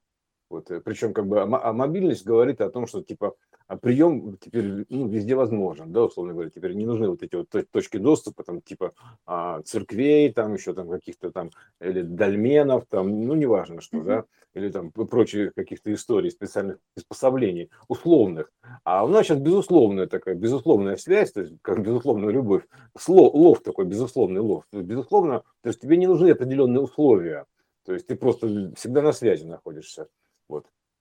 Вот, 0.50 0.70
э, 0.72 0.82
причем 0.82 1.14
как 1.14 1.28
бы 1.28 1.42
а, 1.42 1.74
мобильность 1.74 2.26
говорит 2.26 2.62
о 2.62 2.70
том, 2.70 2.88
что 2.88 3.02
типа 3.02 3.36
а 3.68 3.78
прием 3.78 4.38
теперь 4.38 4.86
ну, 4.90 5.08
везде 5.08 5.36
возможен, 5.36 5.92
да, 5.92 6.04
условно 6.04 6.34
говоря, 6.34 6.50
теперь 6.50 6.74
не 6.74 6.86
нужны 6.86 7.10
вот 7.10 7.24
эти 7.24 7.36
вот 7.36 7.50
точки 7.72 7.98
доступа, 7.98 8.44
там 8.44 8.62
типа 8.62 8.94
а, 9.26 9.62
церквей, 9.62 10.32
там 10.32 10.54
еще 10.54 10.74
там 10.74 10.90
каких-то 10.90 11.32
там, 11.32 11.50
или 11.80 12.02
дольменов, 12.02 12.86
там, 12.90 13.26
ну, 13.26 13.36
неважно 13.36 13.82
что, 13.82 13.98
mm-hmm. 13.98 14.06
да, 14.06 14.26
или 14.54 14.70
там 14.70 14.92
прочие 14.92 15.52
каких-то 15.52 15.94
историй, 15.94 16.30
специальных 16.30 16.78
приспособлений, 16.94 17.72
условных. 17.88 18.52
А 18.84 19.06
у 19.06 19.08
нас 19.08 19.26
сейчас 19.26 19.40
безусловная 19.40 20.08
такая, 20.08 20.36
безусловная 20.36 20.98
связь, 20.98 21.32
то 21.32 21.42
есть 21.42 21.54
как 21.62 21.82
безусловная 21.82 22.30
любовь, 22.30 22.64
Сло, 22.98 23.30
лов 23.30 23.62
такой, 23.64 23.86
безусловный 23.86 24.42
лов. 24.42 24.66
То 24.70 24.78
есть, 24.78 24.90
безусловно, 24.90 25.44
то 25.62 25.70
есть 25.70 25.80
тебе 25.80 25.98
не 25.98 26.08
нужны 26.08 26.30
определенные 26.30 26.82
условия, 26.82 27.46
то 27.86 27.94
есть 27.94 28.08
ты 28.08 28.16
просто 28.16 28.74
всегда 28.76 29.02
на 29.02 29.14
связи 29.14 29.46
находишься. 29.46 30.08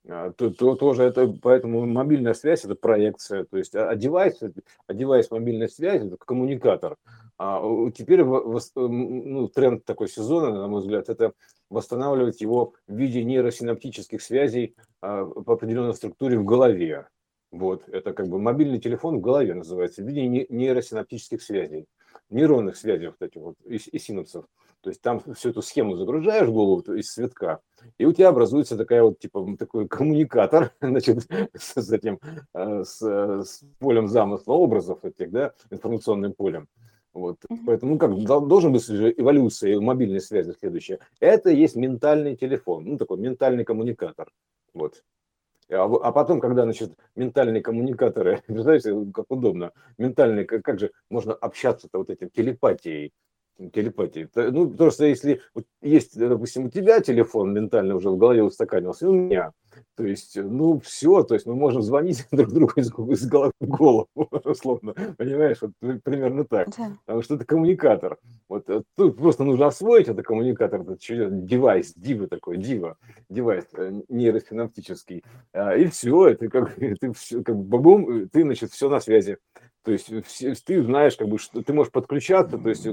А, 0.09 0.31
то, 0.31 0.49
то, 0.49 0.75
тоже 0.75 1.03
это, 1.03 1.27
поэтому 1.41 1.85
мобильная 1.85 2.33
связь 2.33 2.65
это 2.65 2.75
проекция, 2.75 3.45
то 3.45 3.57
есть 3.57 3.73
а, 3.73 3.89
а 3.89 3.91
а 3.91 3.95
девайс 3.95 5.31
мобильной 5.31 5.69
связи 5.69 6.07
это 6.07 6.17
коммуникатор. 6.17 6.97
А 7.37 7.61
теперь 7.91 8.23
ну, 8.23 9.47
тренд 9.47 9.85
такой 9.85 10.09
сезона, 10.09 10.51
на 10.51 10.67
мой 10.67 10.81
взгляд, 10.81 11.09
это 11.09 11.33
восстанавливать 11.69 12.41
его 12.41 12.73
в 12.87 12.95
виде 12.95 13.23
нейросинаптических 13.23 14.21
связей 14.21 14.75
по 14.99 15.53
определенной 15.53 15.95
структуре 15.95 16.37
в 16.37 16.45
голове. 16.45 17.07
Вот, 17.51 17.87
это 17.87 18.13
как 18.13 18.27
бы 18.27 18.39
мобильный 18.39 18.79
телефон 18.79 19.17
в 19.17 19.21
голове 19.21 19.53
называется, 19.53 20.03
в 20.03 20.07
виде 20.07 20.27
нейросинаптических 20.49 21.41
связей, 21.41 21.87
нейронных 22.29 22.75
связей 22.75 23.07
вот 23.07 23.21
этих 23.21 23.41
вот 23.41 23.55
и, 23.65 23.75
и 23.75 23.99
синапсов. 23.99 24.45
То 24.83 24.89
есть 24.89 25.01
там 25.01 25.21
всю 25.33 25.49
эту 25.49 25.61
схему 25.61 25.95
загружаешь 25.95 26.47
в 26.47 26.51
голову 26.51 26.81
из 26.93 27.09
цветка, 27.09 27.61
и 27.97 28.05
у 28.05 28.11
тебя 28.11 28.29
образуется 28.29 28.75
такая 28.75 29.01
вот, 29.01 29.17
типа, 29.17 29.55
такой 29.57 29.87
коммуникатор, 29.87 30.73
значит, 30.81 31.25
с 31.57 31.89
этим, 31.89 32.19
э, 32.53 32.83
с, 32.83 33.01
с 33.01 33.63
полем 33.79 34.09
замысла 34.09 34.53
образов 34.53 35.05
этих, 35.05 35.31
да, 35.31 35.53
информационным 35.71 36.33
полем. 36.33 36.67
Вот. 37.13 37.37
Поэтому 37.65 37.93
ну, 37.93 37.97
как 37.97 38.13
должен 38.47 38.73
быть 38.73 38.83
эволюция 38.89 39.79
мобильной 39.79 40.19
связи 40.19 40.53
следующая. 40.59 40.99
Это 41.21 41.49
есть 41.49 41.77
ментальный 41.77 42.35
телефон, 42.35 42.83
ну 42.83 42.97
такой 42.97 43.19
ментальный 43.19 43.63
коммуникатор. 43.63 44.31
Вот. 44.73 45.01
А, 45.71 45.85
а 45.85 46.11
потом, 46.11 46.41
когда, 46.41 46.63
значит, 46.63 46.91
ментальные 47.15 47.61
коммуникаторы, 47.61 48.41
представляете, 48.47 49.11
как 49.13 49.25
удобно, 49.29 49.71
ментальные, 49.97 50.43
как, 50.43 50.63
как 50.63 50.79
же 50.79 50.91
можно 51.09 51.33
общаться-то 51.33 51.99
вот 51.99 52.09
этим 52.09 52.29
телепатией, 52.29 53.13
телепатии. 53.73 54.29
Ну, 54.35 54.69
просто 54.69 55.05
если 55.05 55.41
вот 55.53 55.65
есть, 55.81 56.17
допустим, 56.17 56.65
у 56.65 56.69
тебя 56.69 56.99
телефон 57.01 57.53
ментально 57.53 57.95
уже 57.95 58.09
в 58.09 58.17
голове 58.17 58.43
устаканился, 58.43 59.09
у 59.09 59.13
меня. 59.13 59.53
То 59.95 60.05
есть, 60.05 60.35
ну, 60.35 60.79
все, 60.79 61.23
то 61.23 61.33
есть 61.33 61.45
мы 61.45 61.55
можем 61.55 61.81
звонить 61.81 62.25
друг 62.31 62.51
другу 62.51 62.73
из, 62.77 62.87
из 62.87 63.27
головы 63.27 63.53
в 63.59 63.67
голову, 63.67 64.07
условно, 64.43 64.93
понимаешь, 65.17 65.57
вот 65.61 65.71
примерно 66.03 66.45
так. 66.45 66.69
Да. 66.77 66.97
Потому 67.05 67.21
что 67.21 67.35
это 67.35 67.45
коммуникатор. 67.45 68.17
Вот 68.49 68.69
э, 68.69 68.83
тут 68.95 69.17
просто 69.17 69.43
нужно 69.43 69.67
освоить 69.67 70.07
это 70.07 70.23
коммуникатор, 70.23 70.81
это 70.81 70.97
девайс, 71.29 71.93
дива 71.95 72.27
такой, 72.27 72.57
дива, 72.57 72.97
девайс 73.29 73.65
э, 73.73 74.01
нейросинаптический. 74.09 75.23
А, 75.53 75.75
и 75.75 75.87
все, 75.87 76.27
это 76.27 76.49
как, 76.49 76.75
ты, 76.99 77.13
все, 77.13 77.43
как 77.43 77.55
богом, 77.55 78.29
ты, 78.29 78.43
значит, 78.43 78.71
все 78.71 78.89
на 78.89 78.99
связи. 78.99 79.37
То 79.83 79.91
есть 79.91 80.09
ты 80.65 80.81
знаешь, 80.81 81.17
как 81.17 81.27
бы, 81.27 81.37
что 81.37 81.61
ты 81.61 81.73
можешь 81.73 81.91
подключаться 81.91 82.57
то 82.57 82.69
есть, 82.69 82.87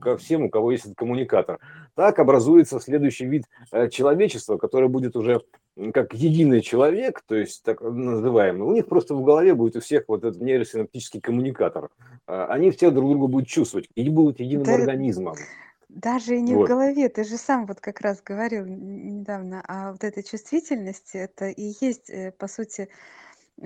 ко 0.00 0.16
всем, 0.16 0.44
у 0.44 0.50
кого 0.50 0.70
есть 0.70 0.84
этот 0.84 0.96
коммуникатор. 0.96 1.58
Так 1.94 2.20
образуется 2.20 2.78
следующий 2.78 3.26
вид 3.26 3.44
э, 3.72 3.88
человечества, 3.88 4.56
который 4.56 4.88
будет 4.88 5.16
уже 5.16 5.42
как 5.92 6.14
единый 6.14 6.62
человек, 6.62 7.22
то 7.26 7.34
есть 7.34 7.62
так 7.62 7.80
называемый. 7.82 8.66
У 8.66 8.72
них 8.72 8.86
просто 8.86 9.14
в 9.14 9.22
голове 9.22 9.54
будет 9.54 9.76
у 9.76 9.80
всех 9.80 10.04
вот 10.08 10.24
этот 10.24 10.40
нейросинаптический 10.40 11.20
коммуникатор. 11.20 11.90
А, 12.26 12.46
они 12.46 12.70
все 12.70 12.90
друг 12.90 13.10
друга 13.10 13.26
будут 13.26 13.48
чувствовать 13.48 13.88
и 13.94 14.08
будут 14.08 14.40
единым 14.40 14.64
да, 14.64 14.74
организмом. 14.74 15.36
Даже 15.88 16.36
и 16.36 16.40
не 16.40 16.54
вот. 16.54 16.64
в 16.64 16.68
голове, 16.68 17.08
ты 17.08 17.24
же 17.24 17.36
сам 17.36 17.66
вот 17.66 17.80
как 17.80 18.00
раз 18.00 18.22
говорил 18.22 18.66
недавно 18.66 19.62
о 19.66 19.92
вот 19.92 20.04
этой 20.04 20.22
чувствительности, 20.22 21.16
это 21.16 21.48
и 21.48 21.72
есть, 21.80 22.10
э, 22.10 22.32
по 22.36 22.48
сути, 22.48 22.88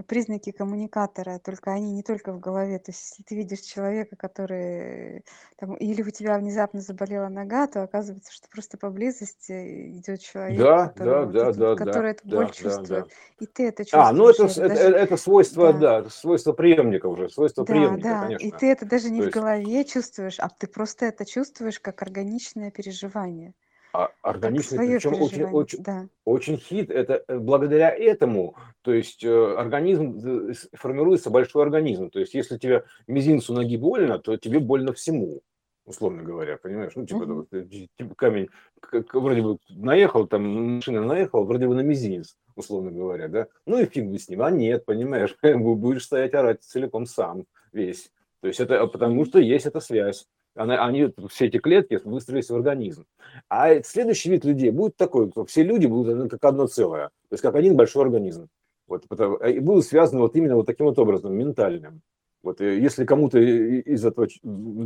признаки 0.06 0.52
коммуникатора, 0.52 1.38
только 1.38 1.72
они 1.72 1.92
не 1.92 2.02
только 2.02 2.32
в 2.32 2.38
голове. 2.38 2.78
То 2.78 2.92
есть, 2.92 3.10
если 3.10 3.22
ты 3.22 3.34
видишь 3.34 3.60
человека, 3.60 4.16
который 4.16 5.24
там, 5.56 5.74
или 5.74 6.02
у 6.02 6.10
тебя 6.10 6.38
внезапно 6.38 6.80
заболела 6.80 7.28
нога, 7.28 7.66
то 7.66 7.82
оказывается, 7.82 8.32
что 8.32 8.48
просто 8.48 8.78
поблизости 8.78 9.98
идет 9.98 10.20
человек, 10.20 10.58
да, 10.58 10.88
который, 10.88 11.06
да, 11.06 11.20
вот 11.24 11.32
да, 11.32 11.48
это, 11.48 11.58
да, 11.58 11.74
который 11.74 12.02
да, 12.02 12.10
эту 12.10 12.28
боль 12.28 12.46
да, 12.46 12.52
чувствует. 12.52 12.88
Да, 12.88 13.00
да. 13.00 13.06
И 13.40 13.46
ты 13.46 13.68
это 13.68 13.84
чувствуешь. 13.84 14.04
А, 14.04 14.12
ну 14.12 14.28
это, 14.28 14.44
это, 14.44 14.68
даже... 14.68 14.80
это, 14.80 14.96
это 14.98 15.16
свойство, 15.16 15.72
да. 15.72 16.02
да, 16.02 16.10
свойство 16.10 16.52
приемника 16.52 17.06
уже, 17.06 17.28
свойство 17.28 17.64
да, 17.64 17.72
приемника, 17.72 18.08
да. 18.08 18.20
конечно. 18.22 18.46
И 18.46 18.50
ты 18.52 18.70
это 18.70 18.86
даже 18.86 19.10
не 19.10 19.22
то 19.22 19.28
в 19.28 19.32
голове 19.32 19.84
чувствуешь, 19.84 20.38
а 20.38 20.48
ты 20.48 20.66
просто 20.66 21.06
это 21.06 21.24
чувствуешь 21.24 21.80
как 21.80 22.00
органичное 22.02 22.70
переживание. 22.70 23.54
А 23.92 24.10
органичный, 24.22 24.78
причем 24.78 25.20
очень, 25.20 25.44
очень, 25.44 25.82
да. 25.82 26.08
очень 26.24 26.58
хит. 26.58 26.90
Это 26.90 27.24
э, 27.26 27.38
благодаря 27.38 27.90
этому, 27.90 28.54
то 28.82 28.92
есть 28.92 29.24
э, 29.24 29.54
организм 29.56 30.50
э, 30.50 30.52
формируется 30.74 31.30
большой 31.30 31.64
организм. 31.64 32.10
То 32.10 32.20
есть 32.20 32.34
если 32.34 32.56
тебе 32.56 32.84
мизинцу 33.08 33.52
ноги 33.52 33.76
больно, 33.76 34.18
то 34.18 34.36
тебе 34.36 34.60
больно 34.60 34.92
всему 34.92 35.42
условно 35.90 36.22
говоря, 36.22 36.56
понимаешь? 36.56 36.92
Ну, 36.94 37.04
типа, 37.04 37.22
uh-huh. 37.24 37.88
типа 37.96 38.14
камень, 38.14 38.48
как, 38.80 39.12
вроде 39.12 39.42
бы 39.42 39.58
наехал, 39.68 40.26
там 40.26 40.76
машина 40.76 41.02
наехала, 41.02 41.44
вроде 41.44 41.66
бы 41.66 41.74
на 41.74 41.80
мизинец, 41.80 42.36
условно 42.54 42.92
говоря, 42.92 43.28
да? 43.28 43.48
Ну 43.66 43.80
и 43.80 43.86
фиг 43.86 44.06
бы 44.06 44.18
с 44.18 44.28
ним. 44.28 44.42
А 44.42 44.50
нет, 44.50 44.84
понимаешь, 44.84 45.36
будешь 45.42 46.04
стоять 46.04 46.34
орать 46.34 46.62
целиком 46.62 47.06
сам 47.06 47.44
весь. 47.72 48.12
То 48.40 48.48
есть 48.48 48.60
это 48.60 48.86
потому, 48.86 49.24
что 49.26 49.38
есть 49.38 49.66
эта 49.66 49.80
связь 49.80 50.26
они, 50.54 51.12
все 51.28 51.46
эти 51.46 51.58
клетки 51.58 52.00
выстроились 52.04 52.50
в 52.50 52.54
организм. 52.54 53.06
А 53.48 53.82
следующий 53.82 54.30
вид 54.30 54.44
людей 54.44 54.70
будет 54.70 54.96
такой, 54.96 55.30
все 55.46 55.62
люди 55.62 55.86
будут 55.86 56.16
ну, 56.16 56.28
как 56.28 56.44
одно 56.44 56.66
целое, 56.66 57.08
то 57.08 57.32
есть 57.32 57.42
как 57.42 57.54
один 57.54 57.76
большой 57.76 58.04
организм. 58.04 58.48
Вот, 58.86 59.04
и 59.46 59.60
будут 59.60 59.84
связаны 59.84 60.20
вот 60.20 60.34
именно 60.34 60.56
вот 60.56 60.66
таким 60.66 60.86
вот 60.86 60.98
образом, 60.98 61.32
ментальным. 61.34 62.02
Вот, 62.42 62.60
если 62.60 63.04
кому-то 63.04 63.38
из 63.38 64.04
этого, 64.04 64.26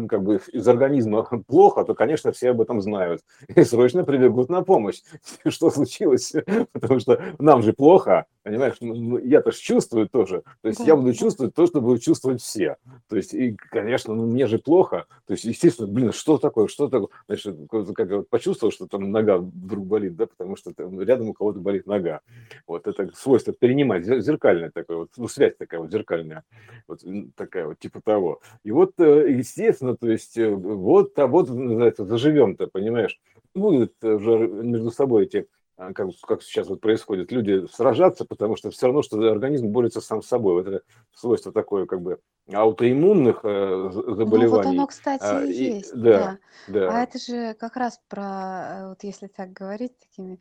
как 0.08 0.22
бы, 0.24 0.40
из 0.52 0.66
организма 0.66 1.22
плохо, 1.46 1.84
то, 1.84 1.94
конечно, 1.94 2.32
все 2.32 2.50
об 2.50 2.60
этом 2.60 2.80
знают 2.80 3.22
и 3.54 3.62
срочно 3.62 4.04
прибегут 4.04 4.48
на 4.48 4.62
помощь. 4.62 5.02
Что 5.48 5.70
случилось? 5.70 6.34
Потому 6.72 6.98
что 6.98 7.22
нам 7.38 7.62
же 7.62 7.72
плохо, 7.72 8.26
Понимаешь, 8.44 8.74
ну, 8.82 8.94
ну, 8.94 9.18
я-то 9.18 9.52
ж 9.52 9.56
чувствую 9.56 10.06
тоже. 10.06 10.42
То 10.60 10.68
есть 10.68 10.80
Да, 10.80 10.84
я 10.84 10.96
буду 10.96 11.14
чувствовать 11.14 11.54
то, 11.54 11.66
что 11.66 11.80
будут 11.80 12.02
чувствовать 12.02 12.42
все. 12.42 12.76
То 13.08 13.16
есть, 13.16 13.32
и, 13.32 13.56
конечно, 13.56 14.12
ну, 14.12 14.26
мне 14.26 14.46
же 14.46 14.58
плохо. 14.58 15.06
То 15.26 15.32
есть, 15.32 15.44
естественно, 15.44 15.88
блин, 15.88 16.12
что 16.12 16.36
такое, 16.36 16.68
что 16.68 16.88
такое? 16.88 17.08
Значит, 17.26 17.56
как 17.94 18.10
вот 18.10 18.28
почувствовал, 18.28 18.70
что 18.70 18.86
там 18.86 19.10
нога 19.10 19.38
вдруг 19.38 19.86
болит, 19.86 20.16
да, 20.16 20.26
потому 20.26 20.56
что 20.56 20.74
там 20.74 21.00
рядом 21.00 21.30
у 21.30 21.32
кого-то 21.32 21.58
болит 21.58 21.86
нога. 21.86 22.20
Вот 22.66 22.86
это 22.86 23.10
свойство 23.16 23.54
перенимать, 23.54 24.06
зер- 24.06 24.20
зеркальное 24.20 24.70
такое, 24.70 24.98
вот, 24.98 25.08
ну, 25.16 25.26
связь 25.26 25.56
такая 25.56 25.80
вот 25.80 25.90
зеркальная, 25.90 26.44
вот 26.86 27.00
такая 27.36 27.66
вот, 27.66 27.78
типа 27.78 28.02
того. 28.04 28.42
И 28.62 28.70
вот, 28.70 28.92
э, 28.98 29.30
естественно, 29.38 29.96
то 29.96 30.06
есть, 30.10 30.36
э, 30.36 30.50
вот, 30.50 31.18
а 31.18 31.26
вот, 31.28 31.48
называется, 31.48 32.04
заживем-то, 32.04 32.66
понимаешь? 32.66 33.18
Будут 33.54 33.94
уже 34.04 34.48
между 34.48 34.90
собой 34.90 35.24
эти 35.24 35.46
как, 35.76 36.08
как 36.22 36.42
сейчас 36.42 36.68
вот 36.68 36.80
происходит, 36.80 37.32
люди 37.32 37.66
сражаться, 37.72 38.24
потому 38.24 38.56
что 38.56 38.70
все 38.70 38.86
равно, 38.86 39.02
что 39.02 39.18
организм 39.30 39.68
борется 39.68 40.00
сам 40.00 40.22
с 40.22 40.26
собой. 40.28 40.54
Вот 40.54 40.66
это 40.68 40.82
свойство 41.12 41.52
такое 41.52 41.86
как 41.86 42.00
бы 42.00 42.20
аутоиммунных 42.52 43.40
э, 43.44 43.90
з- 43.92 44.02
Ну, 44.02 44.06
вот 44.06 44.16
заболеваний. 44.16 44.76
оно, 44.76 44.86
кстати, 44.86 45.22
А, 45.22 45.44
и 45.44 45.52
есть, 45.76 45.94
да, 45.94 46.38
да. 46.68 46.88
А 46.88 46.92
да, 46.92 47.02
это 47.02 47.18
же 47.18 47.54
как 47.54 47.76
раз 47.76 48.00
про, 48.08 48.22
э, 48.22 48.88
вот 48.90 49.02
если 49.02 49.26
так 49.26 49.52
говорить 49.52 49.98
такими 49.98 50.40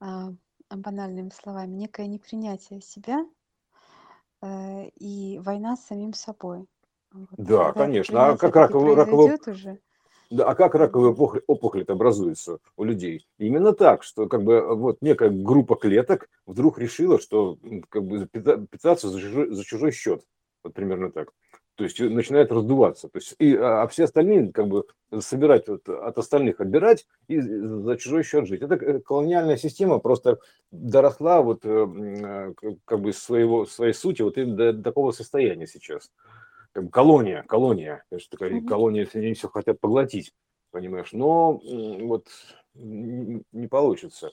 а, 0.00 0.30
банальными 0.70 1.30
словами, 1.30 1.74
некое 1.74 2.06
непринятие 2.06 2.80
себя 2.80 3.24
э, 4.42 4.88
и 4.88 5.38
война 5.38 5.76
с 5.76 5.86
самим 5.86 6.12
собой. 6.12 6.66
Вот. 7.12 7.28
А 7.38 7.42
да, 7.42 7.72
конечно. 7.72 8.28
А 8.30 8.36
как 8.36 8.56
раковая, 8.56 9.04
произойдет 9.06 9.48
уже, 9.48 9.78
да, 10.30 10.44
а 10.46 10.54
как 10.54 10.74
раковая 10.74 11.14
да. 11.14 11.40
опухоль, 11.46 11.82
это 11.82 11.92
образуется 11.92 12.58
у 12.76 12.84
людей? 12.84 13.26
Именно 13.38 13.72
так, 13.72 14.02
что 14.02 14.26
как 14.26 14.42
бы 14.42 14.74
вот 14.74 14.98
некая 15.00 15.30
группа 15.30 15.76
клеток 15.76 16.28
вдруг 16.46 16.78
решила, 16.78 17.20
что 17.20 17.58
как 17.88 18.04
бы 18.04 18.26
пита- 18.26 18.66
питаться 18.70 19.08
за 19.08 19.20
чужой, 19.20 19.50
за 19.50 19.64
чужой 19.64 19.92
счет. 19.92 20.22
Вот 20.64 20.74
примерно 20.74 21.12
так. 21.12 21.32
То 21.76 21.84
есть 21.84 22.00
э, 22.00 22.08
начинает 22.08 22.50
раздуваться. 22.50 23.08
То 23.08 23.18
есть, 23.18 23.34
и, 23.38 23.54
а 23.54 23.82
а 23.82 23.86
все 23.86 24.04
остальные 24.04 24.52
как 24.52 24.66
бы 24.66 24.86
собирать 25.20 25.68
вот, 25.68 25.88
от 25.88 26.18
остальных 26.18 26.60
отбирать 26.60 27.06
и 27.28 27.40
за 27.40 27.96
чужой 27.96 28.24
счет 28.24 28.46
жить. 28.46 28.62
Это 28.62 28.74
э, 28.74 29.00
колониальная 29.00 29.56
система 29.56 29.98
просто 29.98 30.38
доросла 30.70 31.42
вот 31.42 31.60
э, 31.64 32.54
как 32.84 33.00
бы 33.00 33.12
своего, 33.12 33.66
своей 33.66 33.92
сути 33.92 34.22
вот 34.22 34.38
именно 34.38 34.72
до 34.72 34.82
такого 34.82 35.12
состояния 35.12 35.66
сейчас 35.66 36.10
колония, 36.90 37.42
колония, 37.42 38.04
то 38.08 38.16
есть 38.16 38.30
такая 38.30 38.50
Мгм. 38.50 38.66
колония, 38.66 39.08
они 39.14 39.34
все 39.34 39.48
хотят 39.48 39.80
поглотить, 39.80 40.32
понимаешь, 40.70 41.12
но 41.12 41.60
вот 41.64 42.28
не 42.74 43.66
получится, 43.68 44.30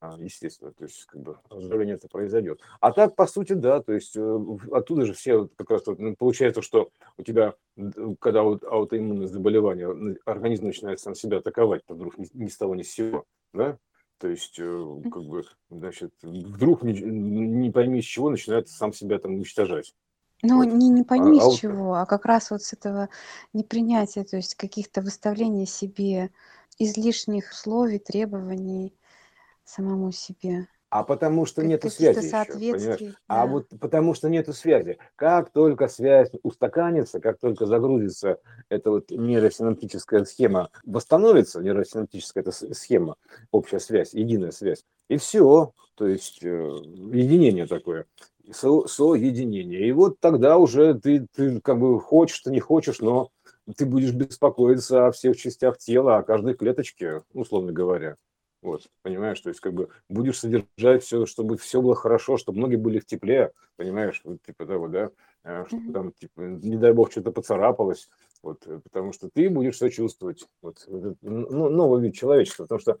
а, 0.00 0.16
естественно, 0.18 0.72
то 0.72 0.84
есть 0.84 1.04
как 1.04 1.20
бы 1.20 1.38
разрушение 1.50 1.96
это 1.96 2.08
произойдет. 2.08 2.60
А 2.80 2.90
так, 2.92 3.14
по 3.14 3.26
сути, 3.26 3.52
да, 3.52 3.82
то 3.82 3.92
есть 3.92 4.16
э, 4.16 4.38
оттуда 4.72 5.04
же 5.04 5.12
все 5.12 5.48
как 5.56 5.70
раз 5.70 5.82
ну, 5.86 6.16
получается, 6.16 6.62
что 6.62 6.88
у 7.18 7.22
тебя, 7.22 7.54
когда 8.18 8.42
вот 8.42 8.64
аутоиммунное 8.64 9.26
заболевание, 9.26 10.16
организм 10.24 10.66
начинает 10.66 11.00
сам 11.00 11.14
себя 11.14 11.38
атаковать, 11.38 11.84
то 11.84 11.94
вдруг 11.94 12.16
ни, 12.16 12.26
ни 12.32 12.48
с 12.48 12.56
того 12.56 12.74
ни 12.74 12.82
с 12.82 12.90
сего, 12.90 13.24
да, 13.52 13.78
то 14.20 14.28
есть, 14.28 14.58
э, 14.58 15.02
как 15.10 15.24
бы, 15.24 15.44
значит, 15.70 16.12
вдруг 16.22 16.82
не, 16.82 16.92
не 16.92 17.70
пойми 17.70 18.02
с 18.02 18.04
чего 18.04 18.28
начинает 18.28 18.68
сам 18.68 18.92
себя 18.92 19.18
там 19.18 19.34
уничтожать. 19.34 19.94
Ну, 20.42 20.58
Вот. 20.58 20.72
не, 20.72 20.88
не 20.88 21.02
А, 21.02 21.04
пойми 21.04 21.38
а 21.38 21.50
с 21.50 21.54
чего, 21.56 21.94
а 21.94 22.06
как 22.06 22.24
раз 22.24 22.50
вот 22.50 22.62
с 22.62 22.72
этого 22.72 23.08
непринятия, 23.52 24.24
то 24.24 24.36
есть 24.36 24.54
каких-то 24.54 25.02
выставления 25.02 25.66
себе 25.66 26.30
излишних 26.78 27.50
условий, 27.50 27.98
требований 27.98 28.94
самому 29.64 30.12
себе, 30.12 30.66
А 30.88 31.04
потому 31.04 31.46
что 31.46 31.60
как- 31.60 31.68
нету 31.68 31.90
связи 31.90 32.26
еще, 32.26 33.14
А 33.28 33.46
да. 33.46 33.52
вот 33.52 33.68
потому 33.80 34.14
что 34.14 34.28
нету 34.28 34.52
связи. 34.52 34.98
Как 35.14 35.50
только 35.52 35.86
связь 35.88 36.30
устаканится, 36.42 37.20
как 37.20 37.38
только 37.38 37.66
загрузится 37.66 38.38
эта 38.68 38.90
вот 38.90 39.10
нейросинаптическая 39.10 40.24
схема, 40.24 40.70
восстановится 40.84 41.60
нейросинаптическая 41.60 42.42
эта 42.42 42.50
схема, 42.74 43.16
общая 43.52 43.78
связь, 43.78 44.14
единая 44.14 44.50
связь, 44.50 44.84
и 45.08 45.16
все. 45.16 45.72
То 45.94 46.06
есть 46.06 46.42
э, 46.42 46.46
единение 46.48 47.66
такое, 47.66 48.06
со- 48.52 48.86
соединение. 48.86 49.88
И 49.88 49.92
вот 49.92 50.20
тогда 50.20 50.58
уже 50.58 50.94
ты, 50.94 51.26
ты 51.34 51.60
как 51.60 51.78
бы 51.78 52.00
хочешь, 52.00 52.40
ты 52.40 52.50
не 52.50 52.60
хочешь, 52.60 53.00
но 53.00 53.30
ты 53.76 53.86
будешь 53.86 54.12
беспокоиться 54.12 55.06
о 55.06 55.12
всех 55.12 55.36
частях 55.36 55.78
тела, 55.78 56.18
о 56.18 56.22
каждой 56.22 56.54
клеточке, 56.54 57.22
условно 57.32 57.72
говоря. 57.72 58.16
Вот, 58.62 58.82
понимаешь, 59.02 59.40
то 59.40 59.48
есть 59.48 59.60
как 59.60 59.72
бы 59.72 59.88
будешь 60.10 60.38
содержать 60.38 61.02
все, 61.02 61.24
чтобы 61.24 61.56
все 61.56 61.80
было 61.80 61.94
хорошо, 61.94 62.36
чтобы 62.36 62.60
ноги 62.60 62.76
были 62.76 62.98
в 62.98 63.06
тепле, 63.06 63.52
понимаешь, 63.76 64.20
вот 64.22 64.42
типа 64.42 64.66
того, 64.66 64.88
да, 64.88 65.10
э, 65.44 65.64
чтобы 65.66 65.92
там, 65.92 66.12
типа, 66.12 66.40
не 66.40 66.76
дай 66.76 66.92
бог, 66.92 67.10
что-то 67.10 67.32
поцарапалось, 67.32 68.10
вот, 68.42 68.66
э, 68.66 68.80
потому 68.84 69.14
что 69.14 69.30
ты 69.32 69.48
будешь 69.48 69.76
все 69.76 69.88
чувствовать, 69.88 70.46
вот, 70.60 70.84
ну, 70.86 71.70
новый 71.70 72.02
вид 72.02 72.14
человечества, 72.14 72.64
потому 72.64 72.80
что 72.80 72.98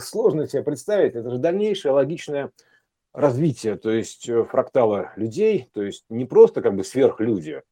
сложно 0.00 0.46
себе 0.46 0.62
представить, 0.62 1.14
это 1.14 1.30
же 1.30 1.38
дальнейшее 1.38 1.92
логичное 1.92 2.50
развитие, 3.12 3.76
то 3.76 3.90
есть 3.90 4.28
э, 4.28 4.44
фрактала 4.44 5.12
людей, 5.16 5.68
то 5.72 5.82
есть 5.82 6.04
не 6.08 6.24
просто 6.24 6.62
как 6.62 6.74
бы 6.76 6.84
сверхлюди, 6.84 7.62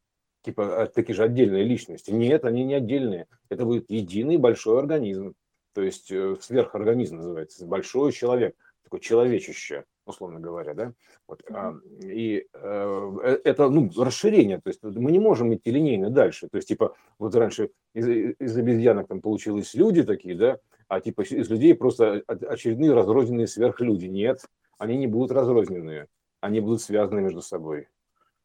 типа 0.42 0.82
а, 0.82 0.86
такие 0.86 1.14
же 1.14 1.22
отдельные 1.22 1.64
личности, 1.64 2.10
нет, 2.10 2.44
они 2.44 2.64
не 2.64 2.74
отдельные, 2.74 3.26
это 3.48 3.64
будет 3.64 3.90
единый 3.90 4.36
большой 4.36 4.78
организм, 4.78 5.34
то 5.74 5.82
есть 5.82 6.10
э, 6.10 6.36
сверхорганизм 6.40 7.16
называется, 7.16 7.66
большой 7.66 8.12
человек, 8.12 8.56
такой 8.82 9.00
человечище, 9.00 9.84
условно 10.06 10.40
говоря, 10.40 10.74
да, 10.74 10.92
вот, 11.28 11.42
а, 11.50 11.74
и 12.02 12.46
э, 12.52 13.38
это, 13.44 13.68
ну, 13.68 13.90
расширение, 13.96 14.60
то 14.60 14.70
есть 14.70 14.82
мы 14.82 15.12
не 15.12 15.20
можем 15.20 15.54
идти 15.54 15.70
линейно 15.70 16.10
дальше, 16.10 16.48
то 16.48 16.56
есть, 16.56 16.68
типа, 16.68 16.96
вот 17.18 17.34
раньше 17.36 17.70
из, 17.94 18.08
из 18.08 18.56
обезьянок 18.56 19.06
там 19.06 19.20
получились 19.20 19.74
люди 19.74 20.02
такие, 20.02 20.34
да, 20.34 20.58
а 20.88 21.00
типа 21.00 21.22
из 21.22 21.48
людей 21.50 21.74
просто 21.74 22.22
очередные 22.26 22.92
разрозненные 22.92 23.46
сверхлюди, 23.46 24.06
нет, 24.06 24.44
они 24.78 24.96
не 24.96 25.06
будут 25.06 25.30
разрозненные, 25.32 26.08
они 26.40 26.60
будут 26.60 26.80
связаны 26.82 27.20
между 27.20 27.42
собой 27.42 27.88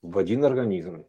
в 0.02 0.18
один 0.18 0.44
организм, 0.46 1.06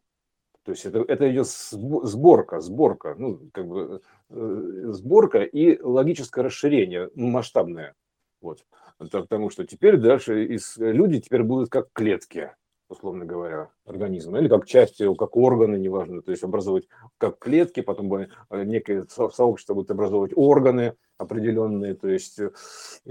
то 0.64 0.72
есть 0.72 0.86
это, 0.86 1.04
это 1.06 1.30
идет 1.30 1.46
сбо- 1.46 2.06
сборка, 2.06 2.60
сборка, 2.60 3.14
ну, 3.18 3.38
как 3.52 3.66
бы 3.66 4.00
э, 4.30 4.82
сборка 4.92 5.42
и 5.42 5.80
логическое 5.80 6.42
расширение, 6.42 7.10
ну, 7.14 7.28
масштабное. 7.28 7.94
Вот. 8.40 8.64
Потому 8.98 9.50
что 9.50 9.64
теперь 9.66 9.98
дальше 9.98 10.46
из, 10.46 10.76
люди 10.78 11.20
теперь 11.20 11.42
будут 11.42 11.68
как 11.68 11.88
клетки, 11.92 12.52
условно 12.88 13.26
говоря, 13.26 13.70
организма, 13.84 14.38
или 14.38 14.48
как 14.48 14.64
части, 14.64 15.12
как 15.16 15.36
органы, 15.36 15.76
неважно, 15.76 16.22
то 16.22 16.30
есть 16.30 16.42
образовывать 16.42 16.88
как 17.18 17.38
клетки, 17.38 17.80
потом 17.80 18.08
бы, 18.08 18.28
э, 18.48 18.64
некое 18.64 19.04
со- 19.10 19.28
сообщество 19.28 19.74
будет 19.74 19.90
образовывать 19.90 20.32
органы 20.34 20.94
определенные, 21.18 21.94
то 21.94 22.08
есть 22.08 22.38
э, 22.38 22.50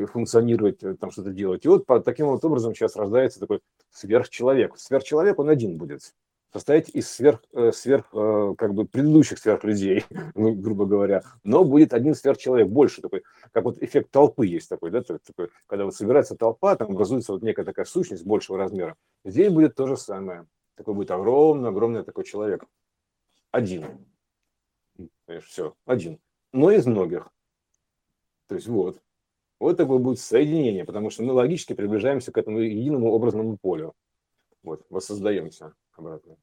функционировать, 0.05 0.83
э, 0.83 0.95
там 0.95 1.11
что-то 1.11 1.31
делать. 1.31 1.65
И 1.65 1.67
вот 1.67 1.85
по, 1.85 1.99
таким 1.99 2.27
вот 2.27 2.43
образом 2.43 2.75
сейчас 2.75 2.95
рождается 2.95 3.39
такой 3.39 3.61
сверхчеловек. 3.91 4.77
Сверхчеловек, 4.77 5.39
он 5.39 5.49
один 5.49 5.77
будет 5.77 6.13
состоять 6.51 6.89
из 6.89 7.09
сверх, 7.09 7.41
э, 7.53 7.71
сверх 7.71 8.09
как 8.11 8.73
бы 8.73 8.85
предыдущих 8.85 9.39
сверхлюдей, 9.39 10.05
ну, 10.35 10.53
грубо 10.53 10.85
говоря, 10.85 11.23
но 11.43 11.63
будет 11.63 11.93
один 11.93 12.13
сверхчеловек 12.13 12.67
больше 12.67 13.01
такой, 13.01 13.23
как 13.51 13.63
вот 13.63 13.81
эффект 13.81 14.11
толпы 14.11 14.45
есть 14.45 14.69
такой, 14.69 14.91
да, 14.91 15.01
так- 15.01 15.23
такой, 15.23 15.49
когда 15.67 15.85
вот 15.85 15.95
собирается 15.95 16.35
толпа, 16.35 16.75
там 16.75 16.91
образуется 16.91 17.31
вот 17.31 17.41
некая 17.41 17.65
такая 17.65 17.85
сущность 17.85 18.25
большего 18.25 18.57
размера. 18.57 18.95
Здесь 19.25 19.51
будет 19.51 19.75
то 19.75 19.87
же 19.87 19.97
самое. 19.97 20.45
Такой 20.75 20.95
будет 20.95 21.11
огромный, 21.11 21.69
огромный 21.69 22.03
такой 22.03 22.23
человек. 22.23 22.65
Один. 23.51 23.85
Понимаешь, 25.25 25.45
все, 25.45 25.75
один. 25.85 26.19
Но 26.51 26.71
из 26.71 26.85
многих. 26.85 27.32
То 28.47 28.55
есть 28.55 28.67
вот. 28.67 29.01
Вот 29.59 29.77
такое 29.77 29.99
будет 29.99 30.19
соединение, 30.19 30.83
потому 30.83 31.09
что 31.09 31.23
мы 31.23 31.33
логически 31.33 31.73
приближаемся 31.73 32.31
к 32.31 32.37
этому 32.37 32.59
единому 32.59 33.13
образному 33.13 33.57
полю. 33.57 33.93
Вот, 34.61 34.85
воссоздаемся 34.89 35.73
обратно. 35.95 36.35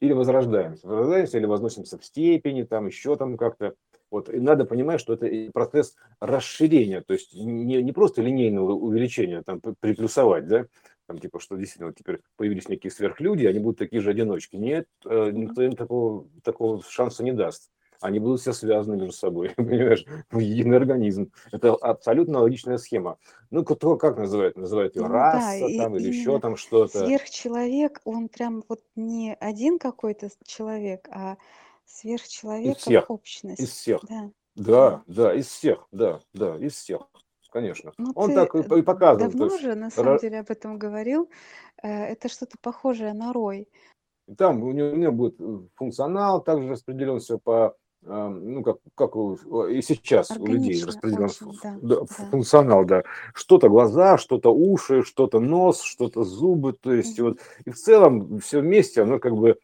Или 0.00 0.12
возрождаемся. 0.12 0.86
Возрождаемся 0.86 1.38
или 1.38 1.46
возносимся 1.46 1.98
в 1.98 2.04
степени, 2.04 2.64
там 2.64 2.86
еще 2.86 3.16
там 3.16 3.36
как-то. 3.38 3.74
Вот, 4.10 4.28
и 4.28 4.38
надо 4.38 4.66
понимать, 4.66 5.00
что 5.00 5.14
это 5.14 5.50
процесс 5.52 5.96
расширения, 6.20 7.00
то 7.00 7.12
есть 7.12 7.34
не, 7.34 7.82
не 7.82 7.92
просто 7.92 8.22
линейного 8.22 8.72
увеличения, 8.72 9.42
там 9.42 9.60
приплюсовать, 9.80 10.46
да, 10.46 10.66
там 11.06 11.18
типа, 11.18 11.40
что 11.40 11.56
действительно 11.56 11.88
вот 11.88 11.96
теперь 11.96 12.20
появились 12.36 12.68
некие 12.68 12.90
сверхлюди, 12.90 13.46
они 13.46 13.58
будут 13.58 13.78
такие 13.78 14.00
же 14.00 14.10
одиночки. 14.10 14.56
Нет, 14.56 14.86
э, 15.04 15.30
никто 15.32 15.62
им 15.62 15.74
такого, 15.74 16.28
такого 16.42 16.82
шанса 16.82 17.24
не 17.24 17.32
даст. 17.32 17.70
Они 18.00 18.18
будут 18.18 18.40
все 18.40 18.52
связаны 18.52 18.96
между 18.96 19.12
собой, 19.12 19.50
понимаешь, 19.56 20.04
в 20.30 20.38
единый 20.38 20.76
организм. 20.76 21.32
Это 21.52 21.74
абсолютно 21.74 22.40
логичная 22.40 22.78
схема. 22.78 23.18
Ну, 23.50 23.64
кто 23.64 23.96
как 23.96 24.16
называет? 24.18 24.56
Называют 24.56 24.96
ее 24.96 25.02
Ну 25.02 25.08
да, 25.08 25.32
раса 25.32 25.66
и 25.66 25.78
там 25.78 25.96
или 25.96 26.08
еще 26.08 26.38
там 26.40 26.56
что-то. 26.56 27.06
сверхчеловек, 27.06 28.00
он 28.04 28.28
прям 28.28 28.64
вот 28.68 28.80
не 28.94 29.34
один 29.34 29.78
какой-то 29.78 30.28
человек, 30.44 31.08
а 31.10 31.34
Из 31.34 32.00
сверхчеловек 32.00 32.74
как 32.74 32.82
всех, 32.82 33.04
из 33.04 33.10
общность. 33.10 33.68
всех. 33.70 34.00
Да, 34.08 34.30
да. 34.54 34.90
Да, 34.90 35.02
да, 35.06 35.34
из 35.34 35.46
всех, 35.48 35.86
да, 35.92 36.20
да, 36.32 36.56
из 36.56 36.72
всех, 36.74 37.02
конечно. 37.50 37.92
Ну, 37.98 38.12
Он 38.14 38.32
так 38.34 38.54
и, 38.54 38.58
и 38.60 38.82
показывает. 38.82 39.32
давно 39.32 39.44
есть, 39.46 39.56
уже, 39.58 39.74
на 39.74 39.90
самом 39.90 40.18
деле, 40.18 40.40
об 40.40 40.50
этом 40.50 40.78
говорил. 40.78 41.30
Э, 41.82 41.88
это 42.06 42.28
что-то 42.28 42.56
похожее 42.60 43.12
на 43.12 43.32
рой. 43.32 43.68
Там 44.36 44.62
у 44.64 44.72
него, 44.72 44.88
у 44.90 44.96
него 44.96 45.12
будет 45.12 45.40
э, 45.40 45.58
функционал 45.76 46.42
также 46.42 46.68
распределен 46.70 47.20
все 47.20 47.38
по 47.38 47.76
ну, 48.06 48.62
как, 48.62 48.78
как 48.94 49.16
и 49.16 49.82
сейчас 49.82 50.30
у 50.30 50.46
людей 50.46 50.82
распределен 50.84 51.28
да, 51.82 51.96
да, 52.00 52.04
функционал, 52.30 52.84
да. 52.84 53.02
Что-то 53.34 53.68
глаза, 53.68 54.16
что-то 54.16 54.54
уши, 54.54 55.02
что-то 55.02 55.40
нос, 55.40 55.82
что-то 55.82 56.22
зубы, 56.22 56.72
то 56.72 56.92
есть 56.92 57.18
mm-hmm. 57.18 57.22
вот, 57.22 57.38
и 57.64 57.70
в 57.70 57.76
целом 57.76 58.38
все 58.38 58.60
вместе, 58.60 59.02
оно 59.02 59.18
как 59.18 59.34
бы 59.36 59.58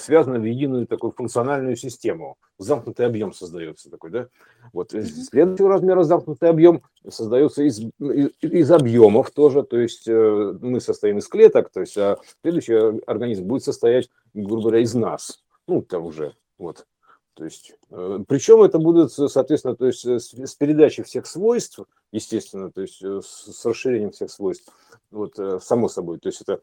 связано 0.00 0.38
в 0.38 0.44
единую 0.44 0.86
такую 0.86 1.12
функциональную 1.12 1.76
систему. 1.76 2.36
Замкнутый 2.58 3.06
объем 3.06 3.32
создается 3.32 3.90
такой, 3.90 4.10
да? 4.10 4.28
Вот 4.72 4.92
mm-hmm. 4.92 5.02
следующего 5.02 5.68
размера 5.68 6.02
замкнутый 6.04 6.50
объем 6.50 6.82
создается 7.08 7.64
из, 7.64 7.80
из, 7.80 8.30
из 8.40 8.70
объемов 8.70 9.30
тоже, 9.30 9.64
то 9.64 9.78
есть 9.78 10.06
э, 10.06 10.54
мы 10.60 10.80
состоим 10.80 11.18
из 11.18 11.26
клеток, 11.26 11.70
то 11.70 11.80
есть 11.80 11.96
а 11.98 12.18
следующий 12.42 13.00
организм 13.06 13.44
будет 13.44 13.64
состоять, 13.64 14.08
грубо 14.34 14.62
говоря, 14.62 14.80
из 14.80 14.94
нас, 14.94 15.42
ну, 15.66 15.82
там 15.82 16.06
уже, 16.06 16.34
вот. 16.58 16.86
То 17.34 17.44
есть, 17.44 17.74
э, 17.90 18.24
причем 18.28 18.62
это 18.62 18.78
будет, 18.78 19.12
соответственно, 19.12 19.74
то 19.74 19.86
есть 19.86 20.04
с, 20.04 20.32
с 20.34 20.54
передачей 20.54 21.02
всех 21.02 21.26
свойств, 21.26 21.80
естественно, 22.12 22.70
то 22.70 22.82
есть 22.82 23.02
с, 23.02 23.64
расширением 23.64 24.10
всех 24.10 24.30
свойств, 24.30 24.70
вот 25.10 25.34
само 25.62 25.88
собой, 25.88 26.18
то 26.18 26.28
есть 26.28 26.42
это 26.42 26.60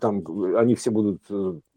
там 0.00 0.24
они 0.56 0.74
все 0.74 0.90
будут 0.90 1.20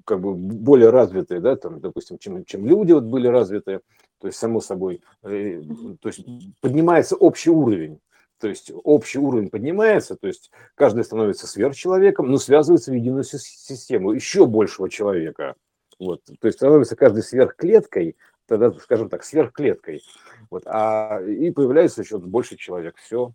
как 0.08 0.22
бы 0.22 0.34
более 0.34 0.90
развитые, 0.90 1.42
да, 1.42 1.58
там, 1.58 1.82
допустим, 1.82 2.18
чем, 2.18 2.46
чем 2.46 2.66
люди 2.66 2.94
вот 2.94 3.04
были 3.04 3.28
развитые, 3.28 3.82
то 4.20 4.28
есть 4.28 4.40
само 4.40 4.62
собой, 4.62 5.02
э, 5.24 5.62
то 6.00 6.10
есть 6.10 6.26
поднимается 6.62 7.16
общий 7.16 7.50
уровень, 7.50 8.00
то 8.40 8.48
есть 8.48 8.72
общий 8.84 9.20
уровень 9.20 9.50
поднимается, 9.50 10.16
то 10.16 10.28
есть 10.28 10.50
каждый 10.76 11.04
становится 11.04 11.46
сверхчеловеком, 11.46 12.32
но 12.32 12.38
связывается 12.38 12.92
в 12.92 12.96
единую 12.96 13.24
систему 13.24 14.14
еще 14.14 14.46
большего 14.46 14.90
человека. 14.90 15.56
Вот, 16.00 16.24
то 16.26 16.48
есть 16.48 16.58
становится 16.60 16.96
каждый 16.96 17.24
сверхклеткой, 17.24 18.18
тогда, 18.46 18.72
скажем 18.74 19.10
так, 19.10 19.24
сверхклеткой. 19.24 20.04
Вот, 20.50 20.64
а, 20.66 21.22
и 21.22 21.52
появляется 21.52 22.02
еще 22.02 22.20
больше 22.20 22.56
человек. 22.56 22.98
Все. 22.98 23.34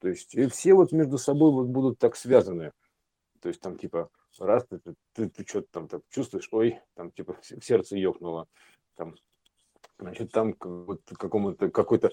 То 0.00 0.08
есть 0.08 0.34
и 0.34 0.46
все 0.46 0.74
вот 0.74 0.92
между 0.92 1.18
собой 1.18 1.50
вот 1.50 1.66
будут 1.66 1.98
так 1.98 2.16
связаны. 2.16 2.72
То 3.40 3.48
есть 3.48 3.60
там 3.60 3.76
типа 3.78 4.10
раз 4.38 4.66
ты, 4.66 4.78
ты, 4.78 4.94
ты, 5.14 5.28
ты 5.28 5.44
что-то 5.46 5.68
там 5.70 5.88
так 5.88 6.02
чувствуешь, 6.10 6.48
ой, 6.52 6.80
там 6.94 7.10
типа 7.10 7.34
в 7.40 7.64
сердце 7.64 7.96
ёкнуло, 7.96 8.46
там, 8.96 9.14
значит, 9.98 10.30
там 10.32 10.54
вот 10.60 11.00
какому-то 11.18 11.70
какой-то 11.70 12.12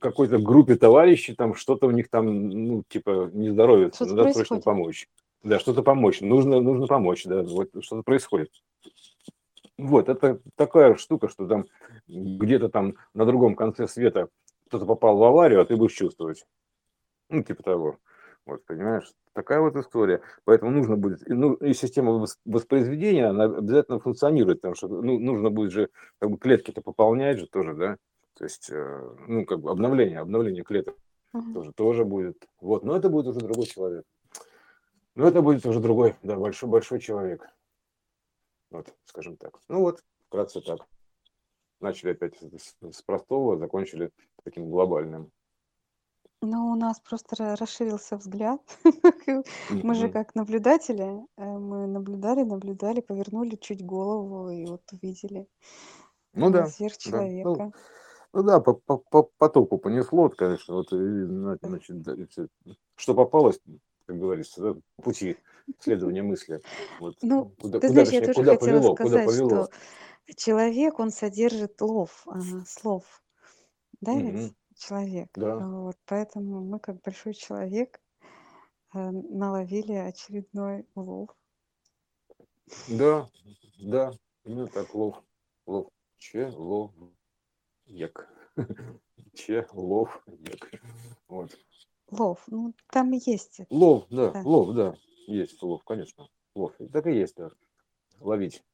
какой-то 0.00 0.38
группе 0.38 0.76
товарищей 0.76 1.34
там 1.34 1.54
что-то 1.54 1.86
у 1.86 1.90
них 1.90 2.08
там, 2.08 2.48
ну, 2.48 2.82
типа 2.88 3.30
не 3.32 3.50
здоровится, 3.50 4.04
надо 4.04 4.22
происходит? 4.22 4.48
срочно 4.48 4.62
помочь. 4.62 5.08
Да, 5.42 5.58
что-то 5.58 5.82
помочь, 5.82 6.20
нужно, 6.20 6.60
нужно 6.60 6.86
помочь, 6.86 7.24
да, 7.24 7.42
вот 7.42 7.70
что-то 7.80 8.02
происходит. 8.02 8.50
Вот, 9.76 10.08
это 10.08 10.40
такая 10.56 10.96
штука, 10.96 11.28
что 11.28 11.46
там 11.46 11.66
где-то 12.08 12.68
там 12.68 12.96
на 13.14 13.24
другом 13.24 13.54
конце 13.54 13.86
света 13.86 14.28
кто-то 14.66 14.84
попал 14.84 15.16
в 15.16 15.22
аварию, 15.22 15.60
а 15.60 15.64
ты 15.64 15.76
будешь 15.76 15.94
чувствовать. 15.94 16.44
Ну, 17.30 17.42
типа 17.42 17.62
того. 17.62 17.98
Вот, 18.44 18.64
понимаешь? 18.64 19.12
Такая 19.34 19.60
вот 19.60 19.76
история. 19.76 20.20
Поэтому 20.44 20.72
нужно 20.72 20.96
будет, 20.96 21.20
ну, 21.28 21.54
и 21.54 21.74
система 21.74 22.26
воспроизведения, 22.44 23.30
она 23.30 23.44
обязательно 23.44 24.00
функционирует, 24.00 24.60
потому 24.60 24.74
что 24.74 24.88
ну, 24.88 25.18
нужно 25.18 25.50
будет 25.50 25.70
же 25.70 25.90
как 26.18 26.30
бы 26.30 26.38
клетки-то 26.38 26.80
пополнять 26.80 27.38
же 27.38 27.46
тоже, 27.46 27.74
да, 27.74 27.96
то 28.38 28.44
есть, 28.44 28.70
э, 28.70 29.16
ну, 29.26 29.44
как 29.44 29.60
бы 29.60 29.70
обновление, 29.70 30.20
обновление 30.20 30.64
клеток 30.64 30.96
uh-huh. 31.34 31.52
тоже, 31.52 31.72
тоже 31.72 32.04
будет. 32.04 32.36
Вот, 32.60 32.84
но 32.84 32.96
это 32.96 33.10
будет 33.10 33.26
уже 33.26 33.40
другой 33.40 33.66
человек. 33.66 34.04
Но 35.18 35.26
это 35.26 35.42
будет 35.42 35.66
уже 35.66 35.80
другой, 35.80 36.14
да, 36.22 36.36
большой, 36.36 36.68
большой 36.68 37.00
человек. 37.00 37.50
Вот, 38.70 38.94
скажем 39.04 39.36
так. 39.36 39.58
Ну 39.66 39.80
вот, 39.80 40.04
вкратце 40.28 40.60
так. 40.60 40.86
Начали 41.80 42.12
опять 42.12 42.36
с 42.40 43.02
простого, 43.02 43.58
закончили 43.58 44.12
таким 44.44 44.70
глобальным. 44.70 45.32
Ну, 46.40 46.70
у 46.70 46.76
нас 46.76 47.00
просто 47.00 47.56
расширился 47.56 48.16
взгляд. 48.16 48.60
Мы 49.70 49.94
же 49.96 50.08
как 50.08 50.36
наблюдатели, 50.36 51.26
э, 51.36 51.44
мы 51.44 51.88
наблюдали, 51.88 52.44
наблюдали, 52.44 53.00
повернули 53.00 53.56
чуть 53.56 53.84
голову 53.84 54.50
и 54.50 54.66
вот 54.66 54.82
увидели 54.92 55.48
Ну 56.32 56.50
да, 56.50 56.58
да. 56.58 56.64
Ну, 56.66 56.70
сверхчеловека. 56.70 57.72
ну 58.32 58.42
да, 58.44 58.60
по, 58.60 58.74
по, 58.74 58.98
по 58.98 59.24
потоку 59.24 59.78
понесло, 59.78 60.28
конечно, 60.28 60.76
вот, 60.76 60.92
и, 60.92 61.24
значит, 61.24 62.06
что 62.94 63.14
попалось, 63.14 63.60
как 64.08 64.18
говорится, 64.18 64.62
да, 64.62 64.80
пути 65.02 65.36
следования 65.80 66.22
мысли. 66.22 66.62
Вот. 66.98 67.18
Ну, 67.20 67.50
куда, 67.60 67.78
ты 67.78 67.88
куда, 67.88 68.04
знаешь, 68.04 68.08
я 68.08 68.32
тоже 68.32 68.42
хотела 68.42 68.56
повело, 68.56 68.94
сказать, 68.94 69.26
повело. 69.26 69.48
что 69.50 69.70
человек, 70.34 70.98
он 70.98 71.10
содержит 71.10 71.78
лов, 71.82 72.22
ага, 72.26 72.64
слов. 72.66 73.22
Да, 74.00 74.14
ведь? 74.14 74.54
человек. 74.78 75.28
Да. 75.34 75.58
Вот, 75.58 75.98
поэтому 76.06 76.64
мы, 76.64 76.80
как 76.80 77.02
большой 77.02 77.34
человек, 77.34 78.00
э, 78.94 79.10
наловили 79.10 79.92
очередной 79.92 80.86
улов. 80.94 81.28
Да, 82.88 83.28
да, 83.78 84.12
именно 84.46 84.68
так, 84.68 84.94
лов. 84.94 85.22
Лов. 85.66 85.88
Че, 86.16 86.46
лов, 86.56 86.92
ек. 87.84 88.26
Че, 89.34 89.66
лов, 89.74 90.24
ек. 90.26 90.70
Вот. 91.28 91.54
Лов, 92.10 92.42
ну 92.46 92.74
там 92.90 93.12
есть. 93.12 93.60
Лов, 93.70 94.06
да, 94.10 94.30
да, 94.30 94.42
лов, 94.42 94.74
да, 94.74 94.96
есть 95.26 95.62
лов, 95.62 95.84
конечно. 95.84 96.28
Лов, 96.54 96.72
так 96.92 97.06
и 97.06 97.12
есть, 97.12 97.36
да. 97.36 97.50
Ловить. 98.20 98.64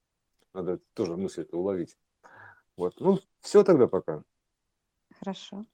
Надо 0.53 0.79
тоже 0.95 1.17
мысль 1.17 1.43
это 1.43 1.57
уловить. 1.57 1.97
Вот, 2.77 2.95
ну, 3.01 3.19
все 3.41 3.65
тогда 3.65 3.87
пока. 3.89 4.23
Хорошо. 5.19 5.65